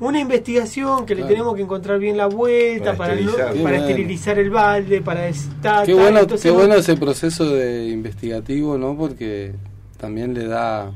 una 0.00 0.20
investigación 0.20 1.06
que 1.06 1.14
le 1.14 1.22
tenemos 1.24 1.54
que 1.56 1.62
encontrar 1.62 1.98
bien 1.98 2.16
la 2.16 2.26
vuelta 2.26 2.94
Para 2.96 3.14
para, 3.14 3.14
no- 3.14 3.30
esterilizar. 3.30 3.62
para 3.62 3.76
esterilizar 3.78 4.38
el 4.38 4.50
balde, 4.50 5.00
para 5.00 5.28
estar... 5.28 5.86
Qué 5.86 5.94
bueno, 5.94 6.26
qué 6.26 6.50
bueno 6.50 6.74
ese 6.74 6.96
proceso 6.96 7.48
de 7.54 7.88
investigativo, 7.88 8.76
¿no? 8.76 8.96
Porque 8.96 9.52
también 9.98 10.34
le 10.34 10.46
da 10.46 10.90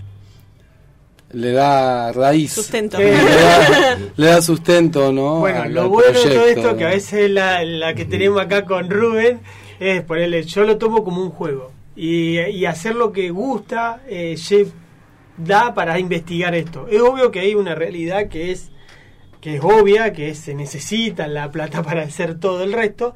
le 1.32 1.52
da 1.52 2.10
raíz, 2.12 2.52
Sustento. 2.52 2.98
Eh, 2.98 3.12
le, 3.12 3.40
da, 3.40 3.98
le 4.16 4.26
da 4.26 4.42
sustento, 4.42 5.12
¿no? 5.12 5.38
Bueno, 5.38 5.62
al- 5.62 5.72
lo 5.74 5.82
al 5.82 5.88
bueno 5.88 6.18
de 6.20 6.34
todo 6.34 6.44
esto, 6.46 6.76
que 6.76 6.84
a 6.84 6.88
veces 6.88 7.30
la, 7.30 7.62
la 7.64 7.94
que 7.94 8.04
tenemos 8.04 8.40
acá 8.42 8.64
con 8.64 8.90
Rubén, 8.90 9.40
es 9.78 10.02
ponerle, 10.02 10.42
yo 10.42 10.64
lo 10.64 10.76
tomo 10.76 11.04
como 11.04 11.22
un 11.22 11.30
juego. 11.30 11.70
Y, 11.96 12.38
y 12.40 12.64
hacer 12.66 12.96
lo 12.96 13.12
que 13.12 13.30
gusta 13.30 14.02
eh, 14.08 14.36
da 15.36 15.72
para 15.72 15.98
investigar 15.98 16.54
esto. 16.54 16.86
Es 16.90 17.00
obvio 17.00 17.30
que 17.30 17.40
hay 17.40 17.54
una 17.54 17.74
realidad 17.74 18.28
que 18.28 18.50
es 18.50 18.69
que 19.40 19.56
es 19.56 19.62
obvia, 19.62 20.12
que 20.12 20.30
es, 20.30 20.38
se 20.38 20.54
necesita 20.54 21.26
la 21.26 21.50
plata 21.50 21.82
para 21.84 22.02
hacer 22.02 22.38
todo 22.38 22.62
el 22.62 22.72
resto, 22.72 23.14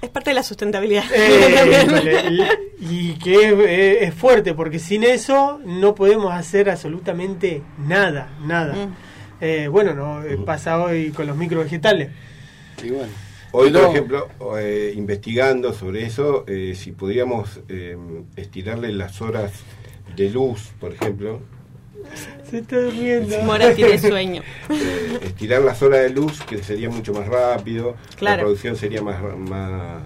Es 0.00 0.10
parte 0.10 0.30
de 0.30 0.34
la 0.34 0.42
sustentabilidad. 0.42 1.04
eh, 1.14 2.48
y 2.80 3.14
que 3.14 4.02
es, 4.02 4.14
fuerte, 4.14 4.54
porque 4.54 4.78
sin 4.78 5.04
eso 5.04 5.60
no 5.64 5.94
podemos 5.94 6.32
hacer 6.32 6.70
absolutamente 6.70 7.62
nada, 7.78 8.30
nada. 8.44 8.74
Mm. 8.74 8.94
Eh, 9.40 9.68
bueno, 9.68 9.94
no 9.94 10.22
eh, 10.24 10.36
pasa 10.44 10.82
hoy 10.82 11.10
con 11.10 11.26
los 11.26 11.36
microvegetales. 11.36 12.10
Y 12.82 12.90
bueno. 12.90 13.12
Hoy, 13.50 13.70
por 13.70 13.82
ejemplo, 13.84 14.28
eh, 14.58 14.92
investigando 14.94 15.72
sobre 15.72 16.04
eso, 16.04 16.44
eh, 16.46 16.74
si 16.74 16.92
podríamos 16.92 17.60
eh, 17.68 17.96
estirarle 18.36 18.92
las 18.92 19.22
horas 19.22 19.52
de 20.16 20.28
luz, 20.28 20.72
por 20.78 20.92
ejemplo, 20.92 21.40
Se 22.50 22.58
está 22.58 22.80
durmiendo. 22.80 23.38
Mora 23.42 23.74
tiene 23.74 23.98
sueño. 23.98 24.42
eh, 24.70 25.18
estirar 25.22 25.62
las 25.62 25.82
horas 25.82 26.00
de 26.00 26.10
luz, 26.10 26.40
que 26.42 26.62
sería 26.62 26.88
mucho 26.88 27.12
más 27.12 27.26
rápido, 27.26 27.96
Claro. 28.16 28.36
la 28.36 28.42
producción 28.44 28.76
sería 28.76 29.02
más, 29.02 29.16
más, 29.36 30.02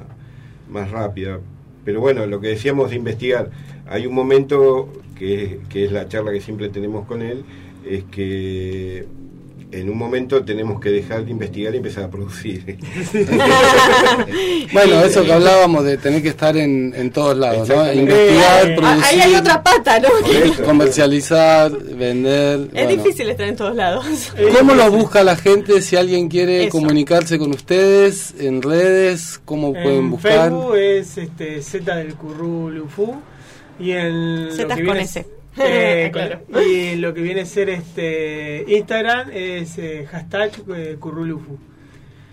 más 0.68 0.90
rápida. 0.90 1.38
Pero 1.84 2.00
bueno, 2.00 2.26
lo 2.26 2.40
que 2.40 2.48
decíamos 2.48 2.90
de 2.90 2.96
investigar, 2.96 3.50
hay 3.88 4.06
un 4.06 4.14
momento 4.14 4.92
que, 5.18 5.60
que 5.68 5.84
es 5.84 5.92
la 5.92 6.08
charla 6.08 6.32
que 6.32 6.40
siempre 6.40 6.68
tenemos 6.68 7.06
con 7.06 7.22
él, 7.22 7.44
es 7.88 8.04
que 8.04 9.06
en 9.72 9.88
un 9.90 9.96
momento 9.98 10.44
tenemos 10.44 10.80
que 10.80 10.90
dejar 10.90 11.24
de 11.24 11.30
investigar 11.30 11.74
y 11.74 11.78
empezar 11.78 12.04
a 12.04 12.10
producir. 12.10 12.78
Bueno, 14.72 15.04
eso 15.04 15.22
que 15.24 15.32
hablábamos 15.32 15.84
de 15.84 15.96
tener 15.98 16.22
que 16.22 16.28
estar 16.28 16.56
en, 16.56 16.94
en 16.96 17.10
todos 17.10 17.36
lados, 17.36 17.68
¿no? 17.68 17.92
Investigar, 17.92 18.70
Eh, 18.70 18.74
producir, 18.76 19.04
Ahí 19.04 19.20
hay 19.20 19.34
otra 19.34 19.62
pata, 19.62 19.98
¿no? 20.00 20.08
Eso. 20.30 20.62
comercializar, 20.64 21.70
vender. 21.72 22.60
Es 22.60 22.86
bueno. 22.86 22.88
difícil 23.02 23.30
estar 23.30 23.46
en 23.48 23.56
todos 23.56 23.74
lados. 23.76 24.32
¿Cómo 24.58 24.74
lo 24.74 24.90
busca 24.90 25.22
la 25.22 25.36
gente 25.36 25.82
si 25.82 25.96
alguien 25.96 26.28
quiere 26.28 26.64
Eso. 26.64 26.70
comunicarse 26.70 27.38
con 27.38 27.50
ustedes 27.50 28.34
en 28.38 28.62
redes? 28.62 29.40
¿Cómo 29.44 29.72
pueden 29.72 29.98
En 29.98 30.10
buscar? 30.10 30.50
Facebook 30.50 30.76
es 30.76 31.18
este, 31.18 31.60
Z 31.62 31.96
del 31.96 32.14
Currulufu 32.14 33.16
y 33.78 33.92
Zetas 34.52 34.78
que 34.78 34.84
con 34.86 34.96
S. 34.96 35.26
Eh, 35.58 36.10
Claro. 36.12 36.40
Y 36.60 36.96
lo 36.96 37.14
que 37.14 37.22
viene 37.22 37.42
a 37.42 37.46
ser 37.46 37.70
este 37.70 38.64
Instagram 38.68 39.30
es 39.32 39.78
eh, 39.78 40.06
hashtag 40.10 40.50
eh, 40.74 40.96
Currulufu. 40.98 41.58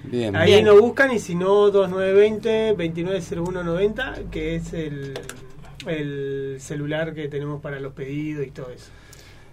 Bien. 0.04 0.36
Ahí 0.36 0.54
Bien. 0.54 0.66
nos 0.66 0.80
buscan 0.80 1.12
y 1.12 1.20
si 1.20 1.36
no 1.36 1.72
2920-290190 1.72 4.30
que 4.30 4.56
es 4.56 4.74
el, 4.74 5.14
el 5.86 6.56
celular 6.60 7.14
que 7.14 7.28
tenemos 7.28 7.62
para 7.62 7.80
los 7.80 7.94
pedidos 7.94 8.48
y 8.48 8.52
todo 8.52 8.72
eso. 8.72 8.90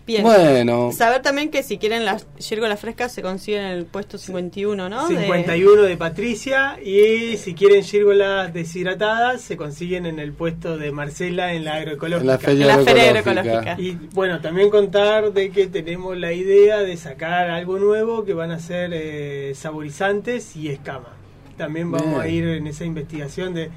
Bien. 0.07 0.23
Bueno, 0.23 0.93
Saber 0.93 1.21
también 1.21 1.51
que 1.51 1.65
si 1.65 1.79
quieren 1.79 2.05
las 2.05 2.27
yérgolas 2.39 2.79
frescas 2.79 3.11
se 3.13 3.23
consiguen 3.23 3.63
en 3.65 3.73
el 3.73 3.87
puesto 3.87 4.19
51, 4.19 4.89
¿no? 4.89 5.09
De- 5.09 5.17
51 5.21 5.83
de 5.83 5.97
Patricia 5.97 6.79
y 6.81 7.37
si 7.39 7.55
quieren 7.55 7.83
gírgolas 7.83 8.55
deshidratadas 8.55 9.41
se 9.43 9.57
consiguen 9.57 10.07
en 10.07 10.21
el 10.21 10.33
puesto 10.33 10.79
de 10.79 10.93
Marcela 10.93 11.53
en 11.55 11.65
la 11.65 11.73
en 11.73 11.89
agroecológica. 11.89 12.25
la 12.33 12.39
feria, 12.39 12.63
En 12.63 12.69
la 12.69 12.85
feria 12.85 13.03
agroecológica. 13.09 13.59
agroecológica. 13.73 13.83
Y 13.83 14.09
bueno, 14.15 14.41
también 14.41 14.71
contar 14.71 15.33
de 15.33 15.51
que 15.51 15.67
tenemos 15.67 16.17
la 16.17 16.33
idea 16.33 16.79
de 16.79 16.97
sacar 16.97 17.51
algo 17.51 17.79
nuevo 17.81 18.25
que 18.25 18.33
van 18.33 18.53
a 18.53 18.61
ser 18.61 18.91
eh, 18.95 19.55
saborizantes 19.57 20.55
y 20.57 20.69
escama. 20.69 21.09
También 21.57 21.91
vamos 21.91 22.11
Bien. 22.11 22.21
a 22.21 22.29
ir 22.29 22.45
en 22.49 22.67
esa 22.67 22.85
investigación 22.85 23.55
de 23.55 23.71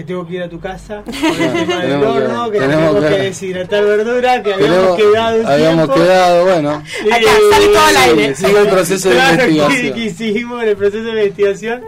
que 0.00 0.06
tengo 0.06 0.26
que 0.26 0.34
ir 0.34 0.42
a 0.42 0.48
tu 0.48 0.58
casa 0.60 1.02
por 1.04 1.14
el 1.14 1.36
tema 1.36 1.50
del 1.52 1.66
Tenemos 1.80 2.16
que- 2.16 2.22
horno, 2.24 2.50
que 2.50 2.58
tenemos 2.58 2.94
que 3.04 3.08
que- 3.08 3.18
deshidratar 3.22 3.84
verdura, 3.84 4.42
que 4.42 4.54
habíamos 4.54 4.96
Tenemos- 4.96 4.96
quedado 4.96 5.40
un 5.40 5.46
habíamos 5.46 5.84
tiempo. 5.86 5.94
quedado, 5.94 6.44
bueno. 6.44 6.70
Acá, 7.12 7.30
sale 7.50 7.66
todo 7.66 7.86
al 7.86 7.96
aire. 7.96 8.34
Sigue 8.34 8.60
el 8.60 8.68
proceso 8.68 9.08
de 9.10 9.14
Claro, 9.14 9.44
que- 9.44 9.50
investigación. 9.50 9.94
Que 9.94 10.04
hicimos 10.04 10.62
en 10.62 10.68
el 10.70 10.76
proceso 10.76 11.04
de 11.04 11.10
investigación, 11.10 11.82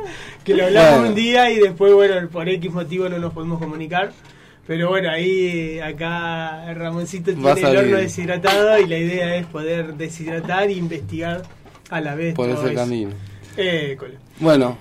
que 0.45 0.55
lo 0.55 0.65
hablamos 0.67 0.91
Bueno. 0.93 1.09
un 1.09 1.15
día 1.15 1.51
y 1.51 1.59
después, 1.59 1.93
bueno, 1.95 2.29
por 2.29 2.49
X 2.49 2.71
motivo 2.73 3.09
no 3.09 3.19
nos 3.19 3.33
podemos 3.33 3.59
comunicar. 3.59 4.13
Pero 4.67 4.91
bueno, 4.91 5.11
ahí 5.11 5.81
acá 5.81 6.73
Ramoncito 6.75 7.33
tiene 7.35 7.51
el 7.61 7.77
horno 7.79 7.97
deshidratado 7.97 8.79
y 8.79 8.87
la 8.87 8.97
idea 8.99 9.37
es 9.37 9.47
poder 9.47 9.95
deshidratar 9.95 10.69
e 10.69 10.73
investigar 10.75 11.43
a 11.91 12.01
la 12.01 12.15
vez. 12.15 12.35
Por 12.35 12.47
todo 12.49 12.59
ese 12.61 12.73
eso. 12.73 12.75
camino. 12.81 13.11
École. 13.57 14.15
Bueno, 14.39 14.79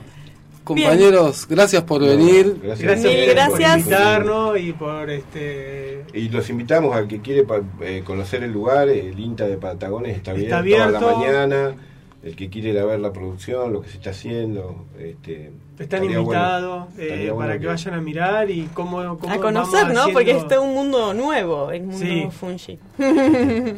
compañeros, 0.63 1.47
gracias 1.49 1.83
por 1.83 2.01
venir. 2.01 2.57
Gracias, 2.61 3.01
por 3.01 3.61
invitarnos 3.61 4.59
y 4.59 4.73
por 4.73 5.09
este 5.09 6.03
Y 6.13 6.29
los 6.29 6.49
invitamos 6.49 6.95
al 6.95 7.07
que 7.07 7.19
quiere 7.21 7.45
eh, 7.81 8.03
conocer 8.05 8.43
el 8.43 8.51
lugar, 8.51 8.89
el 8.89 9.19
INTA 9.19 9.47
de 9.47 9.57
Patagones 9.57 10.17
está, 10.17 10.33
Está 10.33 10.59
abierto, 10.59 10.85
abierto. 10.85 11.07
a 11.07 11.11
la 11.11 11.17
mañana. 11.17 11.75
El 12.23 12.35
que 12.35 12.51
quiere 12.51 12.69
ir 12.69 12.77
a 12.77 12.85
ver 12.85 12.99
la 12.99 13.11
producción, 13.11 13.73
lo 13.73 13.81
que 13.81 13.89
se 13.89 13.97
está 13.97 14.11
haciendo. 14.11 14.85
Este, 14.99 15.51
Están 15.79 16.01
bueno- 16.01 16.19
invitados 16.21 16.87
eh, 16.99 17.33
para 17.35 17.57
que 17.57 17.65
vayan 17.65 17.95
a 17.95 17.99
mirar 18.01 18.51
y 18.51 18.69
cómo, 18.75 19.17
cómo 19.17 19.33
A 19.33 19.37
conocer, 19.39 19.85
vamos 19.87 19.93
¿no? 20.07 20.13
Porque 20.13 20.33
haciendo- 20.33 20.53
es 20.53 20.61
un 20.61 20.73
mundo 20.75 21.15
nuevo, 21.15 21.71
el 21.71 21.81
mundo 21.81 21.97
Sí. 22.05 22.27
fungi. 22.29 22.77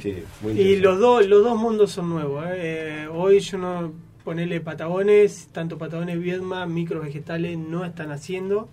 Sí, 0.01 0.23
muy 0.41 0.51
Y 0.59 0.75
los 0.75 0.99
dos 0.99 1.25
los 1.25 1.41
dos 1.41 1.57
mundos 1.57 1.91
son 1.93 2.09
nuevos. 2.09 2.43
¿eh? 2.47 3.03
Eh, 3.03 3.07
hoy 3.13 3.39
yo 3.39 3.57
no 3.59 3.93
ponerle 4.23 4.61
patagones, 4.61 5.49
tanto 5.51 5.77
patagones 5.77 6.19
Viedma, 6.19 6.65
microvegetales 6.65 7.57
no 7.57 7.85
están 7.85 8.11
haciendo. 8.11 8.69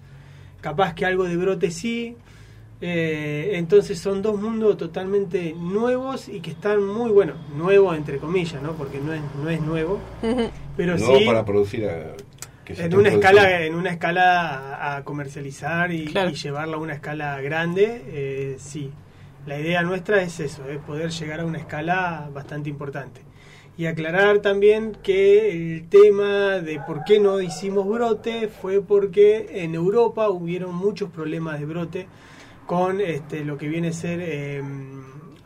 Capaz 0.61 0.94
que 0.94 1.07
algo 1.07 1.24
de 1.24 1.36
brote 1.36 1.70
sí. 1.70 2.16
Eh, 2.82 3.53
entonces 3.57 3.98
son 3.98 4.22
dos 4.22 4.40
mundos 4.40 4.78
totalmente 4.78 5.53
nuevos 5.55 6.28
y 6.30 6.40
que 6.40 6.51
están 6.53 6.82
muy 6.82 7.11
bueno, 7.11 7.34
nuevos 7.55 7.94
entre 7.94 8.16
comillas, 8.16 8.62
¿no? 8.62 8.72
Porque 8.72 8.98
no 9.01 9.12
es 9.12 9.20
no 9.42 9.51
es 9.51 9.61
nuevo, 9.61 10.01
pero 10.78 10.96
no 10.96 11.07
sí 11.18 11.26
para 11.26 11.44
producir 11.44 11.86
a- 11.86 12.14
que 12.64 12.72
en 12.82 12.94
una 12.96 13.11
escala 13.11 13.62
en 13.66 13.74
una 13.74 13.90
escala 13.90 14.76
a, 14.76 14.96
a 14.96 15.05
comercializar 15.05 15.92
y, 15.92 16.05
y 16.30 16.34
llevarla 16.34 16.76
a 16.76 16.80
una 16.80 16.94
escala 16.94 17.38
grande 17.42 18.03
eh, 18.07 18.57
sí 18.59 18.90
la 19.46 19.59
idea 19.59 19.82
nuestra 19.82 20.22
es 20.22 20.38
eso 20.40 20.66
es 20.70 20.78
poder 20.78 21.11
llegar 21.11 21.40
a 21.40 21.44
una 21.44 21.59
escala 21.59 22.30
bastante 22.32 22.70
importante 22.70 23.20
y 23.80 23.86
aclarar 23.86 24.40
también 24.40 24.94
que 25.02 25.52
el 25.52 25.88
tema 25.88 26.58
de 26.58 26.80
por 26.86 27.02
qué 27.02 27.18
no 27.18 27.40
hicimos 27.40 27.88
brote 27.88 28.48
fue 28.48 28.82
porque 28.82 29.62
en 29.62 29.74
Europa 29.74 30.28
hubieron 30.28 30.74
muchos 30.74 31.08
problemas 31.08 31.58
de 31.58 31.64
brote 31.64 32.06
con 32.66 33.00
este 33.00 33.42
lo 33.42 33.56
que 33.56 33.68
viene 33.68 33.88
a 33.88 33.92
ser 33.94 34.20
eh, 34.20 34.62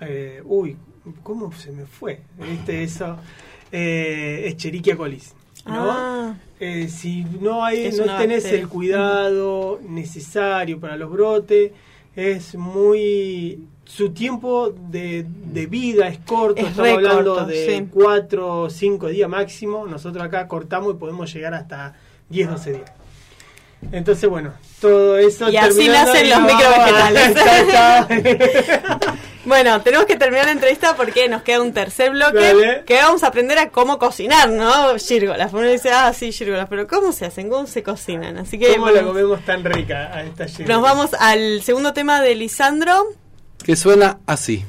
eh, 0.01 0.43
uy 0.45 0.77
cómo 1.23 1.53
se 1.53 1.71
me 1.71 1.87
fue 1.87 2.23
¿Viste 2.37 2.83
eso 2.83 3.19
eh, 3.71 4.43
Escherichia 4.47 4.97
colis 4.97 5.33
¿no? 5.65 5.93
Ah. 5.93 6.35
Eh, 6.59 6.89
si 6.89 7.25
no 7.41 7.65
hay 7.65 7.85
Es 7.85 7.99
no 8.01 8.17
tenés 8.17 8.43
bacteria. 8.43 8.61
el 8.63 8.69
cuidado 8.69 9.81
necesario 9.89 10.81
para 10.81 10.97
los 10.97 11.09
brotes 11.09 11.71
es 12.17 12.57
muy 12.57 13.69
su 13.85 14.11
tiempo 14.11 14.71
de, 14.71 15.27
de 15.29 15.67
vida 15.67 16.09
es 16.09 16.19
corto 16.19 16.61
Es 16.61 16.69
estamos 16.69 16.93
hablando 16.93 17.35
corto, 17.35 17.47
de 17.47 17.77
sí. 17.79 17.89
4 17.93 18.61
o 18.63 18.71
5 18.71 19.09
días 19.09 19.29
máximo 19.29 19.87
nosotros 19.87 20.25
acá 20.25 20.49
cortamos 20.49 20.95
y 20.95 20.99
podemos 20.99 21.33
llegar 21.33 21.55
hasta 21.55 21.95
10 22.29 22.51
12 22.51 22.73
días 22.73 22.93
entonces 23.93 24.29
bueno 24.31 24.53
todo 24.81 25.17
eso 25.19 25.49
Y 25.51 25.57
así 25.57 25.89
nacen 25.89 26.29
los 26.29 26.41
microvegetales. 26.41 27.35
Bueno, 29.47 29.83
tenemos 29.83 30.07
que 30.07 30.17
terminar 30.17 30.47
la 30.47 30.53
entrevista 30.53 30.97
porque 30.97 31.29
nos 31.29 31.43
queda 31.43 31.61
un 31.61 31.75
tercer 31.75 32.11
bloque 32.13 32.39
Dale. 32.39 32.85
que 32.87 32.95
vamos 32.97 33.23
a 33.25 33.27
aprender 33.27 33.59
a 33.59 33.69
cómo 33.69 33.99
cocinar, 33.99 34.49
¿no? 34.49 34.97
Gírgolas. 34.99 35.53
Uno 35.53 35.69
dice, 35.69 35.91
ah, 35.93 36.13
sí, 36.15 36.33
gírgolas, 36.33 36.67
pero 36.69 36.87
¿cómo 36.87 37.13
se 37.13 37.27
hacen? 37.27 37.51
¿Cómo 37.51 37.67
se 37.67 37.83
cocinan? 37.83 38.39
Así 38.39 38.59
que 38.59 38.75
¿Cómo 38.75 38.89
la 38.91 39.03
comemos 39.03 39.45
tan 39.45 39.63
rica 39.63 40.11
a 40.15 40.23
esta 40.23 40.47
llena? 40.47 40.73
nos 40.75 40.83
vamos 40.83 41.11
al 41.19 41.61
segundo 41.63 41.93
tema 41.93 42.23
de 42.23 42.35
Lisandro. 42.35 43.05
Que 43.65 43.77
suena 43.77 44.19
así. 44.27 44.63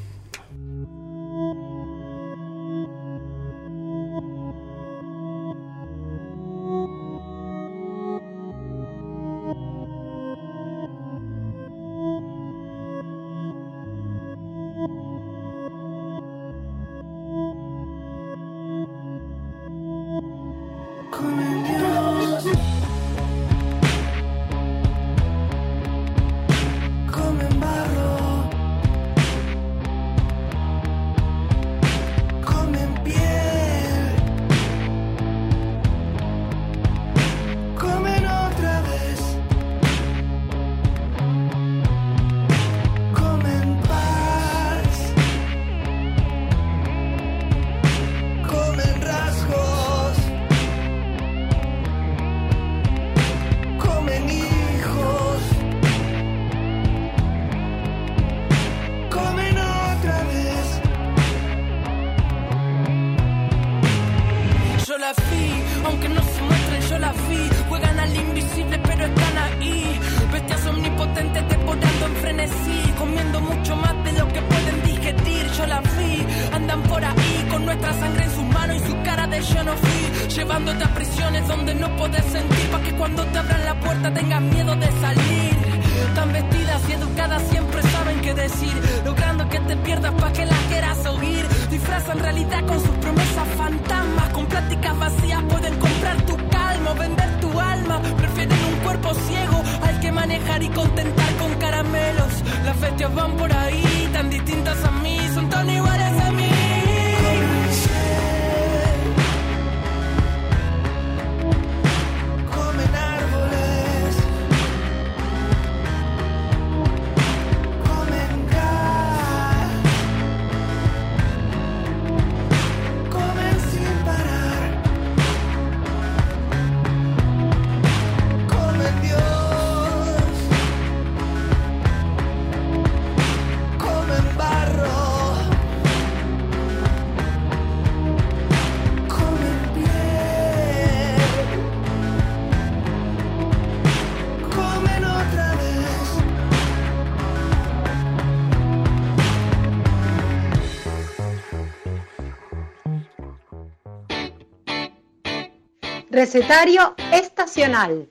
Recetario 156.26 156.96
estacional. 157.14 158.10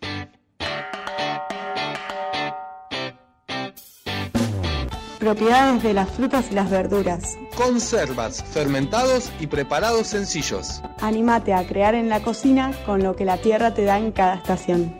Propiedades 5.18 5.82
de 5.82 5.94
las 5.94 6.08
frutas 6.10 6.46
y 6.52 6.54
las 6.54 6.70
verduras. 6.70 7.36
Conservas, 7.56 8.44
fermentados 8.44 9.32
y 9.40 9.48
preparados 9.48 10.06
sencillos. 10.06 10.80
Anímate 11.00 11.54
a 11.54 11.66
crear 11.66 11.96
en 11.96 12.08
la 12.08 12.22
cocina 12.22 12.70
con 12.86 13.02
lo 13.02 13.16
que 13.16 13.24
la 13.24 13.38
tierra 13.38 13.74
te 13.74 13.82
da 13.82 13.98
en 13.98 14.12
cada 14.12 14.36
estación. 14.36 14.96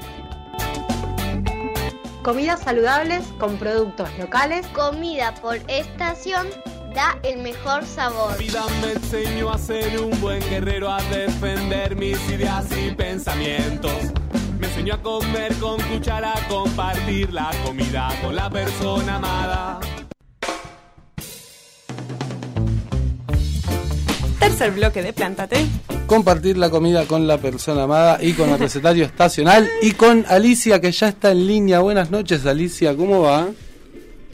Comidas 2.25 2.63
saludables 2.63 3.23
con 3.39 3.59
productos 3.59 4.09
locales. 4.19 4.67
Comida 4.75 5.35
por 5.41 5.59
estación 5.69 6.49
da 6.95 7.19
el 7.23 7.43
mejor 7.43 7.85
sabor. 7.85 8.31
La 8.31 8.37
vida 8.37 8.65
me 8.81 8.93
enseñó 8.93 9.51
a 9.51 9.59
ser 9.59 10.01
un 10.01 10.19
buen 10.21 10.41
guerrero, 10.49 10.91
a 10.91 11.03
defender 11.03 11.97
mis 11.97 12.17
ideas 12.31 12.67
y 12.71 12.95
pensamientos. 12.95 13.93
Me 14.59 14.69
enseñó 14.69 14.95
a 14.95 15.03
comer 15.03 15.53
con 15.57 15.81
cuchara, 15.83 16.33
a 16.33 16.49
compartir 16.49 17.33
la 17.33 17.51
comida 17.65 18.09
con 18.23 18.35
la 18.35 18.49
persona 18.49 19.17
amada. 19.17 19.81
Tercer 24.39 24.71
bloque 24.71 25.03
de 25.03 25.13
Plántate. 25.13 25.67
Compartir 26.07 26.57
la 26.59 26.71
comida 26.71 27.07
con 27.07 27.27
la 27.27 27.39
persona 27.39 27.85
amada 27.85 28.19
y 28.23 28.35
con 28.35 28.51
el 28.51 28.59
recetario 28.61 29.05
estacional 29.05 29.69
y 29.83 29.93
con 29.93 30.25
Alicia 30.29 30.81
que 30.81 30.93
ya 30.93 31.09
está 31.09 31.33
en 31.33 31.47
línea. 31.47 31.81
Buenas 31.81 32.11
noches 32.11 32.47
Alicia, 32.47 32.97
¿cómo 32.97 33.23
va? 33.23 33.49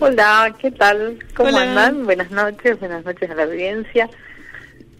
Hola, 0.02 0.56
¿qué 0.58 0.70
tal? 0.70 1.18
¿Cómo 1.36 1.50
Hola. 1.50 1.62
andan? 1.62 2.06
Buenas 2.06 2.30
noches, 2.30 2.80
buenas 2.80 3.04
noches 3.04 3.30
a 3.30 3.34
la 3.34 3.42
audiencia. 3.42 4.08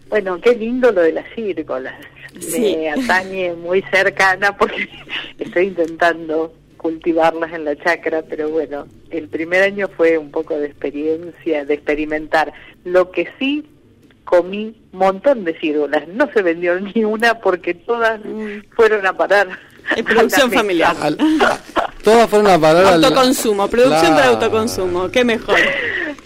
Bueno, 0.09 0.39
qué 0.39 0.55
lindo 0.55 0.91
lo 0.91 1.01
de 1.01 1.11
las 1.11 1.25
círcolas. 1.33 1.95
Sí. 2.39 2.77
Me 2.77 2.91
atañe 2.91 3.53
muy 3.53 3.81
cercana 3.91 4.55
porque 4.55 4.87
estoy 5.39 5.67
intentando 5.67 6.53
cultivarlas 6.77 7.51
en 7.51 7.65
la 7.65 7.75
chacra, 7.77 8.21
pero 8.21 8.49
bueno, 8.49 8.85
el 9.09 9.27
primer 9.27 9.63
año 9.63 9.87
fue 9.87 10.19
un 10.19 10.29
poco 10.29 10.55
de 10.59 10.67
experiencia, 10.67 11.65
de 11.65 11.73
experimentar. 11.73 12.53
Lo 12.83 13.09
que 13.09 13.27
sí 13.39 13.67
comí 14.23 14.79
un 14.93 14.99
montón 14.99 15.45
de 15.45 15.59
círculas, 15.59 16.07
no 16.09 16.31
se 16.31 16.43
vendió 16.43 16.79
ni 16.95 17.03
una 17.03 17.39
porque 17.39 17.73
todas 17.73 18.21
fueron 18.75 19.07
a 19.07 19.17
parar. 19.17 19.47
Es 19.95 20.03
producción 20.03 20.51
familiar. 20.51 20.95
Al- 21.01 21.17
todas 22.03 22.29
fueron 22.29 22.49
a 22.51 22.59
parar 22.59 22.85
al- 22.85 23.03
Autoconsumo, 23.03 23.67
producción 23.67 24.13
para 24.15 24.27
autoconsumo. 24.27 25.09
Qué 25.09 25.23
mejor. 25.25 25.57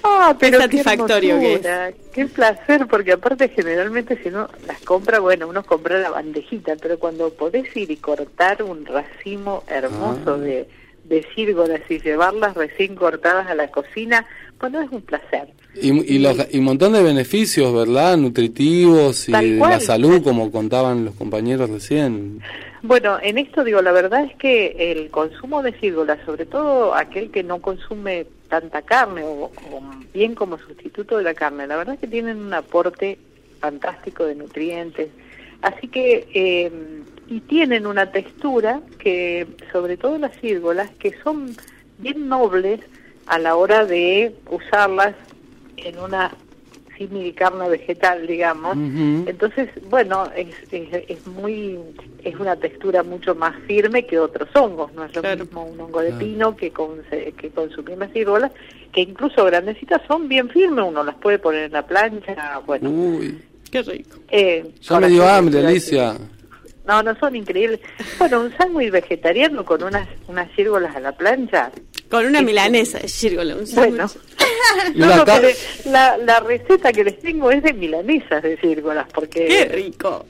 Ah, 0.04 0.36
pero 0.40 0.58
Qué 0.60 0.64
satisfactorio 0.66 1.40
que 1.40 1.54
es. 1.56 1.66
hermosura, 1.66 1.92
Qué 2.14 2.26
placer, 2.28 2.88
porque 2.88 3.14
aparte 3.14 3.50
generalmente 3.50 4.20
si 4.22 4.30
uno 4.30 4.48
las 4.68 4.80
compra, 4.82 5.20
bueno, 5.20 5.48
uno 5.48 5.64
compra 5.64 5.98
la 5.98 6.12
bandejita, 6.12 6.76
pero 6.80 7.00
cuando 7.00 7.32
podés 7.32 7.76
ir 7.76 7.90
y 7.90 7.98
cortar 7.98 8.62
un 8.64 8.86
racimo 8.86 9.64
hermoso 9.68 10.36
Ah. 10.36 10.38
de, 10.38 10.70
de 11.06 11.28
círgolas 11.36 11.82
y 11.90 12.00
llevarlas 12.00 12.54
recién 12.56 12.96
cortadas 12.96 13.48
a 13.48 13.56
la 13.56 13.70
cocina, 13.70 14.26
bueno, 14.60 14.82
es 14.82 14.92
un 14.92 15.02
placer. 15.02 15.48
Y, 15.82 16.16
y, 16.16 16.20
los, 16.20 16.38
y 16.52 16.60
un 16.60 16.66
montón 16.66 16.94
de 16.94 17.04
beneficios, 17.04 17.74
¿verdad? 17.74 18.18
Nutritivos 18.18 19.28
y 19.28 19.32
de 19.32 19.58
la 19.58 19.80
salud, 19.80 20.24
como 20.24 20.52
contaban 20.52 21.06
los 21.06 21.16
compañeros 21.16 21.70
recién. 21.70 22.42
Bueno, 22.82 23.18
en 23.22 23.38
esto 23.38 23.64
digo, 23.64 23.82
la 23.82 23.92
verdad 23.92 24.24
es 24.24 24.36
que 24.36 24.92
el 24.92 25.10
consumo 25.10 25.64
de 25.64 25.74
círgolas, 25.74 26.20
sobre 26.26 26.46
todo 26.46 26.94
aquel 26.94 27.32
que 27.32 27.44
no 27.44 27.60
consume 27.60 28.28
tanta 28.48 28.84
carne 28.84 29.24
o, 29.24 29.52
o 29.72 29.82
bien 30.14 30.36
como 30.36 30.58
sustituto 30.60 31.18
de 31.18 31.24
la 31.24 31.34
carne, 31.34 31.68
la 31.68 31.78
verdad 31.78 31.96
es 31.96 32.02
que 32.02 32.08
tienen 32.08 32.38
un 32.38 32.54
aporte 32.54 33.18
fantástico 33.60 34.26
de 34.26 34.36
nutrientes. 34.36 35.10
Así 35.62 35.88
que, 35.88 36.28
eh, 36.34 36.72
y 37.28 37.40
tienen 37.42 37.88
una 37.88 38.12
textura 38.12 38.82
que, 39.00 39.48
sobre 39.72 39.98
todo 39.98 40.20
las 40.20 40.40
círgolas, 40.40 40.92
que 40.92 41.14
son 41.24 41.56
bien 41.98 42.28
nobles 42.30 42.82
a 43.28 43.40
la 43.40 43.56
hora 43.56 43.86
de 43.86 44.36
usarlas 44.50 45.16
en 45.78 46.00
una 46.00 46.32
símil 46.98 47.36
carne 47.36 47.68
vegetal, 47.68 48.26
digamos. 48.26 48.78
Entonces, 49.28 49.68
bueno, 49.90 50.30
es, 50.36 50.48
es, 50.72 50.88
es 51.10 51.28
muy 51.28 51.78
es 52.24 52.36
una 52.40 52.56
textura 52.56 53.04
mucho 53.04 53.36
más 53.36 53.54
firme 53.68 54.06
que 54.06 54.18
otros 54.18 54.48
hongos. 54.56 54.94
No 54.94 55.04
es 55.04 55.14
lo 55.14 55.22
mismo 55.22 55.66
un 55.66 55.80
hongo 55.82 56.00
de 56.00 56.08
Claro. 56.12 56.20
pino 56.26 56.56
que, 56.56 56.72
con, 56.72 57.02
que 57.10 57.50
consumir 57.54 57.98
las 57.98 58.14
círgolas, 58.14 58.52
que 58.94 59.02
incluso 59.02 59.44
grandecitas 59.44 60.02
son 60.08 60.30
bien 60.30 60.50
firmes. 60.50 60.86
Uno 60.88 61.04
las 61.04 61.16
puede 61.16 61.38
poner 61.38 61.64
en 61.66 61.74
la 61.74 61.86
plancha. 61.86 62.62
Bueno, 62.66 62.90
Uy, 62.90 63.42
Qué 63.70 63.82
rico. 63.82 64.18
eh, 64.30 64.66
ya 64.82 65.00
me 65.00 65.10
dio 65.10 65.28
hambre, 65.28 65.60
Alicia. 65.68 66.16
No, 66.88 67.04
no 67.04 67.14
son 67.20 67.36
increíbles. 67.36 67.82
Bueno, 68.20 68.40
un 68.42 68.56
sándwich 68.56 68.92
vegetariano 68.92 69.66
con 69.66 69.84
unas 69.84 70.08
unas 70.30 70.50
círgolas 70.56 70.96
a 70.96 71.00
la 71.02 71.12
plancha. 71.12 71.72
Con 72.10 72.26
una 72.26 72.42
milanesa 72.42 73.00
de 73.00 73.08
gírgola. 73.08 73.56
un 73.56 73.66
Bueno, 73.76 74.10
no, 74.96 75.16
no, 75.18 75.26
la, 75.86 76.18
la 76.18 76.40
receta 76.40 76.92
que 76.94 77.04
les 77.04 77.20
tengo 77.20 77.50
es 77.52 77.64
de 77.64 77.74
milanesas 77.74 78.44
de 78.44 78.58
círgolas, 78.58 79.08
porque 79.14 79.48
Qué 79.48 79.66
rico. 79.66 80.26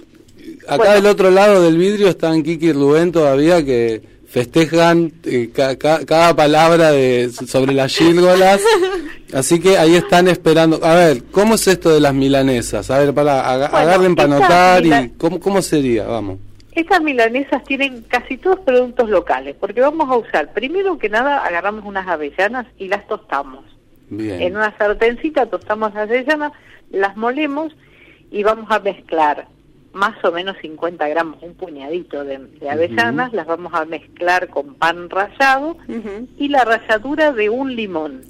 Acá 0.68 0.78
Bueno. 0.78 0.94
del 0.94 1.06
otro 1.08 1.32
lado 1.32 1.62
del 1.64 1.78
vidrio 1.78 2.10
están 2.10 2.44
Kiki 2.44 2.68
y 2.68 2.72
Rubén 2.74 3.12
todavía 3.12 3.64
que 3.66 4.02
festejan 4.28 5.12
eh, 5.26 5.50
ca- 5.54 5.76
ca- 5.78 6.06
cada 6.06 6.36
palabra 6.36 6.92
de 6.92 7.32
sobre 7.48 7.74
las 7.74 7.96
gírgolas. 7.96 8.62
Así 9.34 9.60
que 9.60 9.78
ahí 9.78 9.96
están 9.96 10.28
esperando. 10.28 10.80
A 10.84 10.96
ver, 10.96 11.24
¿cómo 11.32 11.56
es 11.56 11.68
esto 11.68 11.90
de 11.94 12.00
las 12.00 12.14
milanesas? 12.14 12.90
A 12.92 13.00
ver, 13.00 13.14
para 13.14 13.50
aga- 13.50 13.70
Bueno, 13.70 13.78
agarren 13.90 14.16
para 14.16 14.36
anotar 14.36 14.86
y 14.86 15.10
¿cómo, 15.18 15.40
cómo 15.40 15.62
sería, 15.62 16.04
vamos. 16.06 16.38
Estas 16.76 17.02
milanesas 17.02 17.64
tienen 17.64 18.02
casi 18.04 18.38
todos 18.38 18.60
productos 18.60 19.10
locales, 19.10 19.56
porque 19.60 19.80
vamos 19.82 20.10
a 20.10 20.18
usar, 20.18 20.52
primero 20.54 20.98
que 21.00 21.10
nada, 21.10 21.38
agarramos 21.46 21.86
unas 21.86 22.08
avellanas 22.08 22.68
y 22.78 22.90
las 22.90 23.08
tostamos. 23.08 23.64
Bien. 24.10 24.42
En 24.42 24.56
una 24.58 24.76
sartencita 24.78 25.46
tostamos 25.48 25.94
las 25.94 26.04
avellanas, 26.10 26.52
las 26.92 27.16
molemos 27.18 27.74
y 28.30 28.44
vamos 28.44 28.70
a 28.72 28.80
mezclar 28.80 29.48
más 29.94 30.22
o 30.26 30.32
menos 30.34 30.58
50 30.62 31.08
gramos, 31.08 31.42
un 31.42 31.54
puñadito 31.54 32.26
de, 32.26 32.38
de 32.40 32.70
avellanas, 32.70 33.32
las 33.32 33.48
vamos 33.48 33.74
a 33.74 33.86
mezclar 33.86 34.50
con 34.50 34.76
pan 34.76 35.10
rallado 35.10 35.78
y 36.38 36.50
la 36.50 36.66
ralladura 36.66 37.32
de 37.32 37.50
un 37.50 37.74
limón. 37.74 38.24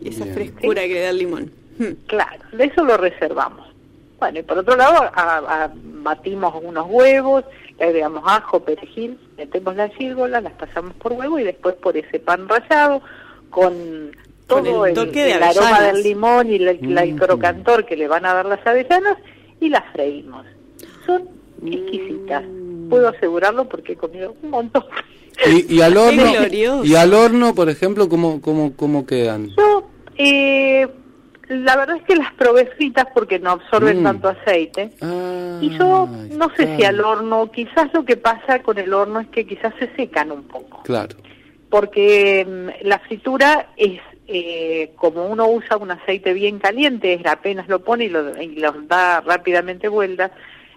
Y 0.00 0.08
esa 0.08 0.24
Bien. 0.24 0.34
frescura 0.34 0.82
que 0.82 0.94
le 0.94 1.00
da 1.02 1.10
el 1.10 1.18
limón. 1.18 1.52
Hmm. 1.78 1.92
Claro, 2.06 2.42
de 2.52 2.64
eso 2.64 2.84
lo 2.84 2.96
reservamos. 2.96 3.68
Bueno, 4.18 4.40
y 4.40 4.42
por 4.42 4.58
otro 4.58 4.76
lado, 4.76 5.02
a- 5.14 5.36
a- 5.64 5.70
batimos 5.74 6.54
unos 6.62 6.86
huevos, 6.90 7.44
agregamos 7.84 8.22
ajo, 8.26 8.60
perejil, 8.60 9.18
metemos 9.36 9.74
las 9.76 9.92
círgolas, 9.94 10.42
las 10.42 10.52
pasamos 10.54 10.94
por 10.94 11.12
huevo 11.12 11.38
y 11.38 11.44
después 11.44 11.74
por 11.76 11.96
ese 11.96 12.18
pan 12.18 12.48
rallado 12.48 13.00
con 13.50 13.72
Con 14.46 14.64
todo 14.64 14.86
el 14.86 14.90
el, 14.98 15.06
toque 15.06 15.24
de 15.24 15.32
el 15.32 15.42
aroma 15.42 15.80
del 15.82 16.02
limón 16.02 16.50
y 16.52 16.58
la- 16.58 16.74
la- 16.80 17.02
el 17.04 17.14
Mm. 17.14 17.18
crocantor 17.18 17.86
que 17.86 17.96
le 17.96 18.08
van 18.08 18.26
a 18.26 18.34
dar 18.34 18.46
las 18.46 18.66
avellanas 18.66 19.16
y 19.60 19.68
las 19.68 19.84
freímos. 19.92 20.44
Son 21.06 21.22
exquisitas. 21.64 22.42
Puedo 22.88 23.08
asegurarlo 23.08 23.68
porque 23.68 23.92
he 23.92 23.96
comido 23.96 24.34
un 24.42 24.50
montón. 24.50 24.84
Y, 25.46 25.76
y 25.76 25.80
al 25.80 25.96
horno, 25.96 26.22
y 26.84 26.94
al 26.96 27.14
horno, 27.14 27.54
por 27.54 27.70
ejemplo, 27.70 28.08
¿cómo, 28.08 28.40
cómo, 28.42 28.74
cómo 28.76 29.06
quedan? 29.06 29.48
Yo, 29.56 29.88
eh, 30.18 30.88
la 31.50 31.76
verdad 31.76 31.96
es 31.96 32.02
que 32.04 32.16
las 32.16 32.32
probé 32.34 32.66
fritas 32.76 33.06
porque 33.12 33.38
no 33.38 33.50
absorben 33.50 34.00
Mm. 34.00 34.04
tanto 34.04 34.28
aceite. 34.28 34.90
Ah, 35.02 35.58
Y 35.60 35.70
yo 35.76 36.08
no 36.30 36.48
sé 36.56 36.76
si 36.76 36.84
al 36.84 37.00
horno, 37.00 37.50
quizás 37.50 37.92
lo 37.92 38.04
que 38.04 38.16
pasa 38.16 38.60
con 38.62 38.78
el 38.78 38.94
horno 38.94 39.20
es 39.20 39.28
que 39.28 39.46
quizás 39.46 39.74
se 39.78 39.94
secan 39.96 40.32
un 40.32 40.44
poco, 40.44 40.82
Claro. 40.84 41.16
porque 41.68 42.46
mm, 42.48 42.86
la 42.86 42.98
fritura 43.00 43.68
es 43.76 44.00
eh, 44.32 44.92
como 44.96 45.26
uno 45.26 45.48
usa 45.48 45.76
un 45.76 45.90
aceite 45.90 46.32
bien 46.32 46.60
caliente, 46.60 47.14
es 47.14 47.26
apenas 47.26 47.68
lo 47.68 47.80
pone 47.82 48.04
y 48.04 48.08
lo, 48.08 48.40
y 48.40 48.54
lo 48.60 48.70
da 48.82 49.20
rápidamente 49.22 49.88
vuelta, 49.88 50.30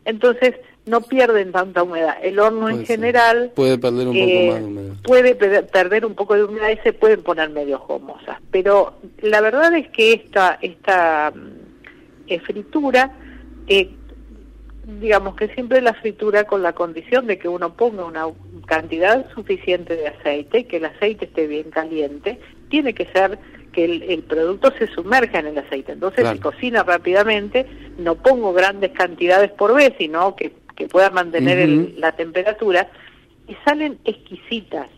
entonces 0.06 0.56
no 0.86 1.02
pierden 1.02 1.52
tanta 1.52 1.84
humedad. 1.84 2.18
El 2.22 2.40
horno 2.40 2.70
en 2.70 2.78
ser. 2.86 2.88
general 2.88 3.52
Puede 3.56 3.78
perder 3.78 4.08
un 4.08 4.18
eh, 4.18 4.20
poco 4.26 4.52
más 4.52 4.60
de 4.60 4.66
humedad. 4.68 4.94
puede 5.04 5.36
pe- 5.36 5.64
perder 5.64 6.06
un 6.06 6.14
poco 6.16 6.36
de 6.36 6.44
humedad 6.44 6.70
y 6.72 6.78
se 6.84 6.94
pueden 6.94 7.24
poner 7.24 7.50
medio 7.52 7.80
jomosas. 7.80 8.38
Pero 8.52 8.96
la 9.22 9.40
verdad 9.42 9.74
es 9.76 9.88
que 9.90 10.14
esta, 10.14 10.58
esta 10.62 11.32
mm, 11.34 11.50
eh, 12.28 12.40
fritura, 12.42 13.14
eh, 13.68 13.90
digamos 15.00 15.36
que 15.36 15.48
siempre 15.54 15.82
la 15.82 15.94
fritura 15.94 16.44
con 16.44 16.62
la 16.62 16.74
condición 16.74 17.28
de 17.28 17.38
que 17.40 17.48
uno 17.48 17.74
ponga 17.76 18.04
una 18.06 18.26
cantidad 18.66 19.26
suficiente 19.34 19.96
de 19.96 20.08
aceite, 20.10 20.66
que 20.66 20.78
el 20.78 20.86
aceite 20.86 21.26
esté 21.26 21.48
bien 21.48 21.70
caliente, 21.70 22.40
tiene 22.70 22.94
que 22.94 23.06
ser 23.08 23.40
que 23.72 23.86
el, 23.86 24.04
el 24.04 24.24
producto 24.24 24.72
se 24.78 24.88
sumerja 24.88 25.40
en 25.40 25.48
el 25.48 25.58
aceite. 25.58 25.94
Entonces 25.94 26.22
Claro. 26.22 26.36
se 26.36 26.42
cocina 26.44 26.84
rápidamente, 26.84 27.66
no 27.98 28.16
pongo 28.16 28.52
grandes 28.54 28.92
cantidades 28.92 29.52
por 29.52 29.74
vez, 29.74 29.94
sino 29.98 30.36
que, 30.36 30.52
que 30.76 30.88
pueda 30.88 31.10
mantener 31.10 31.60
el- 31.60 31.96
la 32.00 32.12
temperatura 32.14 32.90
y 33.48 33.56
salen 33.66 33.98
exquisitas. 34.06 34.90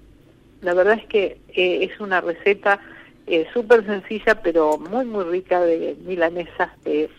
La 0.62 0.74
verdad 0.74 0.98
es 1.02 1.06
que 1.08 1.38
eh, 1.50 1.90
es 1.92 2.00
una 2.00 2.22
receta 2.22 2.80
eh, 3.28 3.48
súper 3.54 3.86
sencilla, 3.86 4.36
pero 4.42 4.78
muy, 4.78 5.04
muy 5.06 5.24
rica 5.26 5.60
de 5.62 5.96
milanesas 6.06 6.70
de 6.84 7.10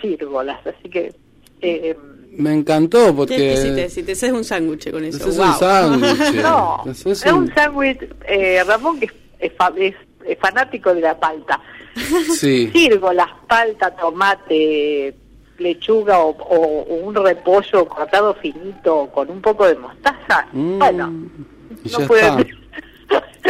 círgolas. 0.00 0.58
Así 0.66 0.88
que, 0.90 1.12
eh, 1.60 1.96
Me 2.32 2.52
encantó 2.52 3.14
porque... 3.14 3.52
exquisitez, 3.52 3.92
si 3.94 4.02
te 4.02 4.12
haces 4.12 4.32
un 4.32 4.44
sándwich 4.44 4.90
con 4.90 5.04
eso. 5.04 5.24
Wow. 5.30 5.46
un 5.46 5.54
sándwich. 5.54 6.42
no, 6.42 6.84
es 6.86 7.06
un- 7.26 7.34
un 7.34 7.54
sándwich, 7.54 7.98
eh, 8.26 8.62
Ramón, 8.66 8.98
que 9.00 9.06
es, 9.06 9.12
es 9.40 9.52
fa- 9.56 9.72
es 9.76 9.94
eh, 10.26 10.36
fanático 10.40 10.94
de 10.94 11.00
la 11.00 11.18
palta. 11.18 11.60
Sí. 12.38 12.68
Círgolas, 12.72 13.28
palta, 13.48 13.90
tomate, 13.94 15.14
lechuga 15.58 16.18
o, 16.18 16.30
o- 16.30 16.82
o 16.82 16.94
un 17.06 17.14
repollo 17.14 17.86
cortado 17.88 18.34
finito 18.34 19.08
con 19.12 19.30
un 19.30 19.40
poco 19.40 19.66
de 19.66 19.74
mostaza. 19.76 20.46
Mm, 20.52 20.78
Bueno, 20.78 21.12
y 21.84 21.88
no 21.90 21.98
ya 22.00 22.06
puede. 22.06 22.46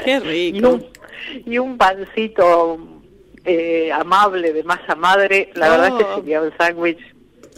Qué 0.04 0.20
rico. 0.20 0.58
y 0.58 0.64
un, 0.64 0.86
y 1.52 1.58
un 1.58 1.78
pancito 1.78 2.78
eh, 3.44 3.90
amable 3.92 4.52
de 4.52 4.62
masa 4.64 4.94
madre, 4.94 5.50
la 5.54 5.68
verdad 5.70 5.88
es 5.88 5.94
que 5.94 6.04
Oh. 6.04 6.16
sería 6.16 6.42
un 6.42 6.52
sándwich 6.58 6.98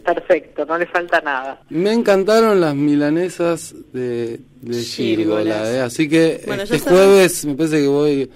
perfecto, 0.04 0.66
no 0.66 0.76
le 0.78 0.86
falta 0.86 1.20
nada. 1.22 1.60
Me 1.70 1.92
encantaron 1.92 2.60
las 2.60 2.74
milanesas 2.74 3.74
de, 3.92 4.40
de. 4.60 4.74
Gírgola, 4.82 5.70
¿eh? 5.72 5.80
así 5.80 6.08
que 6.08 6.42
Bueno, 6.46 6.62
este 6.64 6.78
sabes. 6.78 6.98
jueves 6.98 7.44
me 7.46 7.54
parece 7.54 7.80
que 7.82 7.88
voy 7.88 8.30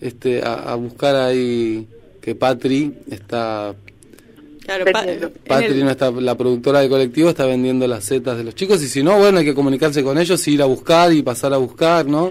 este, 0.00 0.42
a, 0.42 0.72
a 0.72 0.74
buscar 0.76 1.16
ahí 1.16 1.86
que 2.22 2.34
Patri 2.34 2.94
está 3.10 3.74
Claro, 4.76 4.84
pa- 4.92 5.04
en 5.04 5.32
Patri, 5.48 5.66
el- 5.66 5.84
nuestra, 5.84 6.10
la 6.12 6.36
productora 6.36 6.80
del 6.80 6.88
colectivo, 6.88 7.28
está 7.30 7.44
vendiendo 7.44 7.86
las 7.88 8.04
setas 8.04 8.36
de 8.38 8.44
los 8.44 8.54
chicos 8.54 8.80
y 8.82 8.88
si 8.88 9.02
no, 9.02 9.18
bueno, 9.18 9.38
hay 9.38 9.44
que 9.44 9.54
comunicarse 9.54 10.02
con 10.04 10.16
ellos, 10.18 10.46
ir 10.48 10.62
a 10.62 10.66
buscar 10.66 11.12
y 11.12 11.22
pasar 11.22 11.52
a 11.52 11.56
buscar, 11.56 12.06
¿no? 12.06 12.30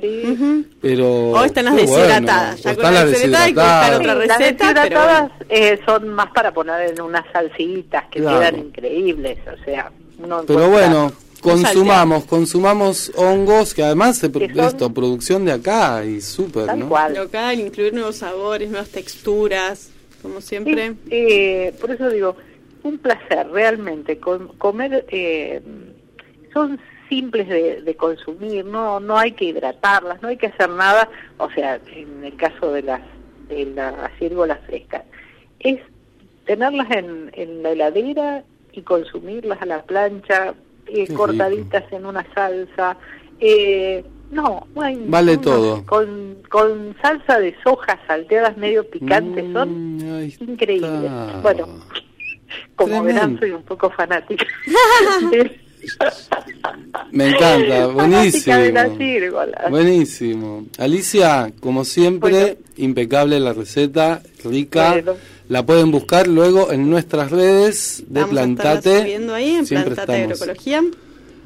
Pero 0.82 1.32
O 1.32 1.44
están 1.44 1.66
las 1.66 1.76
qué 1.76 1.86
bueno. 1.86 1.98
deshidratadas. 2.06 2.62
Ya 2.62 2.76
con 2.76 2.94
las 2.94 3.06
deshidratada 3.12 3.44
hay 3.46 3.54
que 3.54 3.60
buscar 3.60 3.92
deshidratadas. 3.92 4.00
otra 4.00 4.16
las 4.16 4.28
receta, 4.40 4.68
pero 4.68 4.80
deshidratadas 4.82 5.32
eh, 5.50 5.80
son 5.86 6.08
más 6.10 6.32
para 6.32 6.54
poner 6.54 6.92
en 6.92 7.02
unas 7.02 7.26
salsitas 7.34 8.06
que 8.10 8.20
Claro. 8.20 8.40
quedan 8.40 8.60
increíbles, 8.60 9.38
o 9.48 9.66
sea, 9.66 9.92
uno 10.24 10.44
Pero 10.48 10.70
bueno, 10.70 11.12
consumamos, 11.42 12.26
consumamos 12.26 13.12
hongos, 13.16 13.74
que 13.74 13.84
además 13.84 14.20
Que 14.20 14.30
son- 14.30 14.60
esto, 14.60 14.94
producción 14.94 15.46
de 15.46 15.52
acá 15.54 16.04
y 16.06 16.22
súper, 16.22 16.76
¿no? 16.78 16.90
Local, 17.10 17.60
incluir 17.60 17.94
nuevos 17.94 18.18
sabores, 18.18 18.70
nuevas 18.70 18.90
texturas, 18.90 19.90
como 20.22 20.42
siempre. 20.42 20.90
Sí, 20.90 20.98
eh, 21.12 21.74
por 21.80 21.92
eso 21.92 22.10
digo, 22.10 22.36
un 22.84 22.98
placer 22.98 23.48
realmente 23.52 24.18
com- 24.20 24.50
comer. 24.58 25.06
eh, 25.10 25.62
son 26.54 26.80
simples 27.10 27.48
de, 27.48 27.82
de 27.82 27.96
consumir, 27.96 28.66
no 28.66 29.00
no 29.00 29.18
hay 29.18 29.32
que 29.34 29.46
hidratarlas, 29.46 30.22
no 30.22 30.28
hay 30.30 30.38
que 30.38 30.48
hacer 30.48 30.70
nada. 30.70 31.10
O 31.38 31.50
sea, 31.52 31.80
en 31.96 32.24
el 32.24 32.36
caso 32.36 32.72
de 32.72 32.84
las 32.84 33.02
de 33.50 33.66
las 33.66 34.12
círgolas 34.20 34.60
frescas, 34.68 35.04
es 35.60 35.80
tenerlas 36.46 36.90
en, 36.92 37.32
en 37.34 37.64
la 37.64 37.72
heladera 37.72 38.44
y 38.74 38.82
consumirlas 38.84 39.62
a 39.62 39.66
la 39.66 39.82
plancha, 39.84 40.54
eh, 40.88 41.12
cortaditas 41.14 41.84
en 41.92 42.06
una 42.06 42.26
salsa. 42.34 42.98
Eh, 43.40 44.04
no, 44.32 44.68
no 44.76 44.82
hay 44.82 44.96
Vale 45.08 45.32
unos 45.34 45.44
todo. 45.44 45.86
Con, 45.86 46.38
con 46.50 46.96
salsa 47.02 47.40
de 47.40 47.56
soja 47.64 48.00
salteadas 48.08 48.56
medio 48.58 48.88
picantes, 48.90 49.46
Mm, 49.46 50.00
son 50.38 50.50
increíbles. 50.50 50.92
Bueno, 51.42 51.68
como 52.76 52.90
Tremendo. 52.90 53.04
verán, 53.04 53.40
soy 53.40 53.52
un 53.52 53.64
poco 53.64 53.90
fanática. 53.92 54.46
Me 57.12 57.30
encanta, 57.30 57.88
buenísimo. 57.88 58.56
de. 58.56 59.70
Buenísimo. 59.70 60.66
Alicia, 60.78 61.52
como 61.60 61.86
siempre, 61.86 62.58
impecable 62.78 63.40
la 63.40 63.54
receta, 63.54 64.22
rica. 64.44 64.92
Bueno. 64.92 65.16
La 65.48 65.66
pueden 65.66 65.90
buscar 65.90 66.28
luego 66.28 66.72
en 66.72 66.90
nuestras 66.92 67.32
redes 67.32 68.04
de 68.08 68.20
Vamos 68.22 68.30
a 68.30 68.32
Plantate. 68.32 69.00
subiendo 69.00 69.34
ahí 69.34 69.56
en 69.56 69.66
Siempre 69.66 69.96
Plantate 69.96 70.22
estamos. 70.22 70.42
Agroecología. 70.42 70.84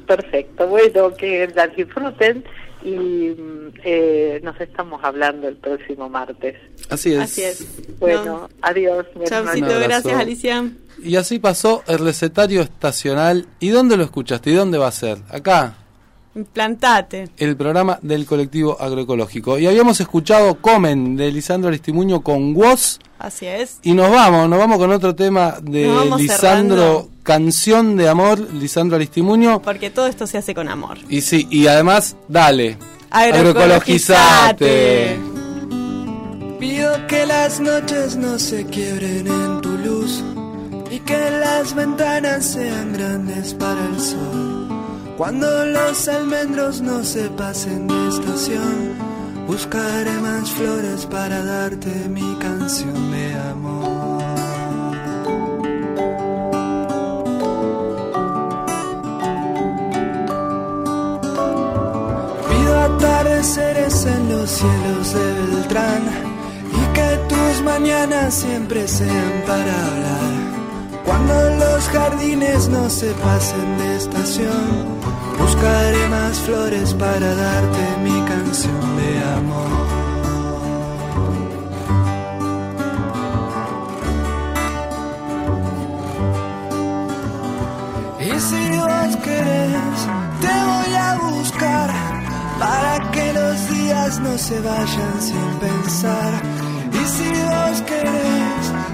Perfecto, 0.06 0.66
bueno, 0.68 1.14
que 1.14 1.50
las 1.54 1.74
disfruten 1.74 2.44
y 2.84 3.34
mm, 3.36 3.72
eh, 3.82 4.40
nos 4.44 4.60
estamos 4.60 5.00
hablando 5.02 5.48
el 5.48 5.56
próximo 5.56 6.08
martes. 6.08 6.56
Así 6.90 7.12
es. 7.14 7.18
Así 7.20 7.42
es. 7.42 7.98
Bueno, 7.98 8.24
No. 8.24 8.48
adiós. 8.62 9.06
Chaucito, 9.24 9.66
gracias 9.80 10.16
Alicia. 10.18 10.70
Y 11.02 11.16
así 11.16 11.38
pasó 11.38 11.82
el 11.88 11.98
recetario 11.98 12.60
estacional. 12.62 13.46
¿Y 13.58 13.70
dónde 13.70 13.96
lo 13.96 14.04
escuchaste? 14.04 14.50
¿Y 14.50 14.54
dónde 14.54 14.78
va 14.78 14.88
a 14.88 14.92
ser? 14.92 15.18
Acá, 15.28 15.76
Plantate. 16.52 17.28
el 17.36 17.56
programa 17.56 17.98
del 18.02 18.26
colectivo 18.26 18.76
agroecológico. 18.80 19.58
Y 19.58 19.66
habíamos 19.66 20.00
escuchado 20.00 20.56
Comen 20.56 21.16
de 21.16 21.30
Lisandro 21.30 21.68
Aristimuño 21.68 22.22
con 22.22 22.56
Woz. 22.56 22.98
Así 23.18 23.46
es. 23.46 23.78
Y 23.82 23.92
nos 23.92 24.10
vamos, 24.10 24.48
nos 24.48 24.58
vamos 24.58 24.78
con 24.78 24.90
otro 24.90 25.14
tema 25.14 25.56
de 25.62 25.86
Lisandro, 26.18 26.76
cerrando. 26.76 27.10
Canción 27.22 27.96
de 27.96 28.08
Amor, 28.08 28.40
Lisandro 28.52 28.96
Aristimuño. 28.96 29.62
Porque 29.62 29.90
todo 29.90 30.08
esto 30.08 30.26
se 30.26 30.38
hace 30.38 30.54
con 30.54 30.68
amor. 30.68 30.98
Y 31.08 31.20
sí, 31.20 31.46
y 31.50 31.68
además, 31.68 32.16
dale. 32.28 32.76
Agroecologizate. 33.10 35.16
Pido 36.58 37.06
que 37.06 37.26
las 37.26 37.60
noches 37.60 38.16
no 38.16 38.38
se 38.38 38.64
quiebren 38.66 39.26
en 39.26 39.60
tu 39.60 39.70
luz 39.78 40.22
y 40.90 40.98
que 41.00 41.30
las 41.30 41.74
ventanas 41.74 42.44
sean 42.44 42.92
grandes 42.92 43.54
para 43.54 43.84
el 43.86 44.00
sol. 44.00 44.63
Cuando 45.16 45.64
los 45.66 46.08
almendros 46.08 46.80
no 46.80 47.04
se 47.04 47.28
pasen 47.30 47.86
de 47.86 48.08
estación, 48.08 48.98
buscaré 49.46 50.10
más 50.20 50.50
flores 50.50 51.06
para 51.06 51.40
darte 51.44 52.08
mi 52.08 52.36
canción 52.40 53.12
de 53.12 53.34
amor. 53.34 54.24
Pido 62.48 62.80
atardeceres 62.80 64.06
en 64.06 64.28
los 64.30 64.50
cielos 64.50 65.14
de 65.14 65.32
Beltrán 65.32 66.02
y 66.72 66.92
que 66.92 67.18
tus 67.28 67.62
mañanas 67.62 68.34
siempre 68.34 68.88
sean 68.88 69.44
para 69.46 69.86
hablar. 69.86 70.43
Cuando 71.04 71.34
los 71.56 71.88
jardines 71.88 72.68
no 72.68 72.88
se 72.88 73.12
pasen 73.12 73.78
de 73.78 73.96
estación, 73.96 74.98
buscaré 75.38 76.08
más 76.08 76.38
flores 76.40 76.94
para 76.94 77.34
darte 77.34 77.84
mi 78.02 78.20
canción 78.22 78.96
de 78.96 79.24
amor. 79.36 80.04
Y 88.20 88.40
si 88.40 88.70
vos 88.78 89.16
querés, 89.22 89.98
te 90.40 90.54
voy 90.70 90.94
a 90.94 91.18
buscar 91.18 91.90
para 92.58 93.10
que 93.10 93.32
los 93.34 93.68
días 93.68 94.20
no 94.20 94.38
se 94.38 94.60
vayan 94.60 95.20
sin 95.20 95.58
pensar. 95.60 96.32
Y 96.92 97.04
si 97.06 97.28
vos 97.30 97.82
querés, 97.82 98.93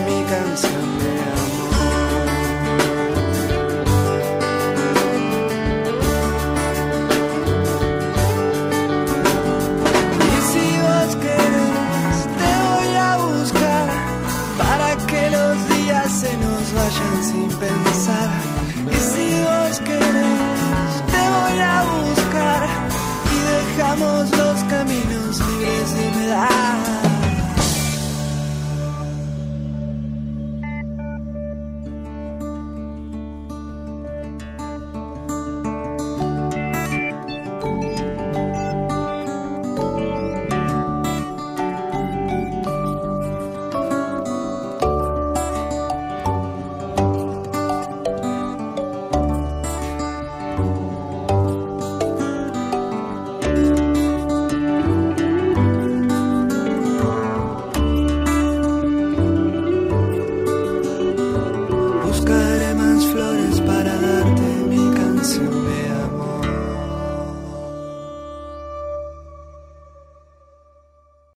errar. 26.41 26.80